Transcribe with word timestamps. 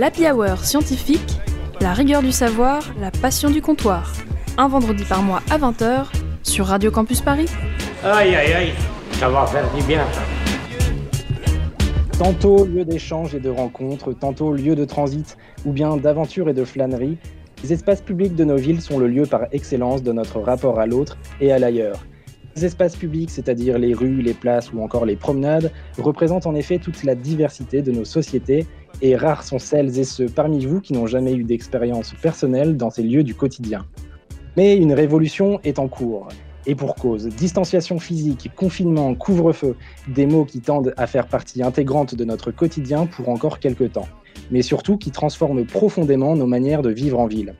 L'Happy 0.00 0.26
Hour 0.26 0.64
scientifique, 0.64 1.38
la 1.82 1.92
rigueur 1.92 2.22
du 2.22 2.32
savoir, 2.32 2.82
la 2.98 3.10
passion 3.10 3.50
du 3.50 3.60
comptoir. 3.60 4.14
Un 4.56 4.66
vendredi 4.66 5.04
par 5.04 5.22
mois 5.22 5.42
à 5.50 5.58
20h 5.58 6.06
sur 6.42 6.64
Radio 6.68 6.90
Campus 6.90 7.20
Paris. 7.20 7.44
Aïe 8.02 8.34
aïe 8.34 8.52
aïe, 8.54 8.72
ça 9.12 9.28
va 9.28 9.44
faire 9.44 9.70
du 9.74 9.82
bien 9.82 10.02
ça. 10.10 10.22
Tantôt 12.18 12.64
lieu 12.64 12.86
d'échange 12.86 13.34
et 13.34 13.40
de 13.40 13.50
rencontres, 13.50 14.14
tantôt 14.14 14.54
lieu 14.54 14.74
de 14.74 14.86
transit 14.86 15.36
ou 15.66 15.72
bien 15.72 15.98
d'aventure 15.98 16.48
et 16.48 16.54
de 16.54 16.64
flânerie, 16.64 17.18
les 17.62 17.74
espaces 17.74 18.00
publics 18.00 18.34
de 18.34 18.44
nos 18.44 18.56
villes 18.56 18.80
sont 18.80 18.98
le 18.98 19.06
lieu 19.06 19.26
par 19.26 19.48
excellence 19.52 20.02
de 20.02 20.12
notre 20.12 20.40
rapport 20.40 20.80
à 20.80 20.86
l'autre 20.86 21.18
et 21.42 21.52
à 21.52 21.58
l'ailleurs. 21.58 21.98
Les 22.56 22.64
espaces 22.64 22.96
publics, 22.96 23.30
c'est-à-dire 23.30 23.78
les 23.78 23.94
rues, 23.94 24.22
les 24.22 24.34
places 24.34 24.72
ou 24.72 24.82
encore 24.82 25.06
les 25.06 25.16
promenades, 25.16 25.70
représentent 25.98 26.46
en 26.46 26.54
effet 26.54 26.78
toute 26.78 27.04
la 27.04 27.14
diversité 27.14 27.80
de 27.82 27.92
nos 27.92 28.04
sociétés 28.04 28.66
et 29.02 29.16
rares 29.16 29.44
sont 29.44 29.58
celles 29.58 29.98
et 29.98 30.04
ceux 30.04 30.26
parmi 30.26 30.66
vous 30.66 30.80
qui 30.80 30.92
n'ont 30.92 31.06
jamais 31.06 31.34
eu 31.34 31.44
d'expérience 31.44 32.12
personnelle 32.20 32.76
dans 32.76 32.90
ces 32.90 33.02
lieux 33.02 33.22
du 33.22 33.34
quotidien. 33.34 33.86
Mais 34.56 34.76
une 34.76 34.92
révolution 34.92 35.60
est 35.62 35.78
en 35.78 35.88
cours. 35.88 36.28
Et 36.66 36.74
pour 36.74 36.94
cause, 36.94 37.26
distanciation 37.28 37.98
physique, 37.98 38.50
confinement, 38.54 39.14
couvre-feu, 39.14 39.76
des 40.08 40.26
mots 40.26 40.44
qui 40.44 40.60
tendent 40.60 40.92
à 40.98 41.06
faire 41.06 41.26
partie 41.26 41.62
intégrante 41.62 42.14
de 42.14 42.24
notre 42.24 42.50
quotidien 42.50 43.06
pour 43.06 43.30
encore 43.30 43.60
quelques 43.60 43.92
temps, 43.92 44.08
mais 44.50 44.60
surtout 44.60 44.98
qui 44.98 45.10
transforment 45.10 45.64
profondément 45.64 46.36
nos 46.36 46.46
manières 46.46 46.82
de 46.82 46.90
vivre 46.90 47.18
en 47.18 47.26
ville. 47.26 47.54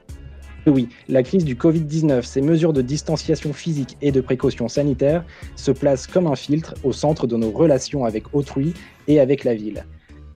Oui, 0.67 0.89
la 1.09 1.23
crise 1.23 1.45
du 1.45 1.55
Covid-19, 1.55 2.23
ces 2.23 2.43
mesures 2.43 2.75
de 2.75 2.83
distanciation 2.83 3.53
physique 3.55 3.97
et 4.03 4.13
de 4.13 4.21
précaution 4.21 4.69
sanitaire 4.69 5.25
se 5.57 5.71
placent 5.71 6.07
comme 6.07 6.27
un 6.27 6.37
filtre 6.37 6.75
au 6.85 6.93
centre 6.93 7.27
de 7.27 7.37
nos 7.37 7.51
relations 7.51 8.05
avec 8.05 8.35
autrui 8.35 8.75
et 9.09 9.21
avec 9.21 9.45
la 9.45 9.55
ville. 9.55 9.87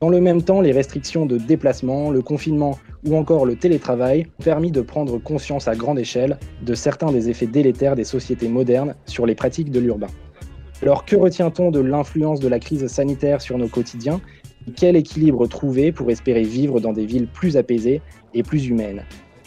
Dans 0.00 0.09
le 0.09 0.20
même 0.20 0.42
temps, 0.42 0.60
les 0.60 0.73
restrictions 0.73 1.27
de 1.27 1.37
déplacement, 1.37 2.10
le 2.10 2.23
confinement 2.23 2.78
ou 3.06 3.16
encore 3.16 3.44
le 3.44 3.56
télétravail 3.56 4.27
ont 4.41 4.42
permis 4.42 4.70
de 4.70 4.81
prendre 4.81 5.19
conscience 5.19 5.69
à 5.69 5.77
grande 5.77 5.98
échelle 5.98 6.38
de 6.62 6.75
certains 6.75 7.12
des 7.12 7.28
effets 7.28 7.47
délétères 7.47 7.94
des 7.94 8.05
sociétés 8.05 8.48
modernes 8.48 8.94
sur 9.06 9.27
les 9.27 9.34
pratiques 9.34 9.70
de 9.70 9.81
l'urbain. 9.81 10.11
Alors 10.83 11.05
que 11.05 11.16
retient-on 11.16 11.70
de 11.70 11.81
l'influence 11.81 12.41
de 12.41 12.48
la 12.48 12.59
crise 12.59 12.86
sanitaire 12.86 13.41
sur 13.41 13.59
nos 13.59 13.69
quotidiens? 13.69 14.20
Quel 14.75 14.97
équilibre 14.97 15.47
trouver 15.47 15.92
pour 15.92 16.11
espérer 16.11 16.42
vivre 16.42 16.81
dans 16.81 16.92
des 16.92 17.06
villes 17.06 17.28
plus 17.28 17.56
apaisées 17.56 18.00
et 18.33 18.42
plus 18.42 18.66
humaines? 18.66 19.03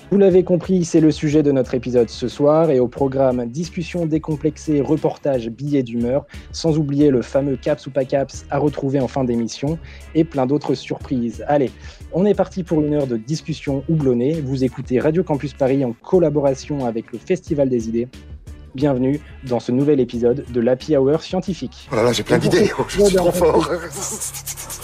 Vous 0.09 0.17
l'avez 0.17 0.43
compris, 0.43 0.85
c'est 0.85 1.01
le 1.01 1.11
sujet 1.11 1.43
de 1.43 1.51
notre 1.51 1.73
épisode 1.73 2.09
ce 2.09 2.29
soir 2.29 2.69
et 2.69 2.79
au 2.79 2.87
programme 2.87 3.45
discussion 3.45 4.05
décomplexée, 4.05 4.79
reportage, 4.79 5.49
billets 5.49 5.83
d'humeur, 5.83 6.25
sans 6.53 6.77
oublier 6.77 7.09
le 7.09 7.21
fameux 7.21 7.57
caps 7.57 7.85
ou 7.87 7.91
pas 7.91 8.05
caps 8.05 8.45
à 8.49 8.57
retrouver 8.57 9.01
en 9.01 9.09
fin 9.09 9.25
d'émission 9.25 9.77
et 10.15 10.23
plein 10.23 10.45
d'autres 10.45 10.75
surprises. 10.75 11.43
Allez, 11.47 11.71
on 12.13 12.25
est 12.25 12.35
parti 12.35 12.63
pour 12.63 12.79
une 12.81 12.93
heure 12.93 13.07
de 13.07 13.17
discussion 13.17 13.83
houblonnée. 13.89 14.39
Vous 14.39 14.63
écoutez 14.63 14.99
Radio 14.99 15.23
Campus 15.23 15.53
Paris 15.53 15.83
en 15.83 15.91
collaboration 15.91 16.85
avec 16.85 17.11
le 17.11 17.19
Festival 17.19 17.67
des 17.67 17.89
idées. 17.89 18.07
Bienvenue 18.75 19.19
dans 19.43 19.59
ce 19.59 19.73
nouvel 19.73 19.99
épisode 19.99 20.45
de 20.53 20.59
l'Happy 20.61 20.95
Hour 20.95 21.21
scientifique. 21.21 21.89
Oh 21.91 21.95
là 21.95 22.03
là, 22.03 22.13
j'ai 22.13 22.23
plein 22.23 22.37
d'idées, 22.37 22.71
oh, 22.79 22.83
je 22.87 23.01
suis 23.03 23.15
trop 23.15 23.31
fort. 23.31 23.69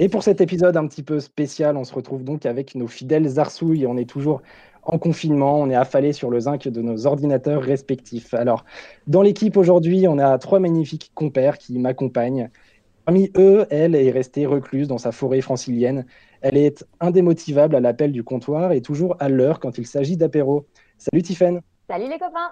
Et 0.00 0.08
pour 0.08 0.24
cet 0.24 0.40
épisode 0.40 0.76
un 0.76 0.88
petit 0.88 1.04
peu 1.04 1.20
spécial, 1.20 1.76
on 1.76 1.84
se 1.84 1.94
retrouve 1.94 2.24
donc 2.24 2.46
avec 2.46 2.74
nos 2.74 2.88
fidèles 2.88 3.38
Arsouilles. 3.38 3.86
On 3.86 3.96
est 3.96 4.08
toujours 4.08 4.42
en 4.82 4.98
confinement, 4.98 5.60
on 5.60 5.70
est 5.70 5.76
affalé 5.76 6.12
sur 6.12 6.30
le 6.30 6.40
zinc 6.40 6.66
de 6.66 6.82
nos 6.82 7.06
ordinateurs 7.06 7.62
respectifs. 7.62 8.34
Alors, 8.34 8.64
dans 9.06 9.22
l'équipe 9.22 9.56
aujourd'hui, 9.56 10.08
on 10.08 10.18
a 10.18 10.36
trois 10.38 10.58
magnifiques 10.58 11.12
compères 11.14 11.58
qui 11.58 11.78
m'accompagnent. 11.78 12.50
Parmi 13.04 13.30
eux, 13.36 13.66
elle 13.70 13.94
est 13.94 14.10
restée 14.10 14.46
recluse 14.46 14.88
dans 14.88 14.98
sa 14.98 15.12
forêt 15.12 15.40
francilienne. 15.40 16.06
Elle 16.40 16.56
est 16.56 16.84
indémotivable 17.00 17.76
à 17.76 17.80
l'appel 17.80 18.10
du 18.10 18.24
comptoir 18.24 18.72
et 18.72 18.82
toujours 18.82 19.16
à 19.20 19.28
l'heure 19.28 19.60
quand 19.60 19.78
il 19.78 19.86
s'agit 19.86 20.16
d'apéro. 20.16 20.66
Salut 20.98 21.22
Tiffaine 21.22 21.60
Salut 21.88 22.08
les 22.08 22.18
copains 22.18 22.50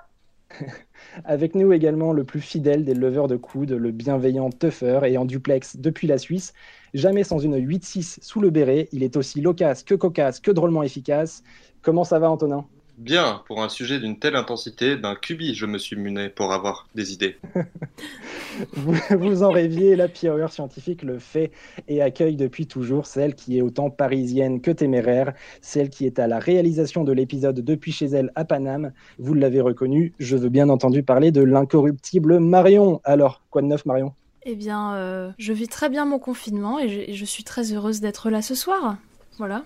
Avec 1.24 1.54
nous 1.54 1.72
également 1.72 2.12
le 2.12 2.24
plus 2.24 2.40
fidèle 2.40 2.84
des 2.84 2.94
leveurs 2.94 3.28
de 3.28 3.36
coude, 3.36 3.72
le 3.72 3.90
bienveillant 3.90 4.50
Tuffer 4.50 5.00
et 5.04 5.18
en 5.18 5.24
duplex 5.24 5.76
depuis 5.76 6.06
la 6.06 6.18
Suisse. 6.18 6.52
Jamais 6.94 7.24
sans 7.24 7.38
une 7.38 7.56
8-6 7.56 8.18
sous 8.22 8.40
le 8.40 8.50
béret, 8.50 8.88
il 8.92 9.02
est 9.02 9.16
aussi 9.16 9.41
loquace 9.41 9.82
que 9.82 9.94
cocasse 9.94 10.41
que 10.41 10.50
drôlement 10.50 10.82
efficace. 10.82 11.42
Comment 11.82 12.04
ça 12.04 12.18
va 12.18 12.30
Antonin? 12.30 12.66
Bien, 13.02 13.42
pour 13.48 13.64
un 13.64 13.68
sujet 13.68 13.98
d'une 13.98 14.16
telle 14.16 14.36
intensité, 14.36 14.96
d'un 14.96 15.16
cubi, 15.16 15.56
je 15.56 15.66
me 15.66 15.76
suis 15.76 15.96
muné 15.96 16.28
pour 16.28 16.52
avoir 16.52 16.86
des 16.94 17.12
idées. 17.12 17.36
vous, 18.74 18.94
vous, 19.10 19.42
en 19.42 19.50
rêviez, 19.50 19.96
la 19.96 20.06
Hour 20.06 20.52
scientifique 20.52 21.02
le 21.02 21.18
fait 21.18 21.50
et 21.88 22.00
accueille 22.00 22.36
depuis 22.36 22.68
toujours 22.68 23.06
celle 23.06 23.34
qui 23.34 23.58
est 23.58 23.60
autant 23.60 23.91
parisienne 23.91 24.60
que 24.60 24.70
téméraire, 24.70 25.32
celle 25.60 25.91
qui 25.91 26.06
est 26.06 26.20
à 26.20 26.28
la 26.28 26.38
réalisation 26.38 27.02
de 27.02 27.10
l'épisode 27.10 27.58
depuis 27.58 27.91
chez 27.91 28.06
elle 28.06 28.30
à 28.36 28.44
Paname. 28.44 28.92
Vous 29.18 29.34
l'avez 29.34 29.60
reconnu, 29.60 30.12
je 30.20 30.36
veux 30.36 30.48
bien 30.48 30.68
entendu 30.68 31.02
parler 31.02 31.32
de 31.32 31.42
l'incorruptible 31.42 32.38
Marion. 32.38 33.00
Alors, 33.02 33.42
quoi 33.50 33.62
de 33.62 33.66
neuf 33.66 33.84
Marion? 33.84 34.14
Eh 34.44 34.54
bien, 34.54 34.94
euh, 34.94 35.32
je 35.38 35.52
vis 35.52 35.66
très 35.66 35.88
bien 35.88 36.04
mon 36.04 36.20
confinement 36.20 36.78
et 36.78 36.88
je, 36.88 37.00
et 37.00 37.14
je 37.14 37.24
suis 37.24 37.42
très 37.42 37.72
heureuse 37.72 38.00
d'être 38.00 38.30
là 38.30 38.42
ce 38.42 38.54
soir. 38.54 38.96
Voilà. 39.38 39.65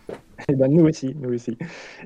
Eh 0.49 0.55
ben, 0.55 0.71
nous 0.71 0.85
aussi, 0.85 1.15
nous 1.21 1.35
aussi. 1.35 1.59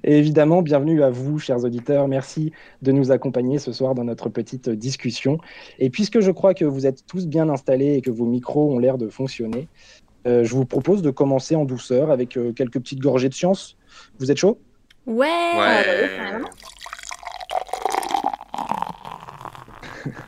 Et 0.03 0.19
évidemment, 0.19 0.63
bienvenue 0.63 1.03
à 1.03 1.11
vous, 1.11 1.39
chers 1.39 1.63
auditeurs. 1.65 2.09
Merci 2.09 2.53
de 2.81 2.93
nous 2.93 3.11
accompagner 3.13 3.59
ce 3.59 3.73
soir 3.73 3.95
dans 3.95 4.05
notre 4.05 4.29
petite 4.29 4.71
discussion. 4.71 5.39
Et 5.79 5.91
puisque 5.91 6.21
je 6.21 6.31
crois 6.31 6.55
que 6.55 6.65
vous 6.65 6.87
êtes 6.87 7.07
tous 7.07 7.27
bien 7.27 7.49
installés 7.49 7.95
et 7.95 8.01
que 8.01 8.11
vos 8.11 8.25
micros 8.25 8.73
ont 8.73 8.79
l'air 8.79 8.99
de 8.99 9.09
fonctionner, 9.09 9.69
euh, 10.27 10.45
je 10.45 10.55
vous 10.55 10.65
propose 10.65 11.03
de 11.03 11.11
commencer 11.11 11.55
en 11.57 11.65
douceur 11.65 12.11
avec 12.11 12.37
euh, 12.37 12.53
quelques 12.53 12.79
petites 12.81 13.01
gorgées 13.01 13.29
de 13.29 13.35
science. 13.35 13.77
Vous 14.19 14.31
êtes 14.31 14.39
chaud? 14.39 14.59
Ouais, 15.07 15.29
Ouais. 15.57 16.43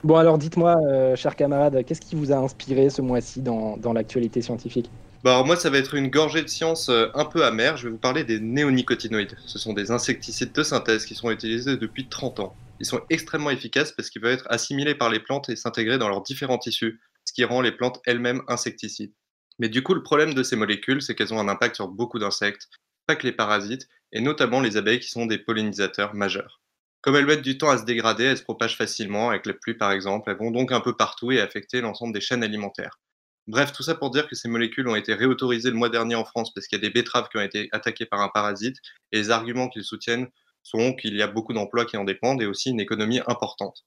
Bon, 0.04 0.16
alors 0.16 0.36
dites-moi, 0.36 0.76
euh, 0.84 1.16
chers 1.16 1.36
camarades, 1.36 1.84
qu'est-ce 1.84 2.00
qui 2.00 2.16
vous 2.16 2.32
a 2.32 2.36
inspiré 2.36 2.90
ce 2.90 3.00
mois-ci 3.00 3.40
dans, 3.40 3.76
dans 3.76 3.92
l'actualité 3.92 4.42
scientifique? 4.42 4.90
Bah 5.22 5.34
alors 5.34 5.46
moi, 5.46 5.56
ça 5.56 5.70
va 5.70 5.78
être 5.78 5.94
une 5.94 6.10
gorgée 6.10 6.42
de 6.42 6.48
science 6.48 6.88
euh, 6.88 7.08
un 7.14 7.24
peu 7.24 7.44
amère. 7.44 7.76
Je 7.76 7.84
vais 7.84 7.92
vous 7.92 7.98
parler 7.98 8.24
des 8.24 8.40
néonicotinoïdes. 8.40 9.36
Ce 9.46 9.58
sont 9.58 9.72
des 9.72 9.92
insecticides 9.92 10.52
de 10.52 10.62
synthèse 10.64 11.06
qui 11.06 11.14
sont 11.14 11.30
utilisés 11.30 11.76
depuis 11.76 12.08
30 12.08 12.40
ans. 12.40 12.56
Ils 12.80 12.86
sont 12.86 13.00
extrêmement 13.08 13.50
efficaces 13.50 13.92
parce 13.92 14.10
qu'ils 14.10 14.20
peuvent 14.20 14.32
être 14.32 14.48
assimilés 14.50 14.96
par 14.96 15.10
les 15.10 15.20
plantes 15.20 15.48
et 15.48 15.54
s'intégrer 15.54 15.98
dans 15.98 16.08
leurs 16.08 16.22
différents 16.22 16.58
tissus, 16.58 17.00
ce 17.24 17.32
qui 17.32 17.44
rend 17.44 17.60
les 17.60 17.70
plantes 17.70 18.00
elles-mêmes 18.04 18.42
insecticides. 18.48 19.12
Mais 19.60 19.68
du 19.68 19.84
coup, 19.84 19.94
le 19.94 20.02
problème 20.02 20.34
de 20.34 20.42
ces 20.42 20.56
molécules, 20.56 21.02
c'est 21.02 21.14
qu'elles 21.14 21.32
ont 21.32 21.38
un 21.38 21.48
impact 21.48 21.76
sur 21.76 21.86
beaucoup 21.86 22.18
d'insectes, 22.18 22.68
pas 23.06 23.14
que 23.14 23.26
les 23.26 23.32
parasites, 23.32 23.86
et 24.10 24.20
notamment 24.20 24.60
les 24.60 24.76
abeilles 24.76 24.98
qui 24.98 25.10
sont 25.10 25.26
des 25.26 25.38
pollinisateurs 25.38 26.14
majeurs. 26.14 26.60
Comme 27.00 27.14
elles 27.14 27.26
mettent 27.26 27.42
du 27.42 27.58
temps 27.58 27.70
à 27.70 27.78
se 27.78 27.84
dégrader, 27.84 28.24
elles 28.24 28.38
se 28.38 28.42
propagent 28.42 28.76
facilement, 28.76 29.30
avec 29.30 29.46
la 29.46 29.54
pluie 29.54 29.74
par 29.74 29.92
exemple, 29.92 30.30
elles 30.30 30.38
vont 30.38 30.50
donc 30.50 30.72
un 30.72 30.80
peu 30.80 30.96
partout 30.96 31.30
et 31.30 31.40
affecter 31.40 31.80
l'ensemble 31.80 32.12
des 32.12 32.20
chaînes 32.20 32.42
alimentaires. 32.42 32.98
Bref, 33.48 33.72
tout 33.72 33.82
ça 33.82 33.94
pour 33.94 34.10
dire 34.10 34.28
que 34.28 34.36
ces 34.36 34.48
molécules 34.48 34.86
ont 34.88 34.94
été 34.94 35.14
réautorisées 35.14 35.70
le 35.70 35.76
mois 35.76 35.88
dernier 35.88 36.14
en 36.14 36.24
France 36.24 36.52
parce 36.54 36.66
qu'il 36.66 36.78
y 36.78 36.80
a 36.80 36.86
des 36.86 36.92
betteraves 36.92 37.28
qui 37.28 37.38
ont 37.38 37.42
été 37.42 37.68
attaquées 37.72 38.06
par 38.06 38.20
un 38.20 38.28
parasite, 38.28 38.76
et 39.10 39.18
les 39.18 39.30
arguments 39.30 39.68
qu'ils 39.68 39.84
soutiennent 39.84 40.28
sont 40.62 40.94
qu'il 40.94 41.16
y 41.16 41.22
a 41.22 41.26
beaucoup 41.26 41.52
d'emplois 41.52 41.84
qui 41.84 41.96
en 41.96 42.04
dépendent 42.04 42.40
et 42.40 42.46
aussi 42.46 42.70
une 42.70 42.80
économie 42.80 43.20
importante. 43.26 43.84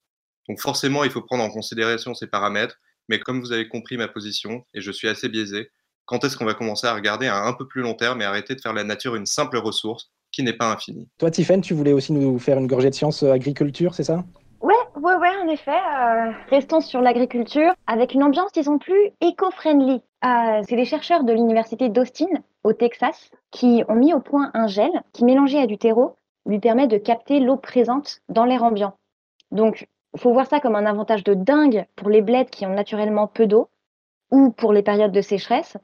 Donc 0.49 0.59
forcément, 0.59 1.03
il 1.03 1.09
faut 1.09 1.21
prendre 1.21 1.43
en 1.43 1.49
considération 1.49 2.13
ces 2.13 2.27
paramètres, 2.27 2.77
mais 3.07 3.19
comme 3.19 3.39
vous 3.39 3.53
avez 3.53 3.67
compris 3.67 3.97
ma 3.97 4.07
position, 4.07 4.65
et 4.73 4.81
je 4.81 4.91
suis 4.91 5.07
assez 5.07 5.29
biaisé, 5.29 5.69
quand 6.05 6.23
est-ce 6.23 6.37
qu'on 6.37 6.45
va 6.45 6.53
commencer 6.53 6.85
à 6.85 6.93
regarder 6.93 7.27
à 7.27 7.45
un 7.45 7.53
peu 7.53 7.67
plus 7.67 7.81
long 7.81 7.95
terme 7.95 8.21
et 8.21 8.25
arrêter 8.25 8.55
de 8.55 8.61
faire 8.61 8.73
la 8.73 8.83
nature 8.83 9.15
une 9.15 9.25
simple 9.25 9.57
ressource 9.57 10.11
qui 10.31 10.43
n'est 10.43 10.53
pas 10.53 10.71
infinie? 10.71 11.07
Toi, 11.17 11.31
Tiffaine, 11.31 11.61
tu 11.61 11.73
voulais 11.73 11.93
aussi 11.93 12.11
nous 12.13 12.37
faire 12.39 12.57
une 12.57 12.67
gorgée 12.67 12.89
de 12.89 12.95
science 12.95 13.23
euh, 13.23 13.31
agriculture, 13.31 13.95
c'est 13.95 14.03
ça? 14.03 14.23
Ouais, 14.95 15.15
ouais, 15.15 15.35
en 15.43 15.47
effet. 15.49 15.71
euh, 15.71 16.31
restons 16.49 16.79
sur 16.79 17.01
l'agriculture 17.01 17.73
avec 17.85 18.13
une 18.13 18.23
ambiance, 18.23 18.51
disons, 18.53 18.77
plus 18.77 19.11
éco-friendly. 19.19 20.01
Euh, 20.23 20.61
c'est 20.67 20.77
des 20.77 20.85
chercheurs 20.85 21.25
de 21.25 21.33
l'université 21.33 21.89
d'Austin, 21.89 22.27
au 22.63 22.71
Texas, 22.71 23.29
qui 23.51 23.83
ont 23.89 23.95
mis 23.95 24.13
au 24.13 24.21
point 24.21 24.51
un 24.53 24.67
gel 24.67 24.91
qui, 25.11 25.25
mélangé 25.25 25.59
à 25.59 25.67
du 25.67 25.77
terreau, 25.77 26.15
lui 26.45 26.59
permet 26.59 26.87
de 26.87 26.97
capter 26.97 27.39
l'eau 27.41 27.57
présente 27.57 28.21
dans 28.29 28.45
l'air 28.45 28.63
ambiant. 28.63 28.93
Donc, 29.51 29.87
faut 30.15 30.31
voir 30.31 30.47
ça 30.47 30.61
comme 30.61 30.75
un 30.75 30.85
avantage 30.85 31.25
de 31.25 31.33
dingue 31.33 31.85
pour 31.97 32.09
les 32.09 32.21
bleds 32.21 32.49
qui 32.49 32.65
ont 32.65 32.73
naturellement 32.73 33.27
peu 33.27 33.47
d'eau, 33.47 33.69
ou 34.31 34.51
pour 34.51 34.71
les 34.71 34.81
périodes 34.81 35.11
de 35.11 35.21
sécheresse, 35.21 35.77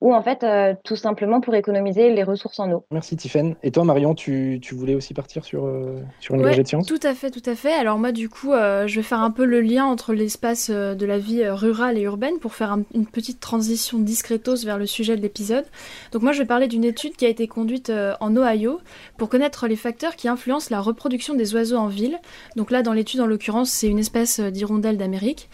ou 0.00 0.14
en 0.14 0.22
fait, 0.22 0.44
euh, 0.44 0.74
tout 0.84 0.94
simplement 0.96 1.40
pour 1.40 1.54
économiser 1.54 2.12
les 2.14 2.22
ressources 2.22 2.60
en 2.60 2.70
eau. 2.70 2.84
Merci 2.92 3.16
Tiffaine. 3.16 3.56
Et 3.62 3.70
toi, 3.72 3.82
Marion, 3.84 4.14
tu, 4.14 4.58
tu 4.62 4.74
voulais 4.74 4.94
aussi 4.94 5.12
partir 5.14 5.44
sur, 5.44 5.66
euh, 5.66 6.00
sur 6.20 6.34
une 6.36 6.42
Ouais, 6.44 6.56
de 6.56 6.66
science? 6.66 6.86
tout 6.86 7.00
à 7.02 7.14
fait, 7.14 7.30
tout 7.30 7.42
à 7.50 7.54
fait. 7.56 7.72
Alors 7.72 7.98
moi, 7.98 8.12
du 8.12 8.28
coup, 8.28 8.52
euh, 8.52 8.86
je 8.86 8.94
vais 8.96 9.02
faire 9.02 9.20
un 9.20 9.30
peu 9.32 9.44
le 9.44 9.60
lien 9.60 9.84
entre 9.86 10.12
l'espace 10.14 10.70
de 10.70 11.06
la 11.06 11.18
vie 11.18 11.46
rurale 11.48 11.98
et 11.98 12.02
urbaine 12.02 12.38
pour 12.40 12.54
faire 12.54 12.72
un- 12.72 12.84
une 12.94 13.06
petite 13.06 13.40
transition 13.40 13.98
discretos 13.98 14.64
vers 14.64 14.78
le 14.78 14.86
sujet 14.86 15.16
de 15.16 15.20
l'épisode. 15.22 15.64
Donc 16.12 16.22
moi, 16.22 16.32
je 16.32 16.38
vais 16.38 16.46
parler 16.46 16.68
d'une 16.68 16.84
étude 16.84 17.16
qui 17.16 17.26
a 17.26 17.28
été 17.28 17.48
conduite 17.48 17.90
euh, 17.90 18.14
en 18.20 18.36
Ohio 18.36 18.78
pour 19.16 19.28
connaître 19.28 19.66
les 19.66 19.76
facteurs 19.76 20.14
qui 20.14 20.28
influencent 20.28 20.68
la 20.70 20.80
reproduction 20.80 21.34
des 21.34 21.54
oiseaux 21.54 21.76
en 21.76 21.88
ville. 21.88 22.18
Donc 22.56 22.70
là, 22.70 22.82
dans 22.82 22.92
l'étude, 22.92 23.20
en 23.20 23.26
l'occurrence, 23.26 23.70
c'est 23.70 23.88
une 23.88 23.98
espèce 23.98 24.38
d'hirondelle 24.38 24.96
d'Amérique. 24.96 25.48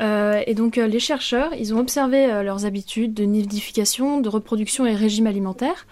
Euh, 0.00 0.42
et 0.46 0.54
donc 0.54 0.76
les 0.76 1.00
chercheurs, 1.00 1.52
ils 1.54 1.74
ont 1.74 1.78
observé 1.78 2.26
leurs 2.42 2.64
habitudes 2.66 3.14
de 3.14 3.24
nidification, 3.24 4.20
de 4.20 4.28
reproduction 4.28 4.86
et 4.86 4.94
régime 4.94 5.26
alimentaire. 5.26 5.86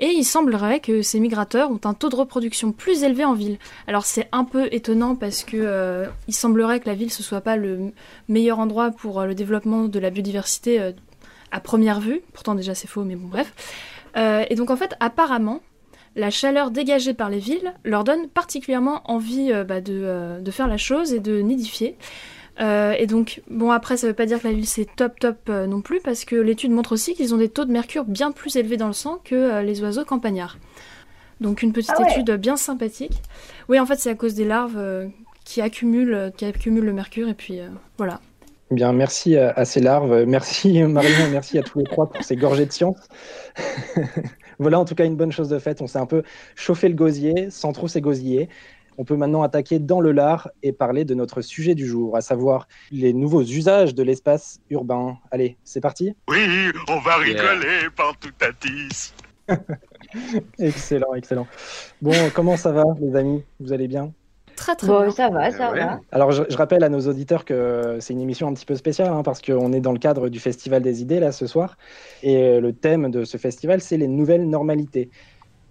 Et 0.00 0.08
il 0.08 0.24
semblerait 0.24 0.80
que 0.80 1.02
ces 1.02 1.20
migrateurs 1.20 1.70
ont 1.70 1.80
un 1.84 1.94
taux 1.94 2.08
de 2.08 2.16
reproduction 2.16 2.72
plus 2.72 3.04
élevé 3.04 3.24
en 3.24 3.34
ville. 3.34 3.58
Alors 3.86 4.04
c'est 4.04 4.28
un 4.32 4.44
peu 4.44 4.68
étonnant 4.72 5.14
parce 5.14 5.44
que 5.44 6.04
il 6.26 6.34
semblerait 6.34 6.80
que 6.80 6.88
la 6.88 6.96
ville 6.96 7.12
ce 7.12 7.22
soit 7.22 7.42
pas 7.42 7.56
le 7.56 7.92
meilleur 8.28 8.58
endroit 8.58 8.90
pour 8.90 9.22
le 9.22 9.36
développement 9.36 9.84
de 9.84 9.98
la 10.00 10.10
biodiversité 10.10 10.92
à 11.52 11.60
première 11.60 12.00
vue. 12.00 12.22
Pourtant 12.32 12.56
déjà 12.56 12.74
c'est 12.74 12.88
faux, 12.88 13.04
mais 13.04 13.14
bon 13.14 13.28
bref. 13.28 13.52
et 14.16 14.54
donc 14.56 14.70
en 14.70 14.76
fait 14.76 14.94
apparemment 14.98 15.60
la 16.16 16.30
chaleur 16.30 16.70
dégagée 16.70 17.14
par 17.14 17.28
les 17.28 17.38
villes 17.38 17.74
leur 17.84 18.04
donne 18.04 18.28
particulièrement 18.28 19.02
envie 19.10 19.52
euh, 19.52 19.64
bah, 19.64 19.80
euh, 19.88 20.40
de, 20.40 20.50
faire 20.50 20.68
la 20.68 20.76
chose 20.76 21.12
et 21.12 21.20
de 21.20 21.40
nidifier. 21.40 21.96
Euh, 22.60 22.92
et 22.98 23.06
donc, 23.06 23.42
bon, 23.50 23.70
après, 23.70 23.96
ça 23.96 24.06
veut 24.06 24.14
pas 24.14 24.26
dire 24.26 24.40
que 24.40 24.46
la 24.46 24.54
ville 24.54 24.66
c'est 24.66 24.86
top 24.96 25.18
top 25.18 25.48
non 25.48 25.80
plus, 25.80 26.00
parce 26.00 26.24
que 26.24 26.36
l'étude 26.36 26.70
montre 26.70 26.92
aussi 26.92 27.14
qu'ils 27.14 27.34
ont 27.34 27.38
des 27.38 27.48
taux 27.48 27.64
de 27.64 27.72
mercure 27.72 28.04
bien 28.04 28.32
plus 28.32 28.56
élevés 28.56 28.76
dans 28.76 28.86
le 28.86 28.92
sang 28.92 29.20
que 29.24 29.62
les 29.62 29.82
oiseaux 29.82 30.04
campagnards. 30.04 30.58
Donc, 31.40 31.62
une 31.62 31.72
petite 31.72 31.94
ah 31.98 32.08
étude 32.08 32.30
bien 32.32 32.56
sympathique. 32.56 33.20
Oui, 33.68 33.80
en 33.80 33.86
fait, 33.86 33.96
c'est 33.96 34.10
à 34.10 34.14
cause 34.14 34.34
des 34.34 34.44
larves 34.44 34.80
qui, 35.44 35.60
accumulent, 35.60 36.32
qui 36.36 36.44
accumulent 36.44 36.84
le 36.84 36.92
mercure, 36.92 37.28
et 37.28 37.34
puis 37.34 37.60
voilà. 37.98 38.20
Bien, 38.70 38.92
merci 38.92 39.36
à, 39.36 39.64
ces 39.64 39.80
larves. 39.80 40.24
Merci 40.26 40.82
Marion, 40.82 41.30
merci 41.30 41.58
à 41.58 41.62
tous 41.62 41.78
les 41.78 41.84
trois 41.84 42.10
pour 42.10 42.22
ces 42.24 42.36
gorgées 42.36 42.66
de 42.66 42.72
science. 42.72 42.96
voilà 44.58 44.80
en 44.80 44.84
tout 44.84 44.94
cas 44.94 45.04
une 45.04 45.16
bonne 45.16 45.32
chose 45.32 45.48
de 45.48 45.58
faite. 45.58 45.82
On 45.82 45.86
s'est 45.86 45.98
un 45.98 46.06
peu 46.06 46.22
chauffé 46.54 46.88
le 46.88 46.94
gosier 46.94 47.50
sans 47.50 47.72
trop 47.72 47.88
s'égosiller. 47.88 48.48
On 48.98 49.04
peut 49.04 49.16
maintenant 49.16 49.42
attaquer 49.42 49.78
dans 49.78 50.00
le 50.00 50.12
lard 50.12 50.50
et 50.62 50.72
parler 50.72 51.04
de 51.04 51.14
notre 51.14 51.40
sujet 51.40 51.74
du 51.74 51.86
jour, 51.86 52.16
à 52.16 52.20
savoir 52.20 52.68
les 52.90 53.12
nouveaux 53.12 53.42
usages 53.42 53.94
de 53.94 54.02
l'espace 54.02 54.60
urbain. 54.70 55.16
Allez, 55.30 55.56
c'est 55.64 55.80
parti 55.80 56.14
Oui, 56.28 56.46
on 56.88 56.98
va 57.00 57.16
rigoler 57.16 57.90
par 57.96 58.16
tout 58.18 58.32
à 58.40 58.52
10. 58.52 59.14
excellent, 60.58 61.14
excellent. 61.14 61.46
Bon, 62.00 62.12
comment 62.34 62.56
ça 62.56 62.72
va 62.72 62.84
les 63.00 63.16
amis? 63.16 63.44
Vous 63.60 63.72
allez 63.72 63.88
bien? 63.88 64.12
Très 64.56 64.76
très 64.76 64.86
bien. 64.86 65.10
Ça 65.10 65.28
va, 65.30 65.50
ça 65.50 65.72
va. 65.72 66.00
Alors 66.12 66.30
je, 66.30 66.56
rappelle 66.56 66.84
à 66.84 66.88
nos 66.88 67.00
auditeurs 67.00 67.44
que 67.44 67.98
c'est 68.00 68.12
une 68.12 68.20
émission 68.20 68.48
un 68.48 68.54
petit 68.54 68.66
peu 68.66 68.76
spéciale 68.76 69.08
hein, 69.08 69.22
parce 69.22 69.42
qu'on 69.42 69.72
est 69.72 69.80
dans 69.80 69.92
le 69.92 69.98
cadre 69.98 70.28
du 70.28 70.38
Festival 70.38 70.82
des 70.82 71.02
idées 71.02 71.20
là 71.20 71.32
ce 71.32 71.46
soir 71.46 71.76
et 72.22 72.60
le 72.60 72.72
thème 72.72 73.10
de 73.10 73.24
ce 73.24 73.36
festival 73.36 73.80
c'est 73.80 73.96
les 73.96 74.06
nouvelles 74.06 74.48
normalités. 74.48 75.10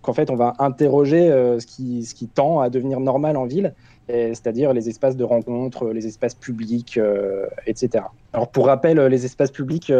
Qu'en 0.03 0.13
fait 0.13 0.29
on 0.29 0.35
va 0.35 0.53
interroger 0.59 1.31
euh, 1.31 1.59
ce, 1.59 1.65
qui, 1.65 2.05
ce 2.05 2.13
qui 2.13 2.27
tend 2.27 2.59
à 2.59 2.69
devenir 2.69 2.99
normal 2.99 3.37
en 3.37 3.45
ville, 3.45 3.73
c'est-à-dire 4.09 4.73
les 4.73 4.89
espaces 4.89 5.15
de 5.15 5.23
rencontre, 5.23 5.87
les 5.87 6.05
espaces 6.05 6.35
publics, 6.35 6.97
euh, 6.97 7.47
etc. 7.65 8.03
Alors 8.33 8.49
pour 8.49 8.67
rappel, 8.67 8.99
les 8.99 9.25
espaces 9.25 9.49
publics, 9.49 9.91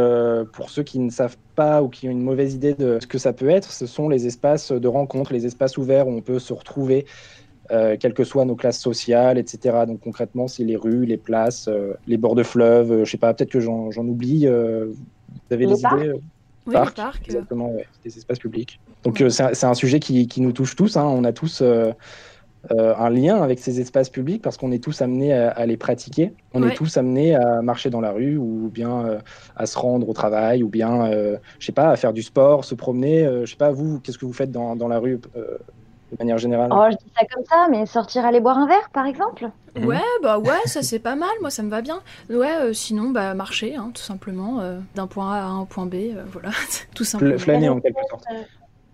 pour 0.52 0.70
ceux 0.70 0.84
qui 0.84 1.00
ne 1.00 1.10
savent 1.10 1.38
pas 1.56 1.82
ou 1.82 1.88
qui 1.88 2.10
ont 2.10 2.12
une 2.12 2.22
mauvaise 2.22 2.54
idée 2.54 2.74
de 2.74 3.00
ce 3.02 3.08
que 3.08 3.18
ça 3.18 3.32
peut 3.32 3.50
être, 3.50 3.72
ce 3.72 3.86
sont 3.86 4.10
les 4.10 4.28
espaces 4.28 4.72
de 4.74 4.88
rencontre, 4.88 5.32
les 5.32 5.46
espaces 5.46 5.78
ouverts 5.78 6.08
où 6.08 6.12
on 6.12 6.22
peut 6.22 6.40
se 6.40 6.54
retrouver 6.54 7.06
euh, 7.72 7.96
quelles 7.98 8.14
que 8.14 8.26
soient 8.26 8.44
nos 8.44 8.56
classes 8.56 8.80
sociales, 8.80 9.38
etc. 9.38 9.86
Donc 9.88 10.02
concrètement, 10.02 10.50
c'est 10.50 10.66
les 10.66 10.76
rues, 10.76 11.06
les 11.06 11.18
places, 11.18 11.70
euh, 11.70 11.94
les 12.08 12.18
bords 12.18 12.36
de 12.36 12.44
fleuves, 12.44 12.92
euh, 12.92 13.06
je 13.06 13.12
sais 13.12 13.18
pas, 13.18 13.34
peut-être 13.34 13.52
que 13.52 13.62
j'en 13.62 13.90
oublie. 13.90 14.48
vous 14.48 15.54
avez 15.54 15.66
des 15.66 15.80
idées 15.80 16.14
oui, 16.66 16.74
parcs, 16.74 16.96
parcs 16.96 17.22
exactement, 17.26 17.72
ouais, 17.72 17.88
des 18.04 18.18
espaces 18.18 18.40
publics. 18.40 18.80
Donc 19.04 19.24
c'est 19.30 19.66
un, 19.66 19.74
sujet 19.74 20.00
qui, 20.00 20.28
qui, 20.28 20.42
nous 20.42 20.52
touche 20.52 20.76
tous. 20.76 20.98
Hein. 20.98 21.04
On 21.06 21.24
a 21.24 21.34
tous 21.34 21.62
un 22.70 23.10
lien 23.10 23.42
avec 23.42 23.60
ces 23.60 23.82
espaces 23.82 24.10
publics 24.10 24.42
parce 24.42 24.58
qu'on 24.58 24.72
est 24.72 24.82
tous 24.82 25.02
amenés 25.02 25.34
à, 25.34 25.66
les 25.66 25.76
pratiquer. 25.76 26.34
On 26.54 26.66
est 26.66 26.74
tous 26.74 26.96
amenés 26.98 27.36
à 27.36 27.62
marcher 27.62 27.90
dans 27.90 28.00
la 28.00 28.12
rue 28.12 28.38
ou 28.38 28.70
bien 28.74 29.20
à 29.58 29.66
se 29.66 29.78
rendre 29.78 30.08
au 30.08 30.14
travail 30.14 30.64
ou 30.64 30.70
bien, 30.70 31.12
je 31.60 31.66
sais 31.66 31.74
pas, 31.74 31.90
à 31.90 31.96
faire 31.98 32.14
du 32.14 32.24
sport, 32.24 32.64
se 32.64 32.76
promener. 32.76 33.28
je 33.42 33.50
sais 33.50 33.58
pas, 33.58 33.72
vous, 33.72 34.00
qu'est-ce 34.00 34.18
que 34.18 34.26
vous 34.26 34.34
faites 34.34 34.52
dans, 34.52 34.78
dans 34.78 34.88
la 34.88 35.00
rue 35.00 35.20
de 36.14 36.24
manière 36.24 36.38
générale? 36.38 36.70
Oh, 36.72 36.86
je 36.92 36.98
dis 36.98 37.12
ça 37.18 37.26
comme 37.26 37.44
ça, 37.46 37.68
mais 37.70 37.86
sortir 37.86 38.26
aller 38.26 38.40
boire 38.40 38.58
un 38.58 38.68
verre, 38.68 38.90
par 38.94 39.06
exemple? 39.06 39.50
Ouais, 39.76 39.98
bah 40.22 40.38
ouais, 40.38 40.62
ça 40.66 40.84
c'est 40.84 41.00
pas 41.00 41.16
mal, 41.16 41.32
moi 41.42 41.50
ça 41.50 41.64
me 41.64 41.70
va 41.70 41.82
bien. 41.82 42.02
Ouais, 42.30 42.56
euh, 42.62 42.74
sinon, 42.74 43.10
bah 43.10 43.34
marcher, 43.34 43.76
hein, 43.76 43.92
tout 43.94 44.04
simplement, 44.04 44.60
euh, 44.60 44.80
d'un 44.96 45.08
point 45.08 45.34
A 45.34 45.44
à 45.44 45.48
un 45.48 45.66
point 45.66 45.86
B, 45.86 45.96
euh, 45.96 46.24
voilà, 46.32 46.50
tout 46.96 47.04
simplement. 47.04 47.38
Flâner 47.40 47.70
en 47.70 47.80
quelque 47.80 48.00
sorte. 48.10 48.26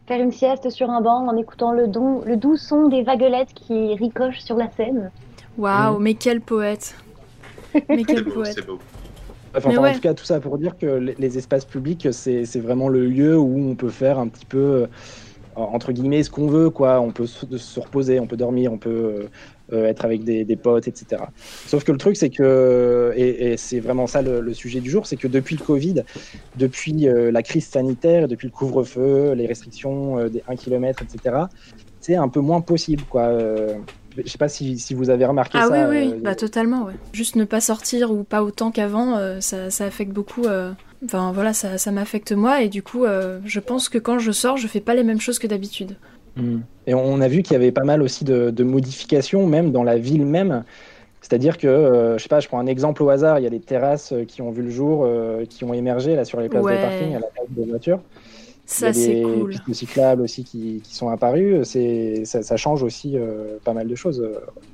Faire 0.10 0.22
une 0.22 0.32
sieste 0.32 0.72
sur 0.72 0.90
un 0.90 1.02
banc 1.02 1.28
en 1.28 1.38
écoutant 1.38 1.72
le, 1.72 1.88
don, 1.88 2.24
le 2.26 2.36
doux 2.36 2.58
son 2.58 2.88
des 2.88 3.04
vaguelettes 3.04 3.54
qui 3.54 3.94
ricochent 3.94 4.40
sur 4.40 4.56
la 4.56 4.68
scène. 4.72 5.12
Waouh, 5.56 5.98
mhm. 5.98 6.04
mais 6.04 6.16
quel 6.16 6.42
poète 6.42 6.96
Mais 7.90 8.04
quel 8.04 8.26
poète 8.26 8.66
beau. 8.66 8.80
Enfin, 9.56 9.70
En 9.78 9.94
tout 9.94 10.00
cas, 10.00 10.16
tout 10.16 10.26
ça 10.26 10.40
pour 10.40 10.58
dire 10.58 10.76
que 10.80 10.88
les, 10.88 11.38
espaces 11.38 11.64
publics, 11.64 12.08
c'est 12.12 12.60
vraiment 12.60 12.90
le 12.90 13.06
lieu 13.06 13.38
où 13.38 13.70
on 13.70 13.76
peut 13.76 13.90
faire 13.90 14.18
un 14.18 14.28
petit 14.30 14.48
peu 14.48 14.88
entre 15.56 15.92
guillemets 15.92 16.24
ce 16.24 16.32
qu'on 16.32 16.48
veut 16.48 16.70
quoi 16.70 17.02
on 17.02 17.12
peut 17.12 17.28
se, 17.28 17.80
reposer 17.80 18.20
on 18.22 18.28
peut 18.28 18.38
dormir 18.38 18.72
on 18.72 18.78
peut 18.78 19.28
euh, 19.74 19.86
être 19.86 20.06
avec 20.06 20.24
des, 20.24 20.56
potes 20.56 20.88
etc 20.88 21.24
sauf 21.68 21.84
que 21.84 21.92
le 21.92 21.98
truc 21.98 22.18
c'est 22.18 22.30
que 22.30 23.14
et, 23.16 23.56
c'est 23.58 23.80
vraiment 23.80 24.08
ça 24.08 24.22
le, 24.22 24.54
sujet 24.54 24.80
du 24.80 24.90
jour 24.90 25.06
c'est 25.06 25.16
que 25.16 25.28
depuis 25.28 25.56
le 25.56 25.64
covid 25.64 26.04
depuis 26.58 27.08
euh, 27.08 27.32
la 27.32 27.44
crise 27.44 27.68
sanitaire 27.68 28.28
depuis 28.28 28.48
le 28.48 28.52
couvre-feu 28.52 29.34
les 29.34 29.46
restrictions 29.46 30.20
euh, 30.20 30.30
des 30.30 30.44
1 30.48 30.56
km 30.56 31.04
etc 31.04 31.44
c'est 32.00 32.16
un 32.16 32.30
peu 32.30 32.40
moins 32.40 32.62
possible 32.62 33.04
quoi 33.10 33.38
je 34.18 34.30
sais 34.30 34.40
pas 34.40 34.50
si, 34.50 34.80
si, 34.80 34.96
vous 34.96 35.12
avez 35.12 35.24
remarqué 35.24 35.60
ah 35.62 35.68
ça. 35.68 35.86
Ah 35.86 35.90
oui, 35.90 36.12
oui, 36.12 36.20
bah, 36.22 36.36
totalement. 36.36 36.84
Ouais. 36.84 36.94
Juste 37.14 37.38
ne 37.38 37.46
pas 37.46 37.62
sortir 37.62 38.12
ou 38.12 38.24
pas 38.24 38.44
autant 38.44 38.70
qu'avant, 38.70 39.18
ça, 39.40 39.70
ça, 39.70 39.86
affecte 39.86 40.12
beaucoup 40.12 40.46
Enfin 41.06 41.32
voilà, 41.32 41.54
ça, 41.54 41.78
ça 41.78 41.92
m'affecte 41.92 42.34
moi 42.34 42.62
et 42.64 42.68
du 42.68 42.82
coup, 42.82 43.06
je 43.46 43.60
pense 43.60 43.88
que 43.88 43.98
quand 43.98 44.20
je 44.20 44.32
sors, 44.32 44.58
je 44.58 44.68
fais 44.68 44.82
pas 44.82 44.96
les 44.96 45.04
mêmes 45.04 45.22
choses 45.22 45.40
que 45.40 45.48
d'habitude. 45.48 45.96
Hmm. 46.36 46.60
Et 46.88 46.94
on 46.94 47.22
a 47.22 47.28
vu 47.28 47.44
qu'il 47.44 47.54
y 47.54 47.56
avait 47.56 47.72
pas 47.72 47.84
mal 47.84 48.02
aussi 48.02 48.24
de, 48.24 48.64
modifications, 48.64 49.46
même 49.46 49.72
dans 49.72 49.84
la 49.84 49.98
ville 49.98 50.26
même. 50.26 50.64
C'est-à-dire 51.22 51.58
que, 51.58 51.68
euh, 51.68 52.18
je 52.18 52.24
sais 52.24 52.30
pas, 52.30 52.40
je 52.40 52.48
prends 52.48 52.60
un 52.60 52.66
exemple 52.66 53.04
au 53.04 53.10
hasard, 53.10 53.40
il 53.40 53.44
y 53.44 53.48
a 53.48 53.50
des 53.50 53.60
terrasses 53.60 54.14
euh, 54.14 54.24
qui 54.24 54.42
ont 54.42 54.52
vu 54.52 54.64
le 54.64 54.70
jour, 54.70 55.08
qui 55.50 55.64
ont 55.64 55.74
émergé 55.74 56.16
là 56.16 56.26
sur 56.26 56.40
les 56.40 56.50
places 56.50 56.64
de 56.64 56.70
parking 56.70 57.16
à 57.16 57.20
la 57.20 57.28
place 57.28 57.48
des 57.50 57.66
voitures. 57.66 58.02
Ça, 58.66 58.94
c'est 58.94 59.22
cool. 59.22 59.52
Il 59.52 59.54
y 59.54 59.56
a 59.56 59.60
des 59.60 59.66
pistes 59.66 59.80
cyclables 59.80 60.22
aussi 60.22 60.44
qui, 60.44 60.82
qui 60.84 60.96
sont 60.96 61.10
apparues. 61.10 61.66
Ça, 61.66 62.44
ça 62.44 62.58
change 62.58 62.84
aussi 62.84 63.18
pas 63.64 63.74
mal 63.74 63.88
de 63.88 63.96
choses 63.96 64.24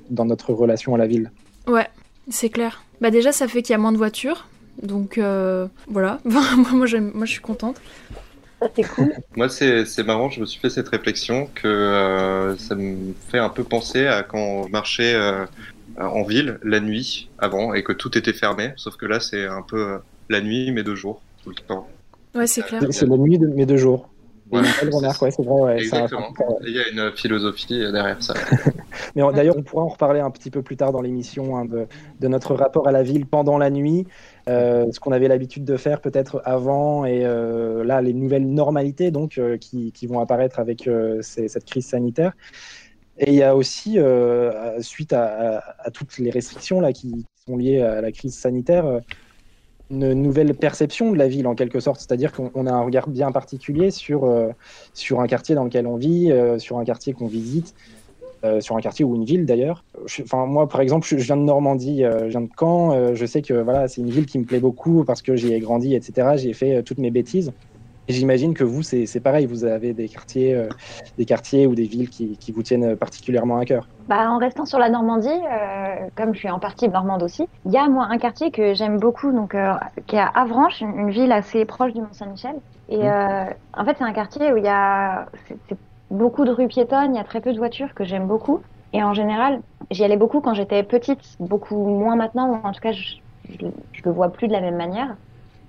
dans 0.09 0.25
notre 0.25 0.53
relation 0.53 0.93
à 0.95 0.97
la 0.97 1.07
ville. 1.07 1.31
Ouais, 1.67 1.87
c'est 2.29 2.49
clair. 2.49 2.83
Bah 3.01 3.11
déjà, 3.11 3.31
ça 3.31 3.47
fait 3.47 3.61
qu'il 3.61 3.73
y 3.73 3.75
a 3.75 3.79
moins 3.79 3.91
de 3.91 3.97
voitures. 3.97 4.47
Donc 4.81 5.17
euh, 5.17 5.67
voilà, 5.87 6.19
moi, 6.25 6.43
moi, 6.57 6.73
moi 6.73 7.25
je 7.25 7.31
suis 7.31 7.41
contente. 7.41 7.77
C'est 8.75 8.83
cool. 8.83 9.13
moi 9.35 9.49
c'est 9.49 10.03
marrant, 10.03 10.29
je 10.29 10.41
me 10.41 10.45
suis 10.45 10.59
fait 10.59 10.69
cette 10.69 10.89
réflexion 10.89 11.49
que 11.53 11.67
euh, 11.67 12.55
ça 12.57 12.75
me 12.75 13.13
fait 13.29 13.39
un 13.39 13.49
peu 13.49 13.63
penser 13.63 14.07
à 14.07 14.23
quand 14.23 14.65
je 14.67 14.71
marchais 14.71 15.13
euh, 15.13 15.45
en 15.99 16.23
ville 16.23 16.59
la 16.63 16.79
nuit 16.79 17.29
avant 17.37 17.73
et 17.73 17.83
que 17.83 17.93
tout 17.93 18.17
était 18.17 18.33
fermé, 18.33 18.73
sauf 18.75 18.95
que 18.97 19.05
là 19.05 19.19
c'est 19.19 19.45
un 19.45 19.61
peu 19.61 19.99
la 20.29 20.41
nuit 20.41 20.71
mais 20.71 20.83
deux 20.83 20.95
jours 20.95 21.21
tout 21.43 21.49
le 21.49 21.55
temps. 21.55 21.87
Ouais 22.33 22.47
c'est 22.47 22.63
clair. 22.63 22.81
C'est 22.91 23.07
la 23.07 23.17
nuit 23.17 23.39
mais 23.39 23.65
deux 23.65 23.77
jours. 23.77 24.09
Ouais, 24.51 24.61
c'est 24.63 25.43
vrai. 25.43 25.77
Exactement. 25.79 26.33
Il 26.65 26.75
y 26.75 26.79
a 26.79 26.87
une 26.89 27.11
philosophie 27.15 27.79
derrière 27.79 28.21
ça. 28.21 28.35
Mais 29.15 29.23
d'ailleurs, 29.33 29.57
on 29.57 29.63
pourra 29.63 29.83
en 29.83 29.87
reparler 29.87 30.19
un 30.19 30.29
petit 30.29 30.51
peu 30.51 30.61
plus 30.61 30.77
tard 30.77 30.91
dans 30.91 31.01
l'émission 31.01 31.57
hein, 31.57 31.65
de, 31.65 31.87
de, 32.19 32.27
notre 32.27 32.53
rapport 32.53 32.87
à 32.87 32.91
la 32.91 33.01
ville 33.01 33.25
pendant 33.25 33.57
la 33.57 33.71
nuit, 33.71 34.05
euh, 34.47 34.85
ce 34.91 34.99
qu'on 34.99 35.11
avait 35.11 35.27
l'habitude 35.27 35.65
de 35.65 35.75
faire 35.75 36.01
peut-être 36.01 36.41
avant, 36.45 37.05
et 37.05 37.25
euh, 37.25 37.83
là, 37.83 38.01
les 38.01 38.13
nouvelles 38.13 38.47
normalités 38.47 39.09
donc 39.09 39.39
euh, 39.39 39.57
qui, 39.57 39.91
qui, 39.91 40.05
vont 40.05 40.19
apparaître 40.19 40.59
avec 40.59 40.87
cette 41.21 41.65
crise 41.65 41.87
sanitaire. 41.87 42.33
Et 43.17 43.31
il 43.31 43.35
y 43.35 43.43
a 43.43 43.55
aussi, 43.55 43.97
suite 44.81 45.13
à, 45.13 45.63
à, 45.79 45.91
toutes 45.91 46.17
les 46.17 46.29
restrictions 46.29 46.81
là, 46.81 46.91
qui, 46.91 47.25
sont 47.47 47.57
liées 47.57 47.81
à 47.81 48.01
la 48.01 48.11
crise 48.11 48.35
sanitaire, 48.35 49.01
une 49.89 50.13
nouvelle 50.13 50.53
perception 50.53 51.11
de 51.11 51.17
la 51.17 51.27
ville 51.27 51.47
en 51.47 51.55
quelque 51.55 51.79
sorte, 51.79 52.01
c'est-à-dire 52.01 52.33
qu'on 52.33 52.67
a 52.67 52.71
un 52.71 52.81
regard 52.81 53.07
bien 53.07 53.31
particulier 53.31 53.89
sur, 53.89 54.29
sur 54.93 55.21
un 55.21 55.27
quartier 55.27 55.55
dans 55.55 55.63
lequel 55.63 55.87
on 55.87 55.95
vit, 55.95 56.33
sur 56.57 56.77
un 56.77 56.83
quartier 56.83 57.13
qu'on 57.13 57.27
visite, 57.27 57.73
euh, 58.43 58.61
sur 58.61 58.75
un 58.75 58.81
quartier 58.81 59.05
ou 59.05 59.15
une 59.15 59.25
ville 59.25 59.45
d'ailleurs. 59.45 59.83
Enfin 60.21 60.45
moi 60.45 60.67
par 60.67 60.81
exemple, 60.81 61.07
je, 61.07 61.15
viens 61.15 61.37
de 61.37 61.43
Normandie, 61.43 62.03
je 62.03 62.27
viens 62.27 62.41
de 62.41 62.49
Caen, 62.59 63.15
je 63.15 63.25
sais 63.25 63.41
que 63.41 63.53
voilà 63.53 63.87
c'est 63.87 64.01
une 64.01 64.09
ville 64.09 64.25
qui 64.25 64.39
me 64.39 64.45
plaît 64.45 64.59
beaucoup 64.59 65.03
parce 65.03 65.21
que 65.21 65.35
j'y 65.35 65.53
ai 65.53 65.59
grandi, 65.59 65.95
etc. 65.95 66.29
J'y 66.35 66.49
ai 66.49 66.53
fait 66.53 66.83
toutes 66.83 66.99
mes 66.99 67.11
bêtises. 67.11 67.51
J'imagine 68.07 68.53
que 68.53 68.63
vous, 68.63 68.83
c'est 68.83 69.19
pareil, 69.19 69.47
vous 69.47 69.65
avez 69.65 69.93
des 69.93 70.07
quartiers, 70.07 70.53
euh, 70.53 70.69
des 71.17 71.25
quartiers 71.25 71.65
ou 71.65 71.73
des 71.73 71.85
villes 71.85 72.09
qui, 72.09 72.37
qui, 72.37 72.51
vous 72.51 72.61
tiennent 72.61 72.95
particulièrement 72.95 73.57
à 73.57 73.65
cœur. 73.65 73.87
Bah, 74.07 74.29
en 74.29 74.37
restant 74.37 74.65
sur 74.65 74.77
la 74.77 74.89
Normandie, 74.89 75.27
euh, 75.29 75.95
comme 76.15 76.33
je 76.33 76.39
suis 76.39 76.49
en 76.49 76.59
partie 76.59 76.87
normande 76.87 77.23
aussi, 77.23 77.47
il 77.65 77.71
y 77.71 77.77
a 77.77 77.87
moi 77.87 78.07
un 78.09 78.19
quartier 78.19 78.51
que 78.51 78.75
j'aime 78.75 78.99
beaucoup, 78.99 79.31
donc 79.31 79.55
euh, 79.55 79.73
qui 80.05 80.17
est 80.17 80.19
à 80.19 80.27
Avranches, 80.27 80.81
une, 80.81 81.09
ville 81.09 81.31
assez 81.31 81.65
proche 81.65 81.93
du 81.93 82.01
Mont-Saint-Michel. 82.01 82.55
Et 82.89 82.97
mmh. 82.99 83.47
en 83.73 83.85
fait, 83.85 83.95
c'est 83.97 84.03
un 84.03 84.13
quartier 84.13 84.53
où 84.53 84.57
il 84.57 84.63
y 84.63 84.67
a 84.67 85.25
beaucoup 86.11 86.45
de 86.45 86.51
rues 86.51 86.67
piétonnes, 86.67 87.15
il 87.15 87.17
y 87.17 87.21
a 87.21 87.23
très 87.23 87.41
peu 87.41 87.53
de 87.53 87.57
voitures 87.57 87.93
que 87.93 88.03
j'aime 88.03 88.27
beaucoup. 88.27 88.61
Et 88.93 89.03
en 89.03 89.13
général, 89.13 89.61
j'y 89.91 90.03
allais 90.03 90.17
beaucoup 90.17 90.41
quand 90.41 90.53
j'étais 90.53 90.81
petite, 90.83 91.35
beaucoup 91.39 91.75
moins 91.75 92.15
maintenant, 92.15 92.49
ou 92.49 92.67
en 92.67 92.71
tout 92.71 92.81
cas, 92.81 92.91
je, 92.91 93.15
je 93.49 94.01
le 94.03 94.11
vois 94.11 94.29
plus 94.29 94.47
de 94.47 94.53
la 94.53 94.61
même 94.61 94.77
manière. 94.77 95.15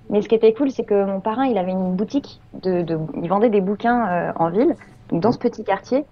Mais 0.09 0.21
ce 0.21 0.29
qui 0.29 0.35
était 0.35 0.53
cool, 0.53 0.71
c'est 0.71 0.85
que 0.85 1.03
mon 1.05 1.19
parrain, 1.19 1.45
il 1.45 1.57
avait 1.57 1.71
une 1.71 1.93
boutique, 1.95 2.39
de 2.53 2.85
il 3.21 3.27
vendait 3.27 3.49
des 3.49 3.59
bouquins 3.61 4.07
euh, 4.07 4.31
en 4.37 4.49
ville, 4.49 4.75
donc 5.09 5.21
dans 5.21 5.31
ce 5.33 5.37
petit 5.39 5.63
quartier. 5.63 6.05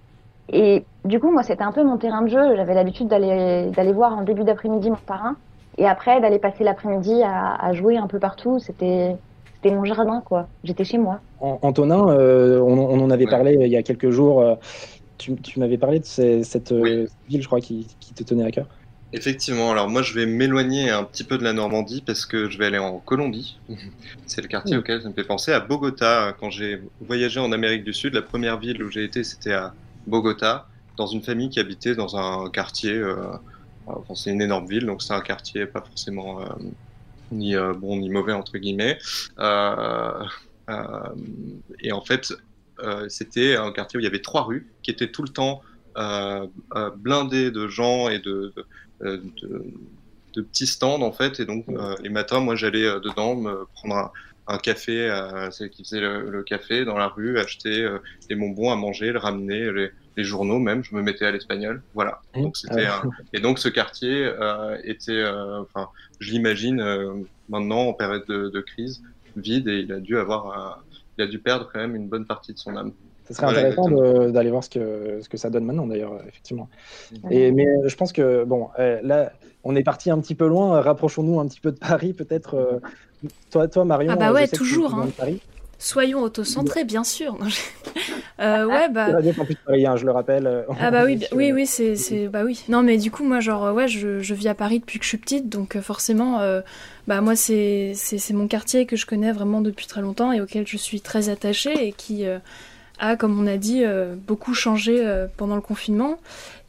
Et 0.50 0.86
du 1.05 1.20
coup, 1.20 1.32
moi, 1.32 1.44
c'était 1.44 1.63
un 1.63 1.72
peu 1.72 1.84
mon 1.84 1.98
terrain 1.98 2.22
de 2.22 2.27
jeu. 2.27 2.55
J'avais 2.55 2.74
l'habitude 2.74 3.08
d'aller 3.08 3.72
d'aller 3.72 3.94
voir 3.94 4.17
en 4.17 4.24
début 4.24 4.44
d'après-midi 4.44 4.89
mon 4.89 4.98
parrain, 4.98 5.38
et 5.77 5.88
après 5.88 6.20
d'aller 6.20 6.39
passer 6.39 6.63
l'après-midi 6.65 7.24
à, 7.24 7.55
à 7.55 7.74
jouer 7.74 7.98
un 7.98 8.08
peu 8.08 8.20
partout. 8.20 8.60
C'était 8.60 9.15
c'était 9.65 9.75
mon 9.75 9.86
jardin, 9.86 10.22
quoi. 10.22 10.50
J'étais 10.63 10.84
chez 10.86 10.98
moi. 10.98 11.22
An- 11.39 11.60
Antonin, 11.63 12.10
euh, 12.10 12.60
on, 12.60 12.77
on 12.77 13.00
en 13.03 13.10
avait 13.10 13.25
Ouais. 13.25 13.31
parlé 13.31 13.57
il 13.60 13.67
y 13.72 13.77
a 13.77 13.84
quelques 13.84 14.12
jours. 14.12 14.41
euh, 14.41 14.55
tu 15.17 15.36
tu 15.41 15.60
m'avais 15.60 15.77
parlé 15.77 16.00
de 16.00 16.05
ces- 16.05 16.43
cette 16.43 16.72
euh, 16.72 17.07
Oui. 17.07 17.10
ville, 17.27 17.41
je 17.41 17.48
crois, 17.48 17.62
qui, 17.62 17.88
qui 18.00 18.13
te 18.13 18.24
tenait 18.24 18.45
à 18.45 18.51
cœur. 18.51 18.67
Effectivement, 19.13 19.72
alors 19.72 19.88
moi 19.89 20.01
je 20.01 20.13
vais 20.13 20.25
m'éloigner 20.25 20.89
un 20.89 21.03
petit 21.05 21.24
peu 21.24 21.38
de 21.38 21.43
la 21.43 21.53
Normandie 21.53 22.01
parce 22.01 22.25
que 22.25 22.50
je 22.50 22.57
vais 22.57 22.65
aller 22.65 22.77
en 22.79 23.00
Colombie. 23.00 23.62
C'est 24.25 24.41
le 24.41 24.48
quartier 24.48 24.75
Mm. 24.75 24.77
auquel 24.77 25.01
ça 25.01 25.10
me 25.10 25.13
fait 25.13 25.24
penser 25.24 25.53
à 25.53 25.60
Bogota. 25.62 26.36
Quand 26.39 26.50
j'ai 26.50 26.81
voyagé 27.00 27.39
en 27.39 27.51
Amérique 27.51 27.84
du 27.86 27.93
Sud, 27.93 28.13
la 28.13 28.22
première 28.22 28.60
ville 28.60 28.84
où 28.84 28.89
j'ai 28.91 29.03
été 29.05 29.24
c'était 29.24 29.53
à 29.53 29.75
Bogota, 30.05 30.69
dans 30.98 31.07
une 31.07 31.24
famille 31.24 31.50
qui 31.50 31.60
habitait 31.60 31.95
dans 31.95 32.17
un 32.17 32.50
quartier. 32.50 32.93
euh, 32.93 33.31
enfin, 33.86 34.15
c'est 34.15 34.31
une 34.31 34.41
énorme 34.41 34.67
ville, 34.67 34.86
donc 34.86 35.01
c'est 35.01 35.13
un 35.13 35.22
quartier 35.22 35.65
pas 35.67 35.81
forcément 35.81 36.41
euh, 36.41 36.45
ni 37.32 37.55
euh, 37.55 37.74
bon 37.74 37.98
ni 37.98 38.10
mauvais 38.10 38.34
entre 38.34 38.58
guillemets. 38.58 38.98
Euh, 39.39 40.24
euh, 40.70 41.00
et 41.79 41.91
en 41.91 42.01
fait, 42.01 42.34
c'était 43.08 43.55
un 43.55 43.72
quartier 43.72 43.98
où 43.98 44.01
il 44.01 44.03
y 44.03 44.08
avait 44.08 44.22
trois 44.22 44.44
rues 44.44 44.67
qui 44.84 44.91
étaient 44.91 45.10
tout 45.10 45.24
le 45.24 45.29
temps 45.29 45.62
blindées 46.96 47.51
de 47.51 47.67
gens 47.67 48.10
et 48.10 48.20
de, 48.20 48.53
de 49.00 50.41
petits 50.41 50.67
stands 50.67 51.01
en 51.01 51.13
fait 51.13 51.39
et 51.39 51.46
donc 51.46 51.65
les 52.03 52.10
matins 52.10 52.41
moi 52.41 52.58
j'allais 52.58 52.84
dedans 53.00 53.36
me 53.36 53.65
prendre 53.75 54.12
un, 54.48 54.58
café 54.58 55.10
à 55.10 55.51
celle 55.51 55.70
qui 55.70 55.86
faisait 55.86 56.01
le, 56.01 56.44
café 56.44 56.84
dans 56.84 56.98
la 56.98 57.08
rue 57.08 57.39
acheter 57.39 57.88
des 58.27 58.36
bonbons 58.36 58.74
à 58.74 58.75
manger 58.75 59.13
le 59.13 59.20
ramener 59.20 59.72
les, 59.72 59.91
les 60.17 60.24
journaux 60.24 60.60
même 60.60 60.84
je 60.84 60.95
me 60.95 61.01
mettais 61.01 61.25
à 61.25 61.31
l'espagnol 61.31 61.81
voilà 61.93 62.19
donc 62.36 62.55
c'était 62.57 62.86
un- 62.86 63.03
et 63.34 63.39
donc 63.39 63.60
ce 63.60 63.67
quartier 63.69 64.25
euh, 64.25 64.77
était 64.84 65.12
euh, 65.12 65.62
enfin 65.62 65.89
je 66.19 66.31
l'imagine 66.31 66.79
euh, 66.81 67.13
maintenant 67.50 67.81
en 67.88 67.93
période 67.93 68.25
de, 68.27 68.50
de 68.50 68.62
crise 68.62 69.01
vide 69.36 69.67
et 69.67 69.79
il 69.79 69.91
a 69.91 70.00
dû 70.00 70.17
avoir 70.17 70.48
un- 70.57 70.77
il 71.17 71.24
a 71.24 71.27
dû 71.27 71.39
perdre 71.39 71.69
quand 71.72 71.79
même 71.79 71.95
une 71.95 72.07
bonne 72.07 72.25
partie 72.25 72.53
de 72.53 72.57
son 72.57 72.75
âme 72.75 72.91
Ce 73.27 73.34
serait 73.34 73.45
Voilà, 73.48 73.60
intéressant 73.67 74.29
d'aller 74.29 74.50
voir 74.51 74.63
ce 74.63 74.69
que, 74.69 75.19
ce 75.22 75.27
que 75.29 75.38
ça 75.38 75.50
donne 75.50 75.63
maintenant, 75.65 75.88
d'ailleurs, 75.88 76.13
effectivement. 76.27 76.69
Mhm. 77.24 77.31
Et, 77.31 77.51
mais 77.51 77.65
je 77.86 77.95
pense 77.95 78.12
que, 78.13 78.43
bon, 78.43 78.69
là, 78.77 79.31
on 79.63 79.75
est 79.75 79.84
parti 79.84 80.12
un 80.12 80.19
petit 80.19 80.36
peu 80.36 80.45
loin. 80.48 80.79
Rapprochons-nous 80.81 81.39
un 81.39 81.48
petit 81.48 81.60
peu 81.62 81.72
de 81.72 81.79
Paris, 81.79 82.13
peut-être. 82.13 82.81
toi, 83.50 83.67
toi, 83.67 83.84
Marion. 83.86 84.12
Ah 84.13 84.15
bah 84.17 84.31
ouais, 84.34 84.48
toujours, 84.48 84.93
hein. 84.93 85.07
Paris. 85.17 85.41
Soyons 85.77 86.22
autocentrés, 86.22 86.84
bien 86.84 87.03
sûr. 87.03 87.38
Euh, 88.41 88.65
ouais, 88.65 88.89
bah. 88.89 89.12
Campus 89.34 89.55
Paris, 89.65 89.86
hein, 89.88 89.96
je 89.96 90.05
le 90.05 90.12
rappelle. 90.12 90.46
euh, 90.46 90.63
Ah 90.82 90.91
bah 90.91 91.05
oui, 91.05 91.24
oui, 91.32 91.53
oui, 91.53 91.65
c'est, 91.65 91.96
c'est, 91.96 92.27
bah 92.27 92.41
oui. 92.44 92.65
Non, 92.67 92.84
mais 92.84 92.98
du 92.98 93.10
coup, 93.10 93.24
moi, 93.24 93.39
genre, 93.39 93.74
ouais, 93.74 93.88
je, 93.88 94.20
je 94.20 94.34
vis 94.34 94.50
à 94.50 94.53
Paris 94.53 94.79
depuis 94.79 95.00
que 95.00 95.05
je 95.05 95.10
suis 95.10 95.17
petite, 95.17 95.48
donc 95.48 95.77
euh, 95.77 95.82
forcément, 95.82 96.41
euh, 96.41 96.60
bah 97.08 97.22
moi, 97.22 97.38
c'est, 97.38 97.94
c'est, 97.96 98.17
c'est 98.17 98.34
mon 98.34 98.50
quartier 98.50 98.86
que 98.88 98.98
je 98.98 99.05
connais 99.05 99.32
vraiment 99.32 99.62
depuis 99.62 99.88
très 99.88 100.01
longtemps 100.01 100.34
et 100.34 100.41
auquel 100.41 100.67
je 100.67 100.75
suis 100.75 101.00
très 101.00 101.29
attachée 101.29 101.88
et 101.88 101.94
qui 101.94 102.25
euh, 102.27 102.39
a, 103.00 103.15
comme 103.15 103.39
on 103.39 103.48
a 103.48 103.55
dit, 103.55 103.86
beaucoup 104.27 104.53
changé 104.53 105.01
pendant 105.38 105.55
le 105.55 105.62
confinement. 105.62 106.17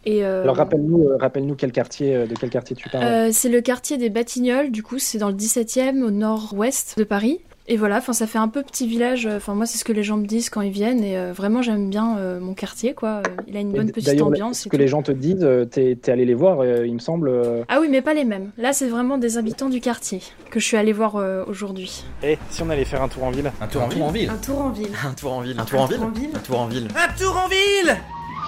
Et, 0.06 0.24
euh, 0.24 0.42
Alors 0.44 0.56
rappelle-nous, 0.56 1.02
euh, 1.08 1.16
rappelle-nous 1.16 1.56
quel 1.56 1.72
quartier, 1.72 2.14
euh, 2.14 2.26
de 2.26 2.34
quel 2.34 2.48
quartier 2.48 2.76
tu 2.76 2.88
parles. 2.88 3.32
c'est 3.32 3.48
le 3.48 3.60
quartier 3.60 3.98
des 3.98 4.08
Batignolles, 4.08 4.70
du 4.70 4.84
coup, 4.84 5.00
c'est 5.00 5.18
dans 5.18 5.28
le 5.28 5.34
17e 5.34 6.00
au 6.02 6.12
nord-ouest 6.12 6.94
de 6.96 7.02
Paris. 7.02 7.40
Et 7.68 7.76
voilà, 7.76 7.96
enfin, 7.96 8.12
ça 8.12 8.28
fait 8.28 8.38
un 8.38 8.46
peu 8.46 8.62
petit 8.62 8.86
village. 8.86 9.26
Enfin, 9.26 9.54
moi, 9.54 9.66
c'est 9.66 9.76
ce 9.76 9.84
que 9.84 9.92
les 9.92 10.04
gens 10.04 10.16
me 10.16 10.26
disent 10.26 10.50
quand 10.50 10.60
ils 10.60 10.70
viennent. 10.70 11.02
Et 11.02 11.16
euh, 11.18 11.32
vraiment, 11.32 11.62
j'aime 11.62 11.90
bien 11.90 12.16
euh, 12.16 12.38
mon 12.38 12.54
quartier, 12.54 12.94
quoi. 12.94 13.22
Il 13.48 13.56
a 13.56 13.60
une 13.60 13.70
Et 13.74 13.78
bonne 13.78 13.90
petite 13.90 14.20
ambiance. 14.22 14.60
Ce 14.60 14.68
et 14.68 14.70
que 14.70 14.76
tout. 14.76 14.80
les 14.80 14.86
gens 14.86 15.02
te 15.02 15.10
disent, 15.10 15.42
euh, 15.42 15.64
t'es 15.64 15.98
es 16.04 16.10
allé 16.10 16.24
les 16.24 16.34
voir, 16.34 16.60
euh, 16.60 16.86
il 16.86 16.94
me 16.94 17.00
semble. 17.00 17.28
euh, 17.28 17.64
Ah 17.68 17.78
oui, 17.80 17.88
mais 17.90 18.02
pas 18.02 18.14
les 18.14 18.24
mêmes. 18.24 18.52
Là, 18.56 18.72
c'est 18.72 18.86
vraiment 18.86 19.18
des 19.18 19.36
habitants 19.36 19.68
du 19.68 19.80
quartier 19.80 20.20
que 20.50 20.60
je 20.60 20.64
suis 20.64 20.76
allée 20.76 20.92
voir 20.92 21.16
euh, 21.16 21.44
aujourd'hui. 21.48 22.04
Eh, 22.22 22.38
si 22.50 22.62
on 22.62 22.70
allait 22.70 22.84
faire 22.84 23.02
un 23.02 23.08
tour 23.08 23.24
en 23.24 23.30
ville 23.32 23.50
Un 23.60 23.66
tour 23.66 23.82
en 23.82 23.88
ville 23.88 24.30
Un 24.30 24.36
tour 24.36 24.60
en 24.60 24.70
ville. 24.70 24.90
Un 25.04 25.12
tour 25.14 25.32
en 25.32 25.40
ville 25.40 25.56
Un 25.58 25.64
tour 25.64 25.80
en 25.80 25.86
ville 25.86 26.30
Un 26.34 26.38
tour 26.40 26.60
en 26.60 26.66
ville 26.68 26.88
Un 26.94 27.18
tour 27.18 27.36
en 27.36 27.48
ville 27.48 27.96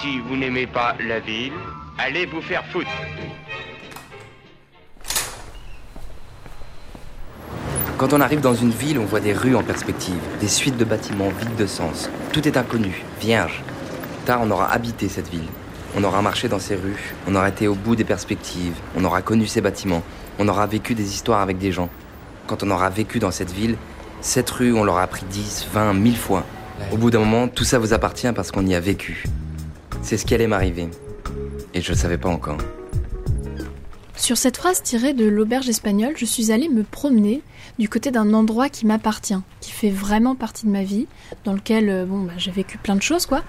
Si 0.01 0.21
vous 0.29 0.37
n'aimez 0.37 0.69
pas 0.69 0.95
la 1.09 1.19
ville, 1.19 1.53
allez 1.99 2.25
vous 2.27 2.41
faire 2.41 2.65
foutre. 2.67 2.87
Quand 7.99 8.13
on 8.13 8.21
arrive 8.21 8.41
dans 8.41 8.55
une 8.55 8.71
ville, 8.71 9.01
on 9.01 9.05
voit 9.05 9.19
des 9.19 9.33
rues 9.33 9.57
en 9.57 9.65
perspective, 9.65 10.21
des 10.39 10.47
suites 10.47 10.77
de 10.77 10.85
bâtiments 10.85 11.31
vides 11.31 11.57
de 11.57 11.67
sens. 11.67 12.09
Tout 12.33 12.47
est 12.47 12.57
inconnu, 12.57 13.03
vierge. 13.21 13.61
Tard, 14.25 14.39
on 14.45 14.53
aura 14.53 14.71
habité 14.73 15.09
cette 15.09 15.29
ville. 15.29 15.49
On 15.97 16.05
aura 16.05 16.23
marché 16.23 16.47
dans 16.47 16.61
ces 16.61 16.77
rues, 16.77 17.17
on 17.27 17.35
aura 17.35 17.49
été 17.49 17.67
au 17.67 17.75
bout 17.75 17.97
des 17.97 18.05
perspectives, 18.05 18.75
on 18.97 19.05
aura 19.05 19.21
connu 19.21 19.49
ces 19.49 19.61
bâtiments, 19.61 20.05
on 20.39 20.47
aura 20.47 20.69
vécu 20.69 20.95
des 20.95 21.13
histoires 21.13 21.41
avec 21.41 21.59
des 21.59 21.73
gens. 21.73 21.89
Quand 22.47 22.63
on 22.63 22.71
aura 22.71 22.89
vécu 22.89 23.19
dans 23.19 23.33
cette 23.33 23.51
ville, 23.51 23.77
cette 24.21 24.49
rue, 24.51 24.73
on 24.73 24.85
l'aura 24.85 25.03
appris 25.03 25.25
10, 25.29 25.67
20, 25.73 25.95
1000 25.95 26.17
fois. 26.17 26.45
Au 26.93 26.99
bout 26.99 27.11
d'un 27.11 27.19
moment, 27.19 27.49
tout 27.49 27.65
ça 27.65 27.81
vous 27.81 27.95
appartient 27.95 28.31
parce 28.33 28.53
qu'on 28.53 28.65
y 28.65 28.77
a 28.77 28.81
vécu. 28.81 29.25
C'est 30.03 30.19
ce 30.19 30.25
qui 30.25 30.37
allait 30.37 30.47
m'arriver. 30.47 30.89
Et 31.75 31.81
je 31.81 31.91
ne 31.91 31.97
savais 31.97 32.19
pas 32.19 32.29
encore. 32.29 32.59
Sur 34.19 34.37
cette 34.37 34.57
phrase 34.57 34.83
tirée 34.83 35.15
de 35.15 35.25
l'auberge 35.25 35.69
espagnole, 35.69 36.15
je 36.17 36.25
suis 36.25 36.51
allée 36.51 36.69
me 36.69 36.83
promener 36.83 37.41
du 37.79 37.89
côté 37.89 38.11
d'un 38.11 38.35
endroit 38.35 38.69
qui 38.69 38.85
m'appartient, 38.85 39.39
qui 39.61 39.71
fait 39.71 39.91
vraiment 39.91 40.35
partie 40.35 40.67
de 40.67 40.71
ma 40.71 40.83
vie, 40.83 41.07
dans 41.45 41.53
lequel 41.53 41.89
euh, 41.89 42.05
bon, 42.05 42.25
bah, 42.25 42.33
j'ai 42.37 42.51
vécu 42.51 42.79
plein 42.79 42.97
de 42.97 43.03
choses, 43.03 43.27
quoi. 43.27 43.43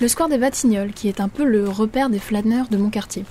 Le 0.00 0.08
square 0.08 0.28
des 0.28 0.38
Batignolles, 0.38 0.94
qui 0.94 1.08
est 1.08 1.20
un 1.20 1.28
peu 1.28 1.44
le 1.44 1.68
repère 1.68 2.08
des 2.10 2.18
flâneurs 2.18 2.68
de 2.68 2.78
mon 2.78 2.88
quartier. 2.88 3.24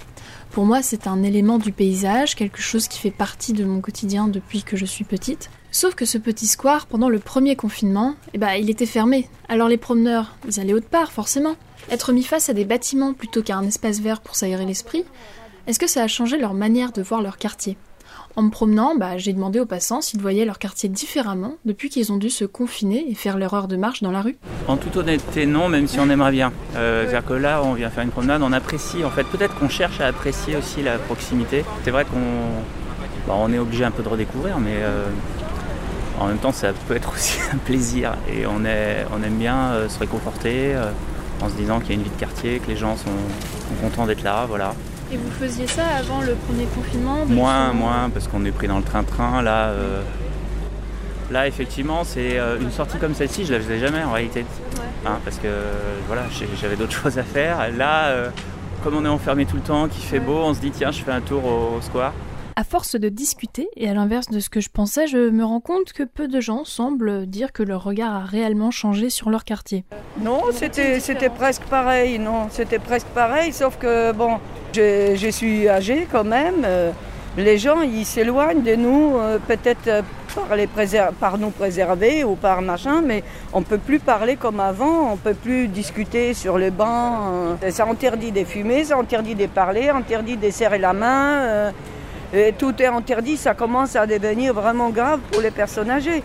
Pour 0.51 0.65
moi, 0.65 0.81
c'est 0.83 1.07
un 1.07 1.23
élément 1.23 1.57
du 1.57 1.71
paysage, 1.71 2.35
quelque 2.35 2.61
chose 2.61 2.87
qui 2.87 2.99
fait 2.99 3.11
partie 3.11 3.53
de 3.53 3.65
mon 3.65 3.81
quotidien 3.81 4.27
depuis 4.27 4.63
que 4.63 4.77
je 4.77 4.85
suis 4.85 5.03
petite. 5.03 5.49
Sauf 5.71 5.95
que 5.95 6.05
ce 6.05 6.17
petit 6.17 6.47
square, 6.47 6.85
pendant 6.85 7.09
le 7.09 7.19
premier 7.19 7.55
confinement, 7.55 8.15
eh 8.33 8.37
ben, 8.37 8.53
il 8.53 8.69
était 8.69 8.85
fermé. 8.85 9.27
Alors 9.49 9.67
les 9.67 9.77
promeneurs, 9.77 10.37
ils 10.47 10.59
allaient 10.59 10.73
autre 10.73 10.87
part, 10.87 11.11
forcément. 11.11 11.55
Être 11.91 12.13
mis 12.13 12.23
face 12.23 12.47
à 12.47 12.53
des 12.53 12.63
bâtiments 12.63 13.13
plutôt 13.13 13.43
qu'à 13.43 13.57
un 13.57 13.67
espace 13.67 13.99
vert 13.99 14.21
pour 14.21 14.35
s'aérer 14.35 14.65
l'esprit, 14.65 15.03
est-ce 15.67 15.79
que 15.79 15.87
ça 15.87 16.03
a 16.03 16.07
changé 16.07 16.37
leur 16.37 16.53
manière 16.53 16.91
de 16.91 17.01
voir 17.01 17.23
leur 17.23 17.37
quartier? 17.37 17.75
En 18.35 18.43
me 18.43 18.49
promenant, 18.51 18.95
bah, 18.95 19.17
j'ai 19.17 19.33
demandé 19.33 19.59
aux 19.59 19.65
passants 19.65 20.01
s'ils 20.01 20.21
voyaient 20.21 20.45
leur 20.45 20.59
quartier 20.59 20.89
différemment 20.89 21.55
depuis 21.65 21.89
qu'ils 21.89 22.11
ont 22.11 22.17
dû 22.17 22.29
se 22.29 22.45
confiner 22.45 23.05
et 23.09 23.15
faire 23.15 23.37
leur 23.37 23.53
heure 23.55 23.67
de 23.67 23.77
marche 23.77 24.03
dans 24.03 24.11
la 24.11 24.21
rue. 24.21 24.35
En 24.67 24.77
toute 24.77 24.95
honnêteté, 24.97 25.47
non, 25.47 25.69
même 25.69 25.87
si 25.87 25.99
on 25.99 26.09
aimerait 26.09 26.33
bien. 26.33 26.51
Euh, 26.75 27.05
C'est-à-dire 27.05 27.27
que 27.27 27.33
là, 27.33 27.63
on 27.63 27.73
vient 27.73 27.89
faire 27.89 28.03
une 28.03 28.11
promenade, 28.11 28.43
on 28.43 28.51
apprécie. 28.51 29.03
En 29.03 29.09
fait, 29.09 29.23
peut-être 29.23 29.55
qu'on 29.57 29.69
cherche 29.69 30.01
à 30.01 30.07
apprécier 30.07 30.55
aussi 30.55 30.83
la 30.83 30.99
proximité. 30.99 31.63
C'est 31.83 31.91
vrai 31.91 32.05
qu'on 32.05 32.19
bah, 33.27 33.33
on 33.37 33.51
est 33.51 33.57
obligé 33.57 33.85
un 33.85 33.91
peu 33.91 34.03
de 34.03 34.09
redécouvrir, 34.09 34.59
mais 34.59 34.77
euh, 34.81 35.07
en 36.19 36.27
même 36.27 36.37
temps, 36.37 36.51
ça 36.51 36.73
peut 36.87 36.95
être 36.95 37.11
aussi 37.13 37.39
un 37.53 37.57
plaisir. 37.57 38.13
Et 38.31 38.45
on, 38.45 38.63
aime 38.65 39.37
bien 39.39 39.71
euh, 39.71 39.89
se 39.89 39.97
réconforter 39.97 40.75
en 41.41 41.49
se 41.49 41.55
disant 41.55 41.79
qu'il 41.79 41.89
y 41.89 41.91
a 41.93 41.95
une 41.95 42.03
vie 42.03 42.11
de 42.11 42.19
quartier, 42.19 42.59
que 42.59 42.67
les 42.67 42.77
gens 42.77 42.97
sont, 42.97 43.05
sont 43.05 43.81
contents 43.81 44.05
d'être 44.05 44.23
là, 44.23 44.45
voilà. 44.45 44.75
Et 45.15 45.17
vous 45.17 45.31
faisiez 45.31 45.65
ça 45.65 45.85
avant 45.97 46.19
le 46.19 46.33
premier 46.33 46.65
confinement 46.65 47.25
Moins, 47.25 47.71
moins, 47.71 48.09
parce 48.09 48.27
qu'on 48.27 48.43
est 48.43 48.51
pris 48.51 48.67
dans 48.67 48.79
le 48.79 48.83
train-train. 48.83 49.41
Là, 49.41 49.67
euh, 49.67 50.01
là 51.31 51.47
effectivement, 51.47 52.03
c'est 52.03 52.37
euh, 52.37 52.59
une 52.59 52.69
sortie 52.69 52.97
comme 52.97 53.15
celle-ci, 53.15 53.45
je 53.45 53.53
la 53.53 53.61
faisais 53.61 53.79
jamais 53.79 54.03
en 54.03 54.11
réalité. 54.11 54.45
Hein, 55.05 55.19
parce 55.23 55.37
que 55.37 55.47
voilà, 56.07 56.23
j'avais 56.59 56.75
d'autres 56.75 56.91
choses 57.01 57.17
à 57.17 57.23
faire. 57.23 57.71
Là, 57.77 58.07
euh, 58.07 58.29
comme 58.83 58.97
on 58.97 59.05
est 59.05 59.09
enfermé 59.09 59.45
tout 59.45 59.55
le 59.55 59.61
temps, 59.61 59.87
qu'il 59.87 60.03
fait 60.03 60.19
beau, 60.19 60.35
on 60.43 60.53
se 60.53 60.59
dit 60.59 60.71
tiens, 60.71 60.91
je 60.91 61.01
fais 61.01 61.13
un 61.13 61.21
tour 61.21 61.45
au, 61.45 61.77
au 61.77 61.81
square. 61.81 62.11
À 62.57 62.63
force 62.63 62.95
de 62.95 63.09
discuter, 63.09 63.67
et 63.75 63.89
à 63.89 63.93
l'inverse 63.93 64.29
de 64.29 64.39
ce 64.39 64.49
que 64.49 64.61
je 64.61 64.69
pensais, 64.69 65.07
je 65.07 65.29
me 65.29 65.43
rends 65.43 65.59
compte 65.59 65.91
que 65.91 66.03
peu 66.03 66.29
de 66.29 66.39
gens 66.39 66.63
semblent 66.63 67.25
dire 67.25 67.51
que 67.51 67.63
leur 67.63 67.83
regard 67.83 68.15
a 68.15 68.23
réellement 68.23 68.71
changé 68.71 69.09
sur 69.09 69.29
leur 69.29 69.43
quartier. 69.43 69.83
Non, 70.21 70.41
c'était 70.53 71.29
presque 71.29 71.63
pareil, 71.63 72.17
non, 72.17 72.47
c'était 72.49 72.79
presque 72.79 73.07
pareil, 73.07 73.51
sauf 73.51 73.77
que 73.77 74.13
bon, 74.13 74.37
je, 74.73 75.27
suis 75.31 75.67
âgée 75.67 76.07
quand 76.09 76.23
même. 76.23 76.63
euh, 76.63 76.91
les 77.37 77.57
gens, 77.57 77.81
ils 77.81 78.05
s'éloignent 78.05 78.63
de 78.63 78.75
nous, 78.75 79.17
euh, 79.17 79.37
peut-être 79.45 79.87
euh, 79.89 80.01
par, 80.33 80.55
les 80.55 80.69
par 81.19 81.37
nous 81.37 81.49
préserver 81.49 82.23
ou 82.23 82.35
par 82.35 82.61
machin, 82.61 83.01
mais 83.01 83.21
on 83.51 83.63
peut 83.63 83.77
plus 83.77 83.99
parler 83.99 84.37
comme 84.37 84.61
avant, 84.61 85.11
on 85.11 85.17
peut 85.17 85.33
plus 85.33 85.67
discuter 85.67 86.33
sur 86.33 86.57
le 86.57 86.69
banc. 86.69 87.57
ça 87.69 87.85
interdit 87.85 88.31
de 88.31 88.45
fumer, 88.45 88.85
ça 88.85 88.97
interdit 88.97 89.35
de 89.35 89.47
parler, 89.47 89.89
interdit 89.89 90.37
de 90.37 90.49
serrer 90.51 90.79
la 90.79 90.93
main. 90.93 91.73
Et 92.35 92.53
tout 92.53 92.73
est 92.81 92.85
interdit, 92.87 93.37
ça 93.37 93.53
commence 93.53 93.95
à 93.95 94.05
devenir 94.05 94.53
vraiment 94.53 94.89
grave 94.89 95.19
pour 95.31 95.41
les 95.41 95.51
personnes 95.51 95.89
âgées. 95.89 96.21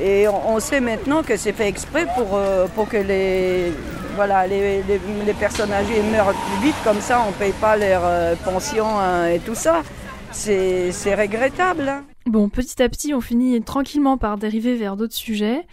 Et 0.00 0.26
on, 0.28 0.54
on 0.54 0.60
sait 0.60 0.80
maintenant 0.80 1.22
que 1.22 1.36
c'est 1.36 1.52
fait 1.52 1.68
exprès 1.68 2.06
pour, 2.16 2.28
euh, 2.36 2.66
pour 2.74 2.88
que 2.88 2.96
les, 2.96 3.72
voilà, 4.16 4.46
les, 4.46 4.82
les- 4.88 5.00
les 5.26 5.34
personnes 5.34 5.72
âgées 5.72 6.00
meurent 6.10 6.32
plus 6.32 6.66
vite, 6.66 6.76
comme 6.84 7.00
ça 7.00 7.22
on 7.26 7.28
ne 7.30 7.34
paye 7.34 7.52
pas 7.52 7.76
leur 7.76 8.02
euh, 8.04 8.34
pension 8.44 8.86
hein, 8.98 9.26
et 9.26 9.38
tout 9.38 9.54
ça. 9.54 9.82
C'est 10.30 10.92
c'est 10.92 11.14
regrettable. 11.14 11.88
hein. 11.90 12.04
Bon, 12.24 12.48
petit 12.48 12.82
à 12.82 12.88
petit, 12.88 13.12
on 13.12 13.20
finit 13.20 13.60
tranquillement 13.62 14.16
par 14.16 14.38
dériver 14.38 14.76
vers 14.76 14.96
d'autres 14.96 15.14
sujets. 15.14 15.66